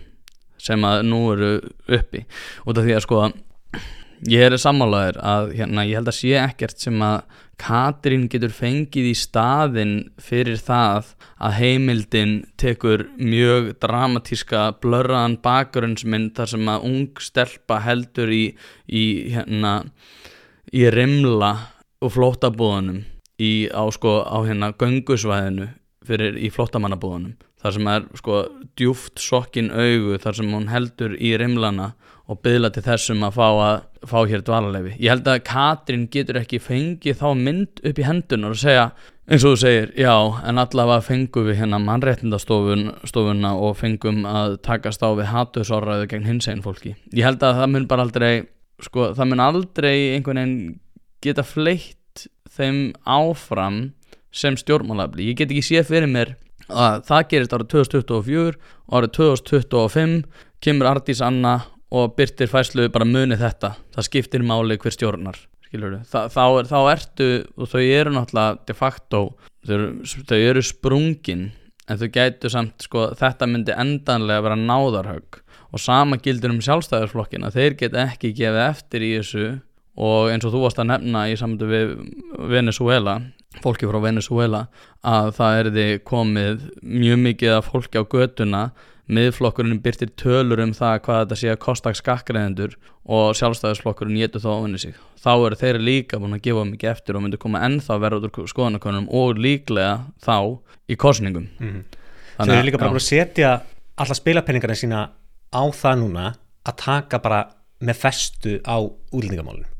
[0.62, 1.52] sem að nú eru
[1.98, 2.26] uppi.
[2.66, 3.22] Út af því að sko
[4.30, 9.06] ég er sammálaður að hérna, ég held að sé ekkert sem að Katrín getur fengið
[9.08, 17.24] í staðin fyrir það að heimildin tekur mjög dramatíska blörraðan bakgrunnsmynd þar sem að ung
[17.24, 18.44] stelpa heldur í,
[18.92, 19.78] í, hérna,
[20.76, 21.54] í rimla
[22.04, 23.06] og flótabúðunum
[23.40, 25.72] í, á, sko, á hérna göngusvæðinu
[26.06, 28.42] fyrir í flótamannabúðunum þar sem er sko
[28.78, 31.94] djúft sokkin augu þar sem hún heldur í rimlana
[32.26, 33.76] og byðla til þessum að fá, að,
[34.10, 34.96] fá hér dvalarleifi.
[34.98, 38.86] Ég held að Katrín getur ekki fengið þá mynd upp í hendunar og segja,
[39.30, 40.14] eins og þú segir, já,
[40.50, 46.50] en allavega fengum við hérna mannréttindastofuna og fengum að takast á við hatusórraðu gegn hins
[46.50, 46.96] einn fólki.
[47.14, 48.32] Ég held að það mun bara aldrei,
[48.82, 50.58] sko, það mun aldrei einhvern veginn
[51.26, 52.26] geta fleitt
[52.56, 53.92] þeim áfram
[54.36, 55.30] sem stjórnmálafli.
[55.30, 56.34] Ég get ekki séð fyrir mér
[56.66, 60.20] að það gerist árið 2024, árið 2025
[60.66, 61.60] kemur Ardís Anna
[61.92, 63.76] og byrtir fæslu bara muni þetta.
[63.96, 65.38] Það skiptir máli hver stjórnar
[65.76, 67.30] Þa, þá, er, þá ertu
[67.60, 69.22] og þau eru náttúrulega de facto
[69.66, 69.88] þau eru,
[70.30, 71.42] þau eru sprungin
[71.90, 75.42] en þau gætu samt sko þetta myndi endanlega vera náðarhögg.
[75.76, 79.48] Og sama gildur um sjálfstæðarsflokkina þeir get ekki gefið eftir í þessu.
[79.96, 81.92] Og eins og þú varst að nefna í samöndu við
[82.52, 83.20] Venezuela
[83.64, 84.66] fólki frá Venezuela
[85.08, 88.64] að það er því komið mjög mikið af fólki á göduna
[89.06, 92.76] miðflokkurinn byrtir tölur um það hvað þetta sé að kosta skakkræðendur
[93.06, 94.96] og sjálfstæðisflokkurinn getur þá ofinu sig.
[95.22, 98.40] Þá eru þeir líka búin að gefa mikið eftir og myndir koma ennþá verður út
[98.42, 100.38] úr skoðanakonum og líklega þá
[100.90, 101.84] í kostningum mm -hmm.
[102.36, 103.52] Þannig að þeir eru líka bara búin að setja
[103.96, 105.10] alla spilapenningarna sína
[105.54, 106.26] á það núna
[106.66, 107.46] að taka bara
[107.80, 109.72] með festu á útlendingamálunum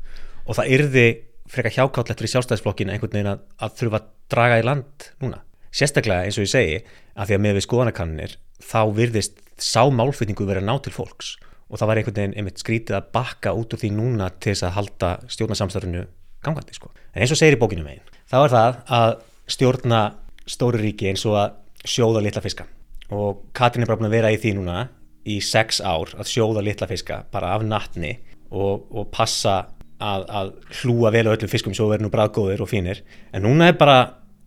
[0.46, 1.06] og það yrði
[1.50, 5.42] frekar hjákáttlegt fyrir sjálfstæðisflokkinu einhvern veginn að, að þurfa að draga í land núna.
[5.70, 6.78] Sérstaklega eins og ég segi
[7.14, 11.36] að því að með við skoðanakannir þá virðist sá málflutningu verið að ná til fólks.
[11.66, 14.66] Og það var einhvern veginn einmitt skrítið að bakka út úr því núna til þess
[14.68, 16.04] að halda stjórnarsamstörnu
[16.46, 16.92] gangandi sko.
[17.12, 19.14] En eins og segir í bókinu megin, þá er það að
[19.50, 20.02] stjórna
[20.46, 21.56] stóri ríki eins og að
[21.86, 22.68] sjóða litla fiska.
[23.14, 24.86] Og Katrin er bara búin að vera í því núna
[25.26, 28.12] í sex ár að sjóða litla fiska bara af nattni
[28.50, 29.56] og, og passa
[29.98, 33.02] að, að hlúa vel á öllum fiskum svo verður nú bræðgóðir og fínir.
[33.34, 33.98] En núna er bara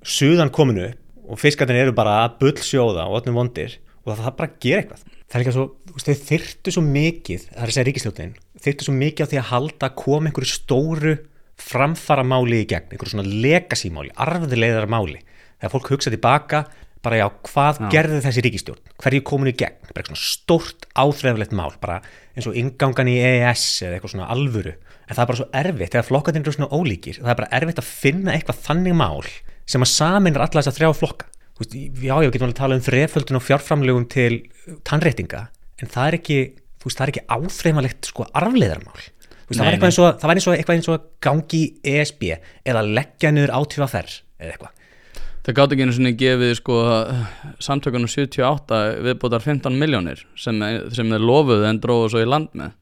[0.07, 0.88] suðan kominu
[1.30, 4.84] og fiskarnir eru bara að bull sjóða og öllum vondir og það bara að gera
[4.84, 5.07] eitthvað.
[5.30, 5.65] Það er líka svo,
[5.99, 8.35] þau þyrtu svo mikið það er að segja ríkistjóðin,
[8.65, 11.15] þyrtu svo mikið á því að halda að koma einhverju stóru
[11.59, 15.19] framfara máli í gegn, einhverju svona legacy máli, arfiðleiðar máli
[15.59, 16.63] þegar fólk hugsa tilbaka,
[17.05, 17.89] bara já hvað Já.
[17.93, 19.77] gerði þessi ríkistjórn, hverju komin í gegn?
[19.85, 21.99] Bara eitthvað svona stórt áþreiflegt mál bara
[22.34, 24.73] eins og ingangan í EES eða eitthvað svona alvöru,
[25.05, 27.84] en það er bara svo erfitt þegar flokkarnir eru svona ólíkir, það er bara erfitt
[27.84, 29.30] að finna eitthvað þannig mál
[29.69, 31.30] sem að saminar alla þess að þrjá flokka
[31.61, 34.34] veist, já, við getum alveg að tala um þreföldun og fjárframlegum til
[34.88, 35.45] tannréttinga
[35.80, 36.41] en það er ekki,
[36.80, 39.07] þú veist, það er ekki áþreifanlegt sko arfleiðarmál
[39.49, 41.06] Þú veist, það, Nei, var eitthvað eins og, það var eins og eitthvað eins og
[41.26, 41.60] gangi
[41.90, 42.26] ESB
[42.69, 44.76] eða leggja niður átífaferð eða eitthvað.
[45.40, 46.76] Það gátt ekki einu sinni gefið sko
[47.65, 50.61] samtökunum 78 viðbútar 15 miljónir sem,
[50.94, 52.76] sem þeir lofuðu en dróðu svo í land með.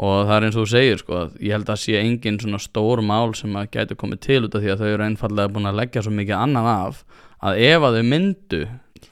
[0.00, 3.04] Og það er eins og þú segir sko ég held að sé engin svona stór
[3.04, 5.82] mál sem að gæti komið til út af því að þau eru einfallega búin að
[5.82, 7.02] leggja svo mikið annað af
[7.40, 8.60] að ef að þau myndu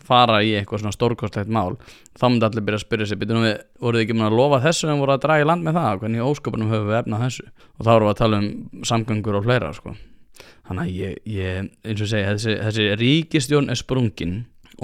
[0.09, 1.79] fara í eitthvað svona stórkostlegt mál
[2.19, 4.61] þá myndi allir byrja að spyrja sig býtum við, voruð þið ekki mun að lofa
[4.65, 5.99] þessu en voru að draga í land með það?
[6.03, 7.45] Hvernig í ósköpunum höfum við efnað þessu?
[7.77, 8.49] Og þá erum við að tala um
[8.91, 9.95] samgöngur og fleira sko.
[10.69, 14.35] Þannig að ég, ég eins og segi, þessi, þessi ríkistjón er sprungin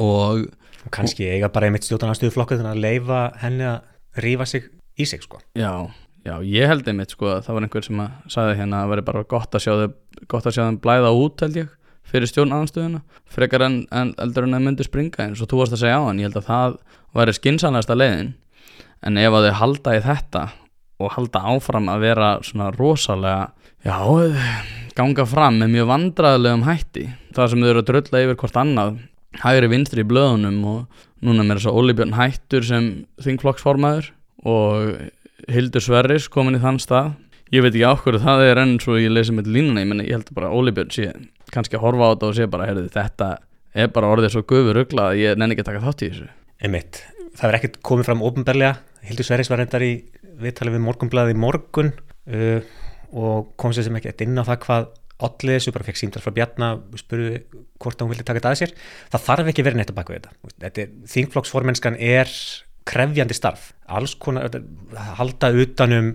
[0.01, 0.47] og
[0.85, 4.66] og kannski eiga bara einmitt stjórnarnastuðu flokku þannig að leifa henni að rífa sig
[5.01, 5.41] í sig sko.
[5.57, 5.89] Já,
[6.27, 8.93] já, ég held einmitt sko að það var einhver sem að sagði hérna að
[12.15, 15.82] fyrir stjórnanstöðuna, frekar en, en eldur en að myndi springa eins og þú varst að
[15.82, 16.77] segja á hann ég held að það
[17.19, 18.35] væri skinsanlegasta leiðin.
[19.05, 20.45] En ef að þau halda í þetta
[21.03, 23.51] og halda áfram að vera svona rosalega
[23.85, 23.99] já,
[24.95, 29.03] ganga fram með mjög vandræðilegum hætti það sem þau eru að drölla yfir hvort annað
[29.43, 32.89] hægri vinstri í blöðunum og núna með þess að Óli Björn hættur sem
[33.24, 34.11] þingflokksformaður
[34.47, 37.15] og Hildur Sverris komin í þann stað.
[37.53, 40.07] Ég veit ekki á hverju það er enn svo ég lesi með línuna, ég, meni,
[40.09, 41.11] ég held bara Óli Björn sé
[41.55, 43.28] kannski að horfa á þetta og sé bara heyrðu, þetta
[43.74, 46.28] er bara orðið svo guður rugla að ég nenni ekki að taka þátt í þessu.
[46.64, 47.01] Einmitt,
[47.39, 48.74] það er ekkert komið fram ópenbarlega
[49.05, 49.94] Hildur Sverris var reyndar í
[50.40, 52.60] viðtali við morgunblæði morgun uh,
[53.14, 54.93] og kom sér sem ekki inn á það hvað
[55.24, 56.68] allir þessu, bara fekk síndar frá Bjarna
[56.98, 57.44] spurði
[57.81, 58.72] hvort hún vildi taka þetta að sér.
[59.12, 60.26] Það þarf ekki verið neitt að baka við
[60.64, 62.32] þetta, þingflokksformennskan er
[62.89, 63.70] krefjandi starf.
[64.20, 64.59] Konar,
[65.20, 66.10] halda utanum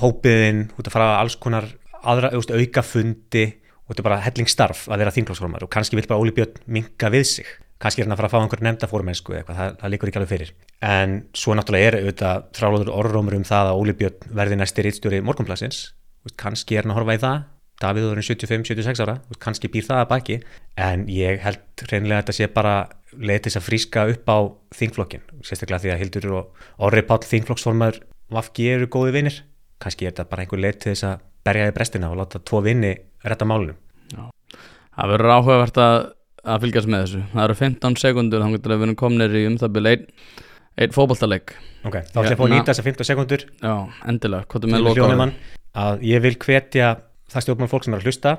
[0.00, 1.68] hópiðin, út að fara alls konar
[2.06, 3.44] aðra, auðvist, auka fundi
[3.86, 7.10] og þetta er bara hellingsstarf að vera þingflokksformar og kannski vil bara Óli Björn minka
[7.14, 7.52] við sig.
[7.82, 10.10] Kannski er hann að fara að fá einhver nefnda fórmennsku eða eitthvað, það, það líkur
[10.10, 10.52] ekki alveg fyrir.
[10.88, 15.20] En svo náttúrulega er auðvitað þrálóður orðrómur um það að Óli Björn verði næsti rítstjóri
[15.24, 15.82] morgunplassins
[16.34, 17.44] kannski er hann að horfa í það.
[17.76, 20.36] Davíð er 75-76 ára, kannski býr það að baki.
[20.80, 22.74] En ég held reynilega að þetta sé bara
[23.16, 24.38] leið til að fríska upp á
[24.76, 28.00] þingflokkin, sérstaklega því að Hildur og Orri Páll þingflokksformar
[28.32, 29.36] Vafki eru góði vinnir,
[29.78, 32.60] kannski er þetta bara einhver leið til þess að berja í brestina og láta tvo
[32.66, 32.92] vinni
[33.24, 33.78] retta málunum
[34.96, 35.96] Það verður áhugavert að,
[36.48, 37.18] að fylgjast með þessu.
[37.34, 40.06] Það eru 15 sekundur þannig að við erum komnir í um það byrja einn
[40.76, 41.52] ein fótballtaleik
[41.86, 42.56] Ok, þá ætlum ég að fá að Hérna.
[42.56, 43.44] nýta þessar 15 sekundur.
[43.60, 43.74] Já,
[44.10, 45.34] endilega, hvað er með til loka hljónumann
[45.84, 46.88] að ég vil hvetja
[47.32, 48.32] það stjórnmann fólk sem er að hlusta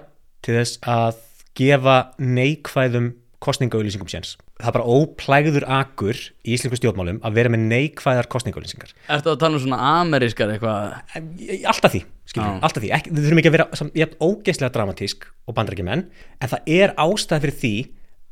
[0.46, 1.22] til þess að
[1.58, 3.08] gefa neikvæðum
[3.46, 4.36] kostningaauðlýsingum séns.
[4.58, 8.94] Það er bara óplægður akur í íslensku stjórnmálum að vera með neikvæðar kostningaauðlýsingar.
[9.14, 10.96] Ertu að tala um svona amerískar eitthvað
[11.70, 12.64] Alltaf því, skiljum, Já.
[12.66, 12.90] alltaf því.
[12.98, 16.08] Ekki, við þurfum ekki að vera samt, jafn ógeðslega dramatísk og bandarækjumenn,
[16.42, 17.74] en það er ástæð fyrir því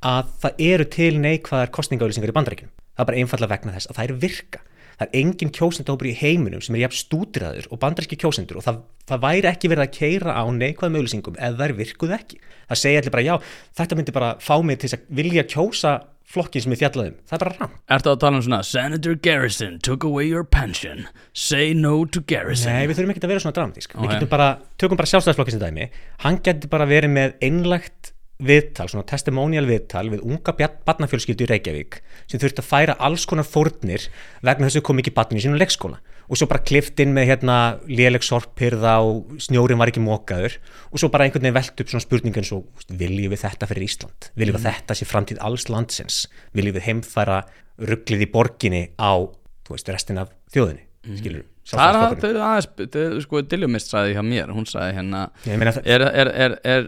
[0.05, 2.73] að það eru til neikvæðar kostningaauðlýsingar í bandarækjunum.
[2.95, 4.65] Það er bara einfallega vegna þess að það eru virka.
[4.95, 8.77] Það er engin kjósendahópur í heiminum sem er jafn stúdiraður og bandaríski kjósendur og það,
[9.11, 12.39] það væri ekki verið að keira á neikvæðum auðlýsingum ef þær virkuð ekki.
[12.69, 13.33] Það segja allir bara já,
[13.75, 15.91] þetta myndi bara fá mig til að vilja kjósa
[16.29, 17.19] flokkin sem ég fjallaðum.
[17.29, 17.75] Það er bara rann.
[17.95, 22.73] Ertu að tala um svona Senator Garrison took away your pension Say no to Garrison
[22.73, 23.95] Nei, við þurfum ekki að vera svona dramatísk.
[23.99, 24.49] Við getum bara,
[24.81, 25.89] tökum bara sjálfstæðsflokkin sem dæmi.
[26.25, 30.53] Hann getur bara verið með einlægt viðtal, svona testimonial viðtal við unga
[30.87, 34.09] barnafjölskyldu í Reykjavík sem þurfti að færa alls konar fórnir
[34.43, 36.01] vegna þess að kom ekki barnin í sínum leikskóla.
[36.25, 37.55] Og svo bara klift inn með hérna
[37.85, 40.57] léleg sorpirða og snjórin var ekki mókaður
[40.89, 44.29] og svo bara einhvern veginn velt upp svona spurningan svo, viljum við þetta fyrir Ísland?
[44.33, 46.23] Viljum við þetta sé framtíð alls landsins?
[46.57, 47.43] Viljum við heimfæra
[47.77, 49.21] rugglið í borginni á,
[49.67, 54.13] þú veist, restin af þjóðinni, skilur Það er að þau aðeins, þau sko Diljumist sagði
[54.13, 56.85] hjá mér, hún sagði hérna er, er, er,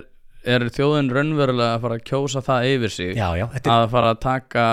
[0.54, 4.14] er, þjóðin raunverulega að fara að kjósa það yfir sig já, já, er að fara
[4.14, 4.68] að taka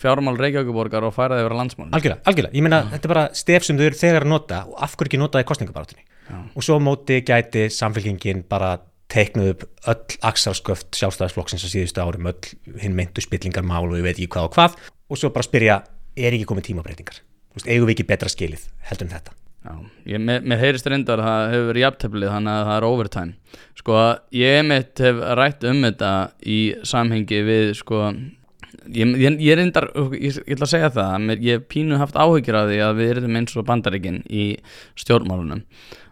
[0.00, 1.88] fjármál Reykjavíkuborgar og færa yfir að landsmál?
[1.96, 4.82] Algjörlega, algjörlega, ég meina þetta er bara stef sem þau eru þegar að nota og
[4.86, 6.38] af hverju ekki nota það í kostningabarátunni Já.
[6.42, 8.76] og svo móti gæti samfélkingin bara
[9.12, 14.16] teiknuð upp öll axarsköft sjálfstæðisflokksins á síðustu árum öll hinn meintu spillingarmál og ég veit
[14.18, 14.78] ekki hvað og hvað.
[15.06, 15.80] Og svo bara spyrja,
[16.18, 17.22] er ekki komið tímabreitingar?
[17.64, 21.68] Eigum við ekki betra skilið heldur en þetta Já, með heyrist reyndar að það hefur
[21.72, 23.60] verið jafnteflið þannig að það er overtime.
[23.80, 24.00] Sko,
[24.36, 26.10] ég mitt hef rætt um þetta
[26.46, 31.42] í samhengi við sko ég, ég, ég reyndar, ég, ég ætla að segja það mér,
[31.42, 34.46] ég hef pínu haft áhyggjur af því að við erum eins og bandaríkin í
[35.02, 35.64] stjórnmálunum.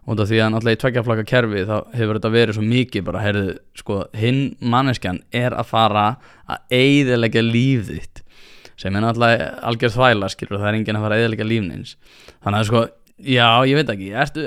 [0.04, 3.54] Af því að náttúrulega í tveggjaflaka kerfi þá hefur þetta verið svo mikið bara, heyrðu,
[3.78, 6.08] sko, hinn manneskjan er að fara
[6.44, 8.20] að eigðilegja líf þitt
[8.80, 11.96] sem er náttúrulega algjör þvæla, skilur, það er enginn að fara að eigðilegja lífnins
[12.42, 12.82] þannig að sko,
[13.18, 14.46] já, ég veit ekki ertu,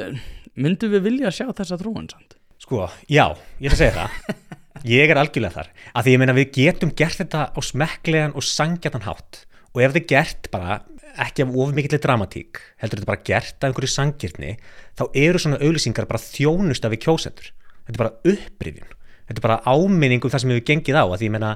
[0.58, 2.38] myndu við vilja sjá þessa þróun samt?
[2.62, 3.30] Sko, já,
[3.62, 4.56] ég ætla að segja það.
[4.88, 5.70] Ég er algjörlega þar.
[5.94, 9.44] Að því ég meina við getum gert þetta á smekklegan og sangjatan hátt.
[9.74, 10.78] Og ef þetta er gert bara
[11.18, 14.52] ekki af of mikillir dramatík heldur þetta bara gert af einhverju sangirni
[15.00, 17.50] þá eru svona auðlýsingar bara þjónust af við kjósendur.
[17.88, 18.94] Þetta er bara upprifjun.
[19.28, 21.06] Þetta er bara áminning um það sem hefur gengið á.
[21.06, 21.56] Að því ég meina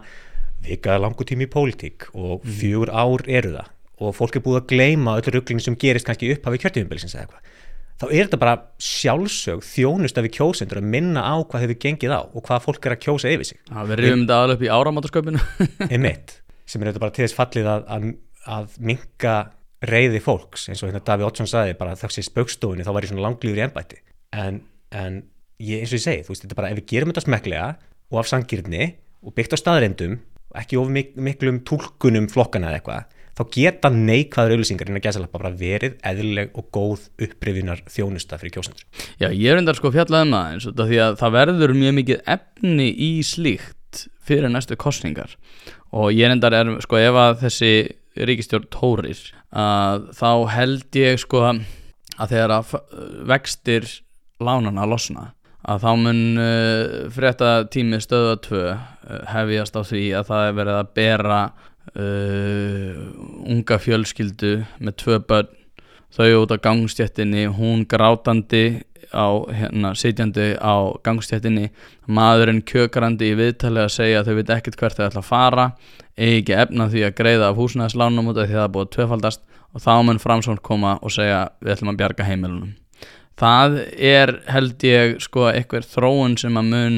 [0.65, 3.69] vika langu tími í pólitík og fjögur ár eru það
[4.01, 7.15] og fólk er búið að gleyma öllu rugglingin sem gerist kannski upp af í kjörtífumbilsins
[7.15, 7.51] eða eitthvað
[8.01, 12.13] þá er þetta bara sjálfsög þjónust af við kjósendur að minna á hvað hefur gengið
[12.17, 13.59] á og hvað fólk er að kjósa yfir sig.
[13.69, 15.43] Það verður um þetta aðal upp í áramátasköpunu
[15.93, 16.33] einmitt,
[16.65, 18.07] sem er þetta bara til þess fallið að, að,
[18.57, 19.35] að minka
[19.91, 23.25] reyði fólks, eins og hérna Daví Oddsson saði bara þessi spökstofunni, þá var ég svona
[23.27, 24.01] langlýfur í ennbætti,
[24.37, 24.59] en,
[24.97, 25.21] en
[25.61, 27.71] ég, eins og ég segi, þú veist, þetta bara ef við gerum þetta smeklega
[28.11, 28.91] og af sangirni
[29.21, 30.19] og byggt á staðrendum,
[30.57, 35.53] ekki of mik miklum tólkunum flokkana eða eitthvað þá geta neikvæður auðlýsingar innan gæsalappa bara
[35.57, 38.85] verið eðlileg og góð upprifinar þjónusta fyrir kjósendur.
[39.17, 41.75] Já, ég er endar sko fjallað um það eins og þetta því að það verður
[41.79, 45.35] mjög mikið efni í slíkt fyrir næstu kostningar
[45.91, 47.73] og ég er endar er sko ef að þessi
[48.29, 49.19] ríkistjórn tórir
[49.51, 52.73] að þá held ég sko að þegar að
[53.27, 53.87] vextir
[54.41, 55.31] lánana losna
[55.61, 58.79] að þá mun uh, frétta tími stöða 2 uh,
[59.29, 61.41] hefjast á því að það er verið að bera
[61.95, 63.01] uh,
[63.47, 65.57] unga fjölskyldu með tvö börn.
[66.11, 68.81] Þau út á gangstjættinni hún grátandi
[69.15, 71.69] á hérna sitjandi á gangstjættinni
[72.07, 75.65] maðurinn kjökrandi í viðtali að segja að þau veit ekkert hvert þau ætla að fara
[76.17, 78.87] eigi ekki efna því að greiða af húsnæðislánum út af því að það er búið
[78.87, 79.43] að tvöfaldast.
[79.71, 82.71] Og þá mun framsvönd koma og segja við ætlum að bjarga heimilunum.
[83.39, 86.97] Það er held ég sko eitthvað þróun sem að mun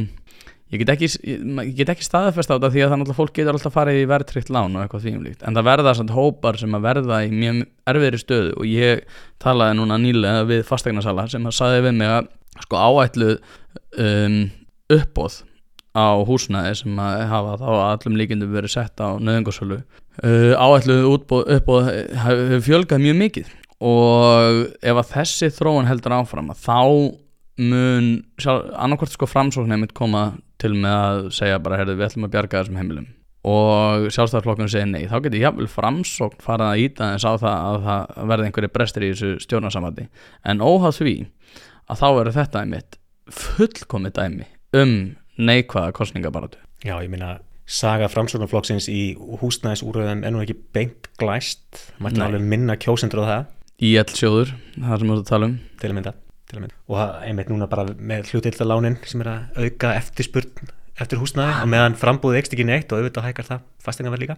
[0.73, 1.09] ég get ekki,
[1.85, 4.75] ekki staðfest á þetta því að það náttúrulega fólk getur alltaf farið í verðtrykt lán
[4.75, 7.63] og eitthvað þvíumlíkt en það verða samt hópar sem að verða í mjög
[7.93, 9.03] erfiðri stöðu og ég
[9.43, 12.29] talaði núna nýlega við fastegnarsala sem að saði við mig að
[12.65, 13.31] sko áætlu
[14.01, 14.39] um,
[14.93, 15.41] uppbóð
[15.93, 19.83] á húsnæði sem að hafa þá allum líkindum verið sett á nöðungarsölu
[20.21, 21.91] uh, áætlu útbóð, uppbóð
[22.23, 23.51] hefur fjölgað mjög mikið.
[23.83, 26.79] Og ef að þessi þróun heldur áfram að þá
[27.61, 28.07] mun
[28.41, 30.31] annarkvært sko framsóknir mitt koma
[30.63, 33.11] til með að segja bara heyrðu við ætlum að bjarga þessum heimilum.
[33.43, 35.03] Og sjálfstæðarflokkurinn segir nei.
[35.11, 39.05] Þá getur jáfnvel framsókn farað að íta en sá það að það verði einhverju brestir
[39.05, 40.05] í þessu stjórnarsamvæti
[40.47, 41.15] en óháð því
[41.91, 42.99] að þá verður þetta einmitt
[43.43, 44.47] fullkomið dæmi
[44.79, 44.93] um
[45.39, 51.63] neikvæða kostningabaratu Já, ég minna saga framsóknarflokksins í húsnæðisúröðum er nú ekki beint glæst.
[52.03, 53.47] Maður alveg minna kjósendur á það.
[53.83, 55.55] Í ell sjóður, það sem við erum að tala um.
[55.79, 56.19] Til að mynda
[56.61, 60.71] og einmitt núna bara með hlutildalánin sem er að auka eftirspurn
[61.01, 64.37] eftir húsnaði og meðan frambúðið ekst ekki neitt og auðvitað hækkar það fastingan verð líka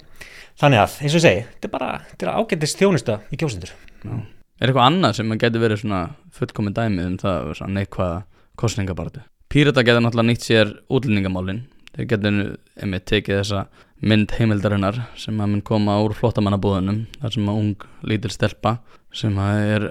[0.62, 3.74] þannig að, eins og ég segi, þetta er bara þetta er ágæntist þjónusta í kjósendur
[3.76, 4.16] Já.
[4.56, 6.02] Er eitthvað annað sem getur verið svona
[6.32, 8.20] fullkominn dæmið um það neikvæða
[8.56, 9.24] kostningabartu?
[9.52, 11.66] Pírata getur náttúrulega nýtt sér útlendingamálin
[11.96, 12.40] þeir getur
[12.80, 13.66] einmitt tekið þessa
[14.06, 18.78] mynd heimildarinnar sem að mun koma úr flottamannabúðunum þar sem að ung lítil stelpa
[19.16, 19.90] sem að er,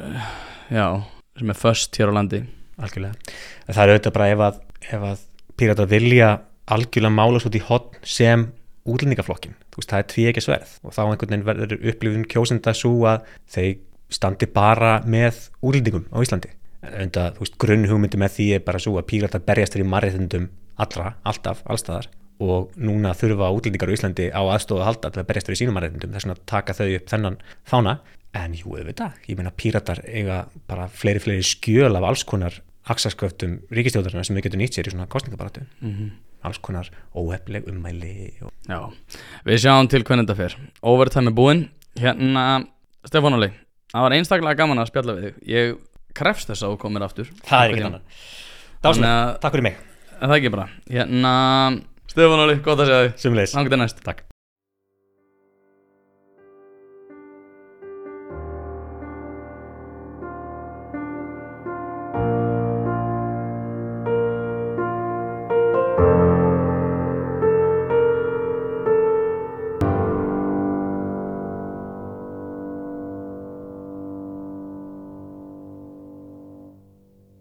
[0.72, 0.86] já
[1.39, 2.44] sem er först hér á landi.
[2.74, 3.15] Algjörlega,
[3.69, 5.24] það er auðvitað bara ef að, ef að
[5.59, 6.31] pírata vilja
[6.74, 8.48] algjörlega mála svo í hotn sem
[8.85, 12.74] útlendingaflokkin, þú veist það er tví ekki sverð og þá einhvern veginn verður upplifun kjósenda
[12.77, 13.78] svo að þeir
[14.12, 16.51] standi bara með útlendingum á Íslandi.
[16.85, 20.51] En það, þú veist, grunnhugmyndi með því er bara svo að pírata berjast fyrir marriðundum
[20.82, 22.11] allra, alltaf, allstaðar
[22.44, 25.78] og núna þurfa útlendingar á Íslandi á aðstofa að halda til að berjast fyrir sínum
[25.78, 27.94] marriðundum þess að taka þau upp þennan fána
[28.35, 33.59] en jú, auðvitað, ég meina píratar eiga bara fleiri, fleiri skjöl af alls konar aksasköftum
[33.74, 36.11] ríkistjóðarna sem við getum nýtt sér í svona kostningabaratu mm -hmm.
[36.43, 38.52] alls konar óhefleg ummæli og...
[38.69, 38.93] Já,
[39.44, 40.56] við sjáum til hvernig þetta fer.
[40.82, 41.69] Overtime er búinn.
[41.97, 42.66] Hérna,
[43.06, 43.52] Stefán Óli
[43.93, 45.35] það var einstaklega gaman að spjalla við þig.
[45.47, 45.77] Ég
[46.15, 47.31] krefst þess að þú komir aftur.
[47.44, 48.02] Það er ekki þannig
[48.82, 49.77] Dáslega, takk fyrir mig.
[50.20, 51.32] Það er ekki bara, hérna
[52.06, 53.19] Stefán Óli, gott að segja þig.
[53.19, 54.05] Sumleis Nákvæmlega næst.
[54.05, 54.34] Takk